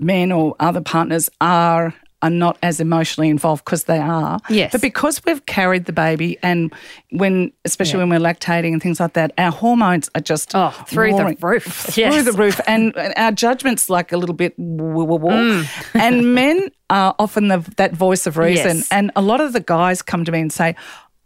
men 0.00 0.32
or 0.32 0.54
other 0.60 0.80
partners 0.80 1.30
are 1.40 1.94
are 2.22 2.28
not 2.28 2.58
as 2.62 2.80
emotionally 2.80 3.30
involved 3.30 3.64
because 3.64 3.84
they 3.84 3.96
are. 3.96 4.38
Yes. 4.50 4.72
But 4.72 4.82
because 4.82 5.22
we've 5.24 5.46
carried 5.46 5.86
the 5.86 5.92
baby 5.94 6.36
and 6.42 6.70
when, 7.12 7.50
especially 7.64 7.98
when 8.00 8.10
we're 8.10 8.18
lactating 8.20 8.74
and 8.74 8.82
things 8.82 9.00
like 9.00 9.14
that, 9.14 9.32
our 9.38 9.50
hormones 9.50 10.10
are 10.14 10.20
just 10.20 10.54
Oh, 10.54 10.68
through 10.86 11.14
the 11.14 11.34
roof. 11.40 11.64
Through 11.64 12.02
Yes. 12.02 12.24
the 12.26 12.32
roof. 12.32 12.60
And 12.66 12.94
and 12.94 13.14
our 13.16 13.32
judgment's 13.32 13.88
like 13.88 14.12
a 14.12 14.18
little 14.18 14.34
bit 14.34 14.52
woo 14.58 15.04
woo 15.04 15.16
woo. 15.16 15.30
Mm. 15.30 15.94
And 15.94 16.34
men 16.34 16.70
are 16.90 17.14
often 17.18 17.48
the, 17.48 17.58
that 17.78 17.94
voice 17.94 18.26
of 18.26 18.36
reason. 18.36 18.76
Yes. 18.78 18.88
And 18.90 19.10
a 19.16 19.22
lot 19.22 19.40
of 19.40 19.54
the 19.54 19.60
guys 19.60 20.02
come 20.02 20.26
to 20.26 20.30
me 20.32 20.40
and 20.40 20.52
say, 20.52 20.76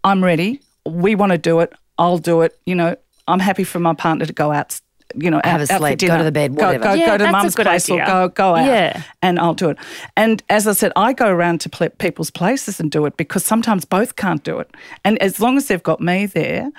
I'm 0.04 0.22
ready. 0.22 0.60
We 0.86 1.16
want 1.16 1.32
to 1.32 1.38
do 1.38 1.58
it. 1.58 1.72
I'll 1.98 2.18
do 2.18 2.42
it. 2.42 2.56
You 2.66 2.76
know, 2.76 2.94
I'm 3.26 3.40
happy 3.40 3.64
for 3.64 3.80
my 3.80 3.94
partner 3.94 4.26
to 4.26 4.32
go 4.32 4.52
out. 4.52 4.80
You 5.16 5.30
know, 5.30 5.40
Have 5.44 5.60
out, 5.60 5.70
a 5.70 5.72
out 5.74 5.80
for 5.80 5.86
sleep, 5.98 6.00
go 6.00 6.18
to 6.18 6.24
the 6.24 6.32
bed, 6.32 6.56
Go- 6.56 6.66
whatever. 6.66 6.84
Go, 6.84 6.92
Yeah, 6.94 7.06
go 7.06 7.12
to 7.18 7.24
that's 7.24 7.32
mum's 7.32 7.54
place 7.54 7.90
idea. 7.90 8.02
or 8.04 8.06
go 8.06 8.28
go 8.28 8.56
out, 8.56 8.66
Yeah. 8.66 9.02
and 9.22 9.38
I'll 9.38 9.54
do 9.54 9.70
it. 9.70 9.78
And 10.16 10.42
as 10.50 10.66
I 10.66 10.72
said, 10.72 10.92
I 10.96 11.12
go 11.12 11.28
around 11.28 11.60
to 11.62 11.68
ple- 11.68 11.90
people's 11.98 12.30
places 12.30 12.80
and 12.80 12.90
do 12.90 13.06
it 13.06 13.16
because 13.16 13.44
sometimes 13.44 13.84
both 13.84 14.16
can't 14.16 14.42
do 14.44 14.58
it. 14.58 14.70
And 15.04 15.20
as 15.22 15.40
long 15.40 15.56
as 15.56 15.68
they've 15.68 15.82
got 15.82 16.00
me 16.00 16.26
there, 16.26 16.70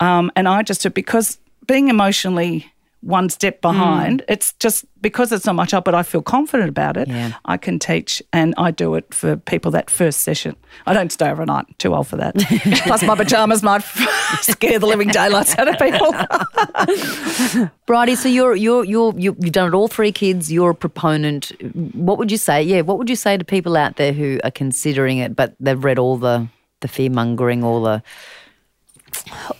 um, 0.00 0.30
and 0.36 0.48
I 0.48 0.62
just 0.62 0.82
do 0.82 0.88
it 0.88 0.94
because 0.94 1.38
being 1.66 1.88
emotionally 1.88 2.70
one 3.06 3.28
step 3.28 3.60
behind, 3.60 4.20
mm. 4.22 4.24
it's 4.28 4.52
just 4.54 4.84
because 5.00 5.30
it's 5.30 5.46
not 5.46 5.54
my 5.54 5.64
job, 5.64 5.84
but 5.84 5.94
I 5.94 6.02
feel 6.02 6.22
confident 6.22 6.68
about 6.68 6.96
it. 6.96 7.06
Yeah. 7.06 7.34
I 7.44 7.56
can 7.56 7.78
teach, 7.78 8.20
and 8.32 8.52
I 8.58 8.72
do 8.72 8.96
it 8.96 9.14
for 9.14 9.36
people 9.36 9.70
that 9.70 9.88
first 9.88 10.22
session. 10.22 10.56
I 10.86 10.92
don't 10.92 11.12
stay 11.12 11.30
overnight; 11.30 11.78
too 11.78 11.94
old 11.94 12.08
for 12.08 12.16
that. 12.16 12.34
Plus, 12.84 13.02
my 13.04 13.14
pajamas 13.14 13.62
might 13.62 13.82
scare 14.40 14.78
the 14.78 14.86
living 14.86 15.08
daylights 15.08 15.56
out 15.56 15.68
of 15.68 15.78
people. 15.78 17.70
Bridie, 17.86 18.16
so 18.16 18.28
you're 18.28 18.56
you're 18.56 18.84
you're 18.84 19.14
you 19.16 19.36
you've 19.38 19.52
done 19.52 19.68
it 19.68 19.74
all 19.74 19.88
three 19.88 20.12
kids. 20.12 20.50
You're 20.50 20.70
a 20.70 20.74
proponent. 20.74 21.52
What 21.94 22.18
would 22.18 22.32
you 22.32 22.38
say? 22.38 22.62
Yeah, 22.62 22.80
what 22.80 22.98
would 22.98 23.08
you 23.08 23.16
say 23.16 23.36
to 23.36 23.44
people 23.44 23.76
out 23.76 23.96
there 23.96 24.12
who 24.12 24.40
are 24.42 24.50
considering 24.50 25.18
it, 25.18 25.36
but 25.36 25.54
they've 25.60 25.82
read 25.82 25.98
all 25.98 26.16
the 26.16 26.48
the 26.80 26.88
fear 26.88 27.10
mongering, 27.10 27.62
all 27.62 27.82
the 27.82 28.02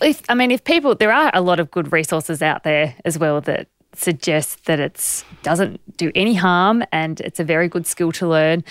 if 0.00 0.22
I 0.28 0.34
mean, 0.34 0.50
if 0.50 0.64
people, 0.64 0.94
there 0.94 1.12
are 1.12 1.30
a 1.34 1.40
lot 1.40 1.60
of 1.60 1.70
good 1.70 1.92
resources 1.92 2.42
out 2.42 2.62
there 2.64 2.94
as 3.04 3.18
well 3.18 3.40
that 3.42 3.68
suggest 3.94 4.64
that 4.66 4.78
it 4.80 5.24
doesn't 5.42 5.80
do 5.96 6.12
any 6.14 6.34
harm 6.34 6.84
and 6.92 7.20
it's 7.20 7.40
a 7.40 7.44
very 7.44 7.68
good 7.68 7.86
skill 7.86 8.12
to 8.12 8.26
learn, 8.28 8.64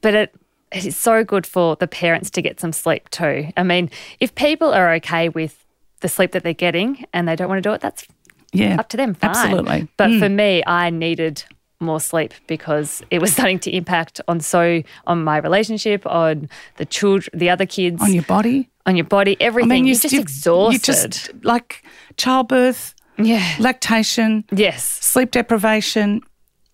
but 0.00 0.14
it. 0.14 0.34
It 0.72 0.86
is 0.86 0.96
so 0.96 1.22
good 1.22 1.46
for 1.46 1.76
the 1.76 1.86
parents 1.86 2.30
to 2.30 2.42
get 2.42 2.58
some 2.58 2.72
sleep 2.72 3.08
too. 3.10 3.46
I 3.56 3.62
mean, 3.62 3.90
if 4.18 4.34
people 4.34 4.74
are 4.74 4.92
okay 4.94 5.28
with 5.28 5.64
the 6.00 6.08
sleep 6.08 6.32
that 6.32 6.42
they're 6.42 6.52
getting 6.52 7.04
and 7.12 7.28
they 7.28 7.36
don't 7.36 7.48
want 7.48 7.62
to 7.62 7.68
do 7.68 7.72
it, 7.74 7.80
that's 7.80 8.08
yeah, 8.52 8.74
up 8.80 8.88
to 8.88 8.96
them. 8.96 9.14
Fine. 9.14 9.30
Absolutely. 9.30 9.88
But 9.96 10.10
Hmm. 10.10 10.18
for 10.18 10.28
me, 10.28 10.64
I 10.66 10.90
needed 10.90 11.44
more 11.78 12.00
sleep 12.00 12.34
because 12.48 13.04
it 13.12 13.20
was 13.20 13.32
starting 13.36 13.60
to 13.60 13.70
impact 13.70 14.20
on 14.26 14.40
so 14.40 14.82
on 15.06 15.22
my 15.22 15.36
relationship, 15.36 16.04
on 16.06 16.48
the 16.76 16.86
children, 16.86 17.38
the 17.38 17.50
other 17.50 17.66
kids, 17.66 18.02
on 18.02 18.12
your 18.12 18.24
body. 18.24 18.68
On 18.86 18.96
your 18.96 19.04
body, 19.06 19.36
everything. 19.40 19.70
I 19.72 19.74
mean, 19.76 19.86
you're 19.86 19.96
just 19.96 20.12
you- 20.14 20.20
exhausted. 20.20 20.74
You 20.74 20.78
just 20.94 21.44
like 21.44 21.84
childbirth, 22.16 22.94
yeah. 23.18 23.54
lactation, 23.58 24.44
Yes. 24.52 24.84
sleep 24.84 25.30
deprivation. 25.30 26.20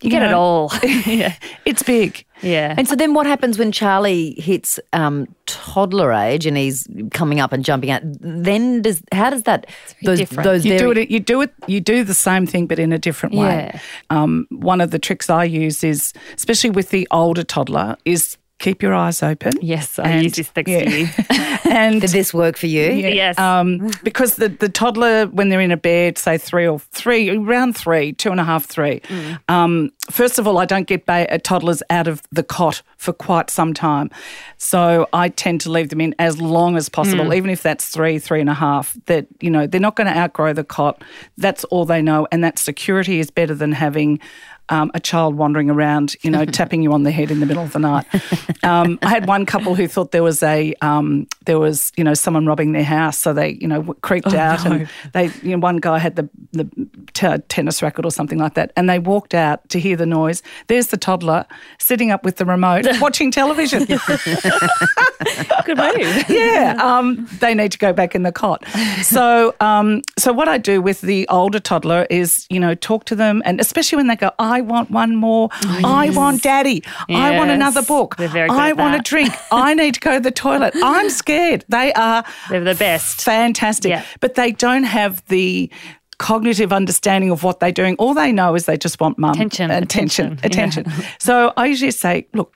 You 0.02 0.08
get 0.08 0.22
it 0.22 0.32
all. 0.32 0.72
yeah. 0.82 1.34
It's 1.66 1.82
big. 1.82 2.24
Yeah. 2.40 2.74
And 2.78 2.88
so 2.88 2.96
then 2.96 3.12
what 3.12 3.26
happens 3.26 3.58
when 3.58 3.70
Charlie 3.70 4.34
hits 4.38 4.80
um, 4.94 5.26
toddler 5.44 6.10
age 6.10 6.46
and 6.46 6.56
he's 6.56 6.86
coming 7.12 7.38
up 7.38 7.52
and 7.52 7.62
jumping 7.62 7.90
out? 7.90 8.00
Then 8.02 8.80
does 8.80 9.02
how 9.12 9.28
does 9.28 9.42
that 9.42 9.66
those 10.02 10.16
different. 10.20 10.44
those 10.44 10.64
You 10.64 10.78
very, 10.78 10.94
do 10.94 11.00
it. 11.02 11.10
You 11.10 11.20
do 11.20 11.42
it. 11.42 11.52
You 11.66 11.82
do 11.82 12.02
the 12.02 12.14
same 12.14 12.46
thing, 12.46 12.66
but 12.66 12.78
in 12.78 12.94
a 12.94 12.98
different 12.98 13.34
way. 13.34 13.72
Yeah. 13.74 13.80
Um, 14.08 14.46
one 14.48 14.80
of 14.80 14.90
the 14.90 14.98
tricks 14.98 15.28
I 15.28 15.44
use 15.44 15.84
is, 15.84 16.14
especially 16.34 16.70
with 16.70 16.88
the 16.88 17.06
older 17.10 17.42
toddler, 17.44 17.98
is 18.06 18.38
keep 18.60 18.82
your 18.82 18.94
eyes 18.94 19.22
open. 19.22 19.52
Yes, 19.60 19.98
I 19.98 20.10
And- 20.10 20.22
use 20.24 20.36
this 20.36 20.50
to 20.50 20.62
you. 20.70 21.08
and 21.70 22.00
Did 22.00 22.10
this 22.10 22.32
work 22.32 22.56
for 22.56 22.66
you? 22.66 22.90
Yeah, 22.92 23.08
Yes. 23.08 23.38
Um, 23.38 23.90
because 24.04 24.36
the, 24.36 24.48
the 24.50 24.68
toddler, 24.68 25.26
when 25.26 25.48
they're 25.48 25.60
in 25.62 25.72
a 25.72 25.76
bed, 25.76 26.18
say 26.18 26.36
three 26.38 26.68
or 26.68 26.78
three, 26.92 27.30
around 27.30 27.76
three, 27.76 28.12
two 28.12 28.30
and 28.30 28.38
a 28.38 28.44
half, 28.44 28.66
three. 28.66 29.00
Um, 29.48 29.90
first 30.10 30.38
of 30.38 30.46
all, 30.46 30.58
I 30.58 30.66
don't 30.66 30.86
get 30.86 31.06
ba- 31.06 31.32
uh, 31.32 31.38
toddlers 31.42 31.82
out 31.90 32.06
of 32.06 32.22
the 32.30 32.42
cot 32.42 32.82
for 32.98 33.12
quite 33.14 33.48
some 33.50 33.72
time. 33.72 34.10
So 34.58 35.08
I 35.14 35.30
tend 35.30 35.62
to 35.62 35.70
leave 35.70 35.88
them 35.88 36.00
in 36.02 36.14
as 36.18 36.40
long 36.40 36.76
as 36.76 36.88
possible, 36.90 37.32
even 37.32 37.48
if 37.50 37.62
that's 37.62 37.88
three, 37.88 38.18
three 38.18 38.40
and 38.40 38.50
a 38.50 38.54
half, 38.54 38.96
that, 39.06 39.26
you 39.40 39.50
know, 39.50 39.66
they're 39.66 39.80
not 39.80 39.96
going 39.96 40.06
to 40.06 40.16
outgrow 40.16 40.52
the 40.52 40.64
cot. 40.64 41.02
That's 41.38 41.64
all 41.64 41.86
they 41.86 42.02
know. 42.02 42.28
And 42.30 42.44
that 42.44 42.58
security 42.58 43.20
is 43.20 43.30
better 43.30 43.54
than 43.54 43.72
having 43.72 44.20
um, 44.70 44.90
a 44.94 45.00
child 45.00 45.34
wandering 45.34 45.68
around, 45.68 46.16
you 46.22 46.30
know, 46.30 46.44
tapping 46.60 46.82
you 46.82 46.92
on 46.92 47.02
the 47.02 47.10
head 47.10 47.30
in 47.30 47.40
the 47.40 47.46
middle 47.46 47.62
of 47.62 47.72
the 47.72 47.78
night. 47.78 48.06
Um, 48.64 48.98
I 49.02 49.08
had 49.08 49.26
one 49.26 49.44
couple 49.44 49.74
who 49.74 49.86
thought 49.86 50.12
there 50.12 50.22
was 50.22 50.42
a 50.42 50.74
um, 50.80 51.26
there 51.46 51.58
was 51.58 51.92
you 51.96 52.04
know 52.04 52.14
someone 52.14 52.46
robbing 52.46 52.72
their 52.72 52.84
house, 52.84 53.18
so 53.18 53.32
they 53.32 53.50
you 53.60 53.68
know 53.68 53.82
creeped 54.00 54.32
out 54.34 54.64
and 54.64 54.88
they 55.12 55.26
you 55.42 55.50
know 55.50 55.58
one 55.58 55.78
guy 55.78 55.98
had 55.98 56.16
the 56.16 56.28
the 56.52 56.64
t- 57.12 57.42
tennis 57.48 57.82
racket 57.82 58.04
or 58.04 58.10
something 58.10 58.38
like 58.38 58.54
that, 58.54 58.72
and 58.76 58.88
they 58.88 58.98
walked 58.98 59.34
out 59.34 59.68
to 59.70 59.80
hear 59.80 59.96
the 59.96 60.06
noise. 60.06 60.42
There's 60.68 60.88
the 60.88 60.96
toddler 60.96 61.46
sitting 61.78 62.10
up 62.10 62.24
with 62.24 62.36
the 62.36 62.44
remote 62.44 62.86
watching 63.00 63.30
television. 63.30 63.86
Good 65.64 65.78
move. 65.78 66.24
yeah, 66.28 66.76
um, 66.80 67.28
they 67.40 67.54
need 67.54 67.72
to 67.72 67.78
go 67.78 67.92
back 67.92 68.14
in 68.14 68.22
the 68.22 68.32
cot. 68.32 68.64
So, 69.02 69.54
um, 69.60 70.02
so 70.18 70.32
what 70.32 70.48
I 70.48 70.58
do 70.58 70.80
with 70.82 71.00
the 71.00 71.26
older 71.28 71.60
toddler 71.60 72.06
is, 72.10 72.46
you 72.50 72.60
know, 72.60 72.74
talk 72.74 73.04
to 73.06 73.14
them, 73.16 73.42
and 73.44 73.60
especially 73.60 73.96
when 73.96 74.06
they 74.06 74.16
go, 74.16 74.30
"I 74.38 74.60
want 74.60 74.90
one 74.90 75.16
more. 75.16 75.48
I 75.84 76.10
want 76.10 76.42
daddy. 76.42 76.82
I 77.08 77.36
want 77.36 77.50
another 77.50 77.82
book. 77.82 78.16
They're 78.16 78.28
very 78.28 78.48
good 78.48 78.58
I 78.58 78.72
want 78.72 78.94
a 78.94 79.02
drink. 79.02 79.32
I 79.52 79.74
need 79.80 79.94
to 79.94 80.00
go 80.00 80.14
to 80.14 80.20
the 80.20 80.30
toilet. 80.30 80.74
I'm 80.82 81.10
scared." 81.10 81.64
They 81.68 81.92
are 81.94 82.24
They're 82.48 82.64
the 82.64 82.74
best. 82.74 83.22
fantastic, 83.22 83.90
Yeah. 83.90 84.04
but 84.20 84.34
they 84.34 84.52
don't 84.52 84.84
have 84.84 85.24
the 85.28 85.70
cognitive 86.18 86.70
understanding 86.72 87.30
of 87.30 87.42
what 87.42 87.60
they're 87.60 87.72
doing. 87.72 87.96
All 87.96 88.12
they 88.12 88.30
know 88.30 88.54
is 88.54 88.66
they 88.66 88.76
just 88.76 89.00
want 89.00 89.18
mum 89.18 89.30
Attention, 89.32 89.70
attention, 89.70 90.32
attention, 90.42 90.82
attention. 90.86 91.06
So 91.18 91.52
I 91.56 91.64
usually 91.66 91.90
say, 91.92 92.26
look, 92.34 92.52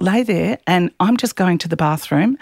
lay 0.00 0.22
there 0.22 0.58
and 0.66 0.90
I'm 1.00 1.16
just 1.16 1.36
going 1.36 1.58
to 1.58 1.68
the 1.68 1.76
bathroom. 1.76 2.38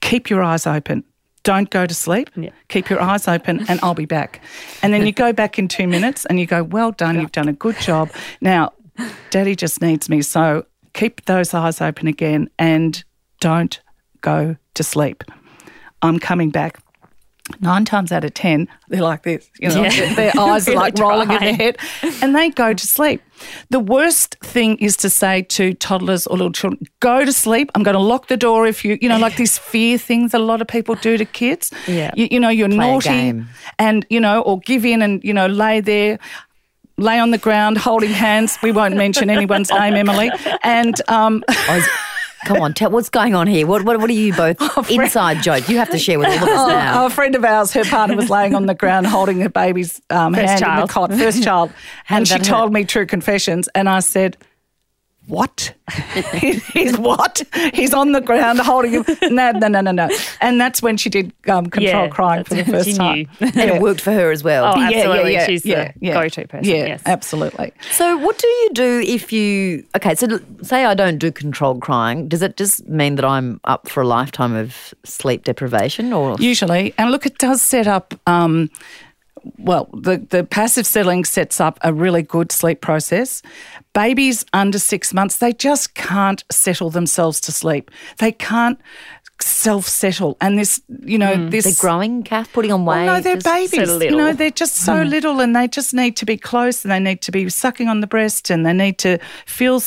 Keep 0.00 0.30
your 0.30 0.42
eyes 0.42 0.66
open. 0.66 1.04
Don't 1.42 1.70
go 1.70 1.86
to 1.86 1.94
sleep. 1.94 2.30
Yeah. 2.36 2.50
Keep 2.68 2.90
your 2.90 3.00
eyes 3.00 3.26
open 3.26 3.64
and 3.68 3.80
I'll 3.82 3.94
be 3.94 4.04
back. 4.04 4.42
And 4.82 4.92
then 4.92 5.06
you 5.06 5.12
go 5.12 5.32
back 5.32 5.58
in 5.58 5.68
two 5.68 5.86
minutes 5.86 6.26
and 6.26 6.38
you 6.38 6.46
go, 6.46 6.62
well 6.62 6.92
done, 6.92 7.18
you've 7.18 7.32
done 7.32 7.48
a 7.48 7.52
good 7.52 7.78
job. 7.78 8.10
Now, 8.40 8.72
daddy 9.30 9.56
just 9.56 9.80
needs 9.80 10.08
me. 10.08 10.20
So 10.22 10.66
keep 10.92 11.24
those 11.24 11.54
eyes 11.54 11.80
open 11.80 12.08
again 12.08 12.50
and 12.58 13.02
don't 13.40 13.80
go 14.20 14.56
to 14.74 14.82
sleep. 14.82 15.24
I'm 16.02 16.18
coming 16.18 16.50
back. 16.50 16.82
Nine 17.60 17.84
times 17.84 18.12
out 18.12 18.24
of 18.24 18.32
10, 18.34 18.68
they're 18.88 19.02
like 19.02 19.22
this. 19.22 19.48
You 19.60 19.68
know, 19.68 19.82
Yeah. 19.82 19.90
their, 19.90 20.14
their 20.14 20.32
eyes 20.38 20.68
are 20.68 20.74
like 20.84 20.96
rolling 20.98 21.30
in 21.30 21.40
their 21.40 21.54
head 21.54 21.76
and 22.22 22.34
they 22.34 22.50
go 22.50 22.72
to 22.74 22.86
sleep. 22.86 23.20
The 23.70 23.80
worst 23.80 24.36
thing 24.42 24.76
is 24.78 24.96
to 24.98 25.08
say 25.10 25.42
to 25.42 25.72
toddlers 25.74 26.26
or 26.26 26.36
little 26.36 26.52
children, 26.52 26.80
go 27.00 27.24
to 27.24 27.32
sleep. 27.32 27.70
I'm 27.74 27.82
going 27.82 27.94
to 27.96 28.00
lock 28.02 28.28
the 28.28 28.36
door 28.36 28.66
if 28.66 28.84
you, 28.84 28.98
you 29.00 29.08
know, 29.08 29.18
like 29.18 29.36
these 29.36 29.56
fear 29.58 29.96
things 29.98 30.32
that 30.32 30.40
a 30.40 30.44
lot 30.44 30.60
of 30.60 30.68
people 30.68 30.94
do 30.96 31.16
to 31.16 31.24
kids. 31.24 31.72
Yeah. 31.88 32.10
You, 32.14 32.28
you 32.30 32.38
know, 32.40 32.50
you're 32.50 32.66
a 32.66 32.68
naughty 32.68 33.42
and, 33.78 34.06
you 34.10 34.20
know, 34.20 34.42
or 34.42 34.58
give 34.60 34.84
in 34.84 35.00
and, 35.02 35.22
you 35.24 35.32
know, 35.32 35.46
lay 35.46 35.80
there. 35.80 36.18
Lay 36.98 37.18
on 37.18 37.30
the 37.30 37.38
ground, 37.38 37.78
holding 37.78 38.10
hands. 38.10 38.58
We 38.62 38.72
won't 38.72 38.94
mention 38.94 39.30
anyone's 39.30 39.70
name, 39.70 39.94
Emily. 39.94 40.30
And 40.62 41.00
um, 41.08 41.42
I 41.48 41.76
was- 41.76 41.88
come 42.44 42.60
on, 42.60 42.74
tell 42.74 42.90
what's 42.90 43.08
going 43.10 43.34
on 43.34 43.46
here. 43.46 43.66
What 43.66 43.84
what, 43.84 43.98
what 43.98 44.10
are 44.10 44.14
you 44.14 44.32
both 44.34 44.58
inside 44.90 45.42
joke? 45.42 45.68
You 45.68 45.78
have 45.78 45.90
to 45.90 45.98
share 45.98 46.18
with 46.18 46.28
all 46.28 46.34
of 46.36 46.42
us 46.42 46.68
now. 46.68 47.02
Oh, 47.02 47.06
a 47.06 47.10
friend 47.10 47.34
of 47.34 47.44
ours, 47.44 47.72
her 47.72 47.84
partner 47.84 48.16
was 48.16 48.30
laying 48.30 48.54
on 48.54 48.66
the 48.66 48.74
ground 48.74 49.06
holding 49.06 49.40
her 49.40 49.48
baby's 49.48 50.00
um, 50.10 50.34
First 50.34 50.46
hand 50.46 50.60
in 50.60 50.66
child. 50.66 50.88
the 50.88 50.92
cot, 50.92 51.10
first 51.12 51.42
child. 51.44 51.72
and 52.08 52.26
she 52.26 52.38
told 52.38 52.70
hurt? 52.70 52.72
me 52.72 52.84
true 52.84 53.06
confessions. 53.06 53.68
And 53.74 53.88
I 53.88 54.00
said, 54.00 54.36
What? 55.30 55.72
He's 56.72 56.98
what? 56.98 57.42
He's 57.72 57.94
on 57.94 58.12
the 58.12 58.20
ground 58.20 58.58
holding 58.58 58.92
him. 58.92 59.04
No, 59.34 59.52
no, 59.52 59.68
no, 59.68 59.80
no, 59.80 59.90
no. 59.92 60.08
And 60.40 60.60
that's 60.60 60.82
when 60.82 60.96
she 60.96 61.08
did 61.08 61.32
um, 61.48 61.66
control 61.66 62.04
Yeah, 62.04 62.08
crying 62.08 62.44
for 62.44 62.54
the 62.54 62.64
first 62.64 62.88
she 62.88 62.94
time. 62.94 63.16
knew. 63.18 63.26
and 63.40 63.56
it 63.70 63.80
worked 63.80 64.00
for 64.00 64.12
her 64.12 64.30
as 64.32 64.42
well. 64.42 64.64
Oh, 64.64 64.76
Yeah, 64.80 64.88
yeah, 64.90 64.96
absolutely. 64.98 65.32
yeah, 65.32 65.46
She's 65.46 65.64
yeah, 65.64 65.92
the 65.92 66.06
yeah. 66.06 66.12
go-to 66.14 66.46
person. 66.48 66.64
Yeah, 66.68 66.86
yes. 66.86 67.02
absolutely. 67.06 67.72
So, 67.92 68.16
what 68.18 68.38
do 68.38 68.46
you 68.48 68.70
do 68.74 69.02
if 69.06 69.32
you? 69.32 69.84
Okay, 69.96 70.14
so 70.16 70.40
say 70.62 70.84
I 70.84 70.94
don't 70.94 71.18
do 71.18 71.30
controlled 71.32 71.80
crying. 71.80 72.28
Does 72.28 72.42
it 72.42 72.56
just 72.56 72.86
mean 72.88 73.14
that 73.14 73.24
I'm 73.24 73.60
up 73.64 73.88
for 73.88 74.02
a 74.02 74.06
lifetime 74.06 74.54
of 74.54 74.92
sleep 75.04 75.44
deprivation, 75.44 76.12
or 76.12 76.36
Usually, 76.40 76.92
and 76.98 77.10
look, 77.12 77.24
it 77.24 77.38
does 77.38 77.62
set 77.62 77.86
up. 77.86 78.14
Um, 78.26 78.68
well, 79.58 79.88
the, 79.92 80.18
the 80.18 80.44
passive 80.44 80.86
settling 80.86 81.24
sets 81.24 81.60
up 81.60 81.78
a 81.82 81.92
really 81.92 82.22
good 82.22 82.52
sleep 82.52 82.80
process. 82.80 83.42
Babies 83.92 84.44
under 84.52 84.78
six 84.78 85.12
months, 85.12 85.38
they 85.38 85.52
just 85.52 85.94
can't 85.94 86.44
settle 86.50 86.90
themselves 86.90 87.40
to 87.42 87.52
sleep. 87.52 87.90
They 88.18 88.32
can't 88.32 88.78
self 89.42 89.86
settle. 89.88 90.36
And 90.40 90.58
this, 90.58 90.80
you 91.04 91.18
know, 91.18 91.34
mm. 91.34 91.50
this. 91.50 91.64
they're 91.64 91.74
growing, 91.78 92.22
calf 92.22 92.52
putting 92.52 92.72
on 92.72 92.84
weight? 92.84 93.06
Well, 93.06 93.16
no, 93.16 93.20
they're 93.20 93.36
babies. 93.36 93.88
so 93.88 94.00
You 94.00 94.16
know, 94.16 94.32
they're 94.32 94.50
just 94.50 94.76
so 94.76 94.94
mm. 94.94 95.08
little, 95.08 95.40
and 95.40 95.54
they 95.54 95.68
just 95.68 95.94
need 95.94 96.16
to 96.16 96.26
be 96.26 96.36
close, 96.36 96.84
and 96.84 96.92
they 96.92 96.98
need 96.98 97.22
to 97.22 97.32
be 97.32 97.48
sucking 97.48 97.88
on 97.88 98.00
the 98.00 98.06
breast, 98.06 98.50
and 98.50 98.64
they 98.64 98.72
need 98.72 98.98
to 98.98 99.18
feel. 99.46 99.82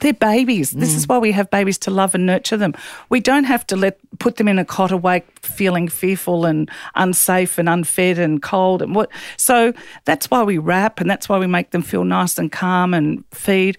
They're 0.00 0.12
babies. 0.12 0.70
This 0.72 0.94
is 0.94 1.06
mm. 1.06 1.10
why 1.10 1.18
we 1.18 1.32
have 1.32 1.50
babies 1.50 1.78
to 1.78 1.90
love 1.90 2.14
and 2.14 2.26
nurture 2.26 2.56
them. 2.56 2.74
We 3.08 3.20
don't 3.20 3.44
have 3.44 3.66
to 3.68 3.76
let 3.76 3.98
put 4.18 4.36
them 4.36 4.48
in 4.48 4.58
a 4.58 4.64
cot 4.64 4.92
awake, 4.92 5.26
feeling 5.40 5.88
fearful 5.88 6.44
and 6.44 6.70
unsafe 6.94 7.58
and 7.58 7.68
unfed 7.68 8.18
and 8.18 8.42
cold 8.42 8.82
and 8.82 8.94
what. 8.94 9.10
So 9.36 9.72
that's 10.04 10.30
why 10.30 10.42
we 10.42 10.58
wrap, 10.58 11.00
and 11.00 11.10
that's 11.10 11.28
why 11.28 11.38
we 11.38 11.46
make 11.46 11.70
them 11.70 11.82
feel 11.82 12.04
nice 12.04 12.38
and 12.38 12.50
calm 12.50 12.94
and 12.94 13.24
feed. 13.32 13.78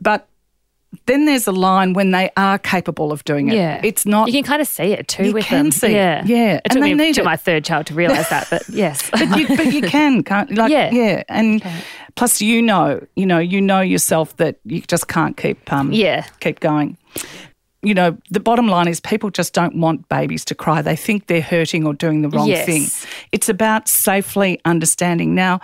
But 0.00 0.29
then 1.06 1.24
there's 1.24 1.46
a 1.46 1.52
line 1.52 1.92
when 1.92 2.10
they 2.10 2.30
are 2.36 2.58
capable 2.58 3.12
of 3.12 3.22
doing 3.24 3.48
it. 3.48 3.54
Yeah. 3.54 3.80
it's 3.84 4.04
not. 4.06 4.26
You 4.28 4.32
can 4.34 4.42
kind 4.44 4.60
of 4.60 4.66
see 4.68 4.92
it 4.92 5.06
too 5.08 5.26
You 5.26 5.32
with 5.32 5.44
can 5.44 5.66
them. 5.66 5.72
see 5.72 5.92
yeah. 5.94 6.24
yeah. 6.26 6.54
It 6.56 6.62
And 6.64 6.72
took 6.72 6.82
they 6.82 6.94
me 6.94 7.04
need 7.06 7.14
to 7.14 7.22
my 7.22 7.36
third 7.36 7.64
child 7.64 7.86
to 7.86 7.94
realise 7.94 8.28
that, 8.28 8.48
but 8.50 8.68
yes. 8.68 9.08
but 9.10 9.38
you, 9.38 9.46
but 9.56 9.72
you 9.72 9.82
can, 9.82 10.22
can't 10.24 10.52
like 10.56 10.70
yeah, 10.72 10.90
Yeah. 10.92 11.22
and 11.28 11.62
plus 12.16 12.40
you 12.40 12.60
know, 12.60 13.00
you 13.14 13.24
know, 13.26 13.38
you 13.38 13.60
know 13.60 13.80
yourself 13.80 14.36
that 14.38 14.58
you 14.64 14.80
just 14.82 15.06
can't 15.08 15.36
keep 15.36 15.72
um 15.72 15.92
Yeah. 15.92 16.24
keep 16.40 16.58
going. 16.60 16.96
You 17.82 17.94
know, 17.94 18.18
the 18.30 18.40
bottom 18.40 18.66
line 18.68 18.88
is 18.88 19.00
people 19.00 19.30
just 19.30 19.54
don't 19.54 19.76
want 19.76 20.06
babies 20.10 20.44
to 20.46 20.54
cry. 20.54 20.82
They 20.82 20.96
think 20.96 21.28
they're 21.28 21.40
hurting 21.40 21.86
or 21.86 21.94
doing 21.94 22.20
the 22.22 22.28
wrong 22.28 22.46
Yes. 22.48 22.66
thing. 22.66 22.86
It's 23.32 23.48
about 23.48 23.88
safely 23.88 24.60
understanding. 24.66 25.34
Now, 25.34 25.60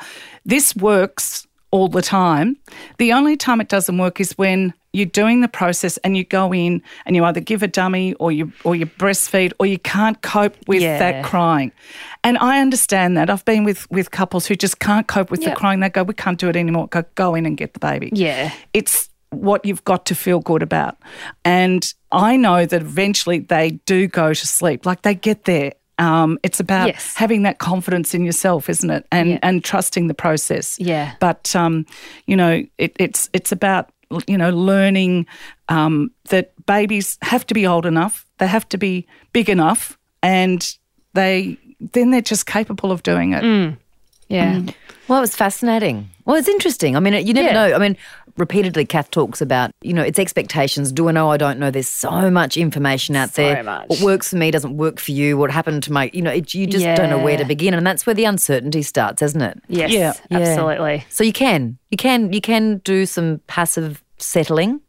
this 0.47 0.75
works 0.77 1.47
all 1.71 1.89
the 1.89 2.03
time. 2.03 2.57
The 2.99 3.13
only 3.13 3.37
time 3.37 3.61
it 3.61 3.69
doesn't 3.69 3.99
work 3.99 4.21
is 4.21 4.33
when 4.39 4.73
you're 4.93 5.05
doing 5.05 5.41
the 5.43 5.49
process 5.49 5.99
and 5.99 6.17
you 6.17 6.25
go 6.25 6.55
in 6.55 6.81
and 7.05 7.15
you 7.17 7.25
either 7.25 7.41
give 7.41 7.63
a 7.63 7.67
dummy 7.67 8.15
or 8.15 8.33
you 8.33 8.51
or 8.65 8.75
you 8.75 8.87
breastfeed 8.87 9.53
or 9.59 9.67
you 9.67 9.79
can't 9.79 10.23
cope 10.23 10.57
with 10.67 10.81
Yeah. 10.81 10.99
that 10.99 11.25
crying. 11.25 11.71
And 12.25 12.39
I 12.39 12.61
understand 12.61 13.17
that. 13.19 13.29
I've 13.29 13.45
been 13.45 13.65
with 13.65 13.91
with 13.91 14.11
couples 14.11 14.47
who 14.47 14.55
just 14.55 14.79
can't 14.79 15.07
cope 15.07 15.31
with 15.31 15.45
the 15.45 15.51
crying. 15.53 15.81
They 15.81 15.91
go, 15.91 16.03
"We 16.03 16.15
can't 16.15 16.39
do 16.39 16.49
it 16.49 16.57
anymore." 16.57 16.87
Go 16.89 17.05
go 17.15 17.35
in 17.35 17.45
and 17.47 17.57
get 17.59 17.75
the 17.75 17.81
baby. 17.81 18.11
Yeah. 18.13 18.53
It's 18.73 19.11
what 19.31 19.65
you've 19.67 19.85
got 19.85 20.07
to 20.07 20.15
feel 20.15 20.41
good 20.41 20.63
about. 20.63 20.97
And 21.45 21.93
I 22.13 22.37
know 22.37 22.65
that 22.65 22.81
eventually 22.81 23.41
they 23.41 23.81
do 23.85 24.07
go 24.07 24.33
to 24.33 24.47
sleep. 24.47 24.87
Like 24.87 25.03
they 25.03 25.15
get 25.15 25.45
there. 25.45 25.73
Um, 25.99 26.39
it's 26.43 26.61
about 26.61 26.89
Yes. 26.89 27.15
having 27.17 27.43
that 27.45 27.59
confidence 27.59 28.15
in 28.15 28.25
yourself, 28.25 28.69
isn't 28.69 28.91
it? 28.91 29.07
And 29.11 29.31
Yeah. 29.31 29.39
and 29.43 29.65
trusting 29.65 30.09
the 30.09 30.15
process. 30.15 30.79
Yeah. 30.79 31.13
But 31.21 31.55
um, 31.57 31.87
you 32.27 32.37
know, 32.37 32.63
it, 32.79 32.95
it's 32.99 33.31
it's 33.33 33.53
about 33.53 33.91
you 34.27 34.37
know 34.39 34.51
learning 34.51 35.27
um, 35.69 36.11
that 36.29 36.53
babies 36.67 37.19
have 37.23 37.47
to 37.47 37.55
be 37.55 37.67
old 37.67 37.87
enough, 37.87 38.27
they 38.39 38.47
have 38.47 38.69
to 38.69 38.79
be 38.79 39.07
big 39.33 39.49
enough, 39.49 39.99
and 40.23 40.77
they 41.15 41.57
then 41.93 42.11
they're 42.11 42.21
just 42.21 42.47
capable 42.47 42.93
of 42.93 43.03
doing 43.03 43.33
it. 43.33 43.77
Yeah. 44.29 44.57
Um, 44.57 44.69
well, 45.09 45.19
it 45.19 45.23
was 45.23 45.37
fascinating. 45.37 46.11
Well, 46.25 46.37
it's 46.37 46.49
interesting. 46.49 46.97
I 46.97 47.01
mean, 47.01 47.27
you 47.27 47.33
never 47.33 47.49
Yeah. 47.49 47.55
know. 47.69 47.75
I 47.77 47.79
mean, 47.79 47.97
repeatedly, 48.37 48.85
Kath 48.85 49.11
talks 49.13 49.41
about, 49.41 49.71
you 49.83 49.93
know, 49.93 50.03
it's 50.03 50.19
expectations. 50.19 50.91
Do 50.91 51.09
I 51.09 51.13
know? 51.13 51.31
I 51.31 51.37
don't 51.37 51.59
know. 51.61 51.71
There's 51.71 51.89
so 51.89 52.29
much 52.31 52.57
information 52.57 53.15
out 53.15 53.33
So 53.33 53.43
there. 53.43 53.63
much. 53.63 53.89
What 53.89 54.01
works 54.01 54.31
for 54.31 54.37
me 54.37 54.51
doesn't 54.51 54.77
work 54.77 54.99
for 54.99 55.13
you. 55.13 55.39
What 55.39 55.51
happened 55.53 55.85
to 55.85 55.93
my, 55.93 56.11
you 56.13 56.23
know, 56.23 56.33
it, 56.33 56.53
you 56.55 56.67
just 56.67 56.85
don't 56.85 57.09
know 57.09 57.19
where 57.23 57.37
to 57.39 57.45
begin. 57.45 57.73
And 57.73 57.87
that's 57.87 58.05
where 58.05 58.15
the 58.15 58.25
uncertainty 58.25 58.83
starts, 58.83 59.23
isn't 59.23 59.41
it? 59.41 59.59
Yes. 59.69 59.93
Yeah. 59.93 60.13
Yeah. 60.29 60.39
Absolutely. 60.39 61.05
So 61.09 61.23
you 61.23 61.33
can, 61.33 61.79
you 61.91 61.97
can, 61.97 62.33
you 62.33 62.41
can 62.41 62.79
do 62.79 63.07
some 63.07 63.41
passive 63.47 64.03
settling. 64.19 64.81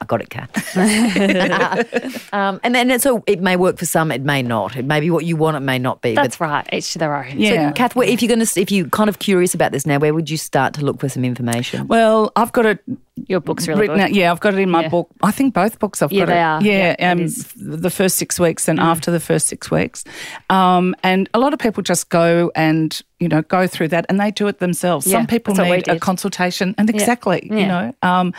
I 0.00 0.04
got 0.04 0.20
it, 0.20 0.30
Kath. 0.30 0.76
um, 2.32 2.60
and 2.62 2.74
then 2.74 2.98
so 2.98 3.22
it 3.26 3.40
may 3.40 3.56
work 3.56 3.78
for 3.78 3.86
some, 3.86 4.12
it 4.12 4.22
may 4.22 4.42
not. 4.42 4.76
It 4.76 4.84
may 4.84 5.00
be 5.00 5.10
what 5.10 5.24
you 5.24 5.36
want, 5.36 5.56
it 5.56 5.60
may 5.60 5.78
not 5.78 6.02
be. 6.02 6.14
That's 6.14 6.40
right. 6.40 6.66
Each 6.72 6.92
to 6.92 6.98
their 6.98 7.16
own. 7.16 7.38
Yeah. 7.38 7.70
So, 7.70 7.74
Kath, 7.74 7.96
if 7.96 8.22
you're 8.22 8.28
going 8.28 8.44
to, 8.44 8.60
if 8.60 8.70
you're 8.70 8.88
kind 8.88 9.08
of 9.08 9.18
curious 9.18 9.54
about 9.54 9.72
this 9.72 9.86
now, 9.86 9.98
where 9.98 10.14
would 10.14 10.30
you 10.30 10.36
start 10.36 10.74
to 10.74 10.84
look 10.84 11.00
for 11.00 11.08
some 11.08 11.24
information? 11.24 11.88
Well, 11.88 12.32
I've 12.36 12.52
got 12.52 12.66
it 12.66 12.84
Your 13.28 13.40
book's 13.40 13.66
really 13.66 13.80
written 13.80 13.96
good. 13.96 14.02
out. 14.04 14.12
Yeah, 14.14 14.30
I've 14.30 14.40
got 14.40 14.52
it 14.54 14.60
in 14.60 14.70
my 14.70 14.82
Yeah. 14.82 14.88
book. 14.88 15.08
I 15.22 15.30
think 15.30 15.54
both 15.54 15.78
books 15.78 16.02
I've 16.02 16.12
Yeah, 16.12 16.26
got 16.26 16.26
they 16.26 16.38
it. 16.38 16.42
are. 16.42 16.62
Yeah, 16.62 16.96
Yeah, 16.98 17.12
um, 17.12 17.26
the 17.56 17.90
first 17.90 18.16
six 18.18 18.38
weeks 18.38 18.68
and 18.68 18.78
after 18.78 19.10
the 19.10 19.20
first 19.20 19.46
six 19.46 19.70
weeks. 19.70 20.04
Um, 20.50 20.94
and 21.02 21.28
a 21.32 21.38
lot 21.38 21.54
of 21.54 21.58
people 21.58 21.82
just 21.82 22.10
go 22.10 22.52
and 22.54 23.00
you 23.18 23.28
know 23.28 23.40
go 23.40 23.66
through 23.66 23.88
that 23.88 24.04
and 24.10 24.20
they 24.20 24.30
do 24.30 24.46
it 24.48 24.58
themselves. 24.58 25.10
Some 25.10 25.26
people 25.26 25.54
that's 25.54 25.64
what 25.66 25.70
we 25.70 25.76
need 25.78 25.88
a 25.88 25.98
consultation, 25.98 26.74
and 26.76 26.90
exactly, 26.90 27.48
you 27.50 27.66
know, 27.66 27.94
um, 28.02 28.34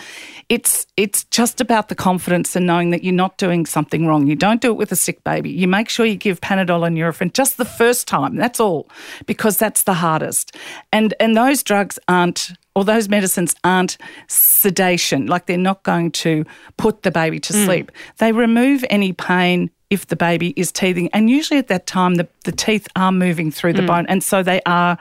it's 0.50 0.86
it's 0.96 1.24
just 1.26 1.60
about 1.60 1.90
the 1.90 1.96
confidence 1.96 2.56
and 2.56 2.68
knowing 2.68 2.92
that 2.92 3.04
you're 3.04 3.14
not 3.16 3.38
doing 3.40 3.66
something 3.66 4.06
wrong. 4.06 4.28
You 4.28 4.36
don't 4.36 4.62
do 4.62 4.70
it 4.70 4.78
with 4.78 4.92
a 4.92 4.96
sick 4.96 5.24
baby. 5.24 5.50
You 5.50 5.68
make 5.68 5.90
sure 5.90 6.06
you 6.06 6.16
give 6.16 6.40
Panadol 6.42 6.86
and 6.86 6.96
Nurofen 6.96 7.34
just 7.34 7.58
the 7.58 7.66
first 7.66 8.08
time. 8.08 8.36
That's 8.36 8.60
all, 8.60 8.88
because 9.26 9.58
that's 9.58 9.84
the 9.84 9.96
hardest. 9.96 10.56
And 10.94 11.16
and 11.20 11.36
those 11.36 11.64
drugs 11.64 11.98
aren't 12.08 12.52
or 12.78 12.86
those 12.86 13.10
medicines 13.10 13.56
aren't 13.64 13.98
sedation, 14.28 15.26
like 15.26 15.48
they're 15.48 15.58
not 15.58 15.82
going 15.82 16.12
to 16.12 16.46
put 16.78 17.02
the 17.02 17.10
baby 17.10 17.40
to 17.40 17.52
mm. 17.52 17.66
sleep. 17.66 17.92
They 18.20 18.32
remove 18.32 18.86
any 18.92 19.14
pain 19.14 19.72
if 19.90 20.06
the 20.06 20.16
baby 20.16 20.54
is 20.56 20.72
teething. 20.72 21.10
And 21.12 21.28
usually 21.28 21.58
at 21.58 21.70
that 21.70 21.88
time, 21.88 22.16
the, 22.16 22.28
the 22.44 22.52
teeth 22.52 22.88
are 22.96 23.12
moving 23.12 23.50
through 23.50 23.74
the 23.74 23.82
mm. 23.82 23.88
bone. 23.88 24.06
And 24.08 24.24
so 24.24 24.44
they 24.44 24.62
are, 24.68 24.96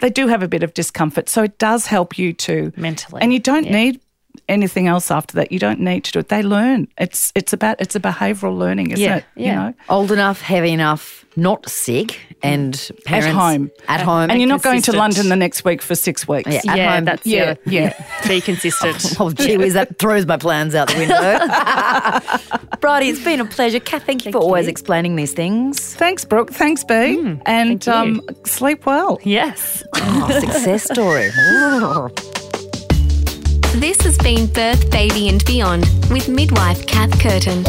they 0.00 0.10
do 0.10 0.26
have 0.26 0.42
a 0.42 0.48
bit 0.48 0.62
of 0.62 0.74
discomfort. 0.74 1.30
So 1.30 1.42
it 1.42 1.56
does 1.56 1.86
help 1.86 2.18
you 2.18 2.34
to 2.34 2.70
Mentally, 2.76 3.22
And 3.22 3.32
you 3.32 3.38
don't 3.38 3.64
yeah. 3.64 3.72
need 3.72 4.00
anything 4.48 4.86
else 4.86 5.10
after 5.10 5.34
that. 5.36 5.52
You 5.52 5.58
don't 5.58 5.80
need 5.80 6.04
to 6.04 6.12
do 6.12 6.18
it. 6.20 6.28
They 6.28 6.42
learn. 6.42 6.88
It's 6.98 7.32
it's 7.34 7.52
about 7.52 7.80
it's 7.80 7.94
a 7.96 8.00
behavioural 8.00 8.56
learning, 8.58 8.90
isn't 8.92 9.02
Yeah, 9.04 9.16
it? 9.18 9.24
You 9.36 9.44
yeah. 9.46 9.54
know? 9.68 9.74
Old 9.88 10.12
enough, 10.12 10.40
heavy 10.40 10.70
enough, 10.70 11.24
not 11.36 11.68
sick, 11.68 12.18
and 12.42 12.72
parents 13.04 13.28
at 13.28 13.34
home. 13.34 13.70
At 13.88 14.00
home, 14.00 14.30
And 14.30 14.40
you're 14.40 14.48
not 14.48 14.62
going 14.62 14.82
to. 14.82 14.92
London 14.92 15.28
the 15.30 15.36
next 15.36 15.64
week 15.64 15.80
for 15.82 15.94
six 15.94 16.28
weeks. 16.28 16.50
Yeah. 16.50 16.60
At 16.68 16.76
yeah, 16.76 16.94
home. 16.96 17.04
that's 17.06 17.26
Yeah, 17.26 17.54
yeah, 17.66 17.94
yeah. 18.22 18.28
Be 18.28 18.40
consistent. 18.40 19.16
Oh, 19.20 19.30
gee 19.30 19.56
whiz, 19.56 19.74
that 19.74 19.98
throws 19.98 20.26
my 20.26 20.36
plans 20.36 20.74
out 20.74 20.88
the 20.88 20.98
window. 20.98 22.76
Bridie, 22.80 23.08
it's 23.10 23.22
been 23.24 23.40
a 23.40 23.44
pleasure. 23.44 23.80
Kath, 23.80 24.04
thank 24.04 24.24
you 24.26 24.32
for 24.32 24.38
always 24.38 24.66
explaining 24.68 25.16
these 25.16 25.32
things. 25.32 25.94
Thanks, 25.94 26.24
Brooke. 26.24 26.50
Thanks, 26.52 26.82
B. 26.84 26.94
and 27.46 27.82
thank 27.82 27.86
you. 27.86 27.92
um, 27.92 28.20
sleep 28.44 28.84
well. 28.86 29.18
yes. 29.22 29.82
Oh, 29.94 30.40
success 30.40 30.84
story. 30.84 31.30
This 33.74 34.00
has 34.02 34.18
been 34.18 34.46
Birth, 34.48 34.90
Baby 34.90 35.28
and 35.30 35.42
Beyond 35.46 35.86
with 36.10 36.28
midwife 36.28 36.86
Kath 36.86 37.18
Curtin. 37.18 37.64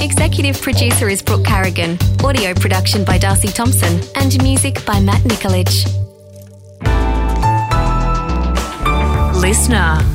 Executive 0.00 0.60
producer 0.60 1.08
is 1.08 1.22
Brooke 1.22 1.44
Carrigan. 1.44 1.96
Audio 2.24 2.52
production 2.52 3.04
by 3.04 3.18
Darcy 3.18 3.48
Thompson. 3.48 4.00
And 4.16 4.36
music 4.42 4.84
by 4.84 4.98
Matt 4.98 5.22
Nikolic. 5.22 5.70
Listener. 9.40 10.13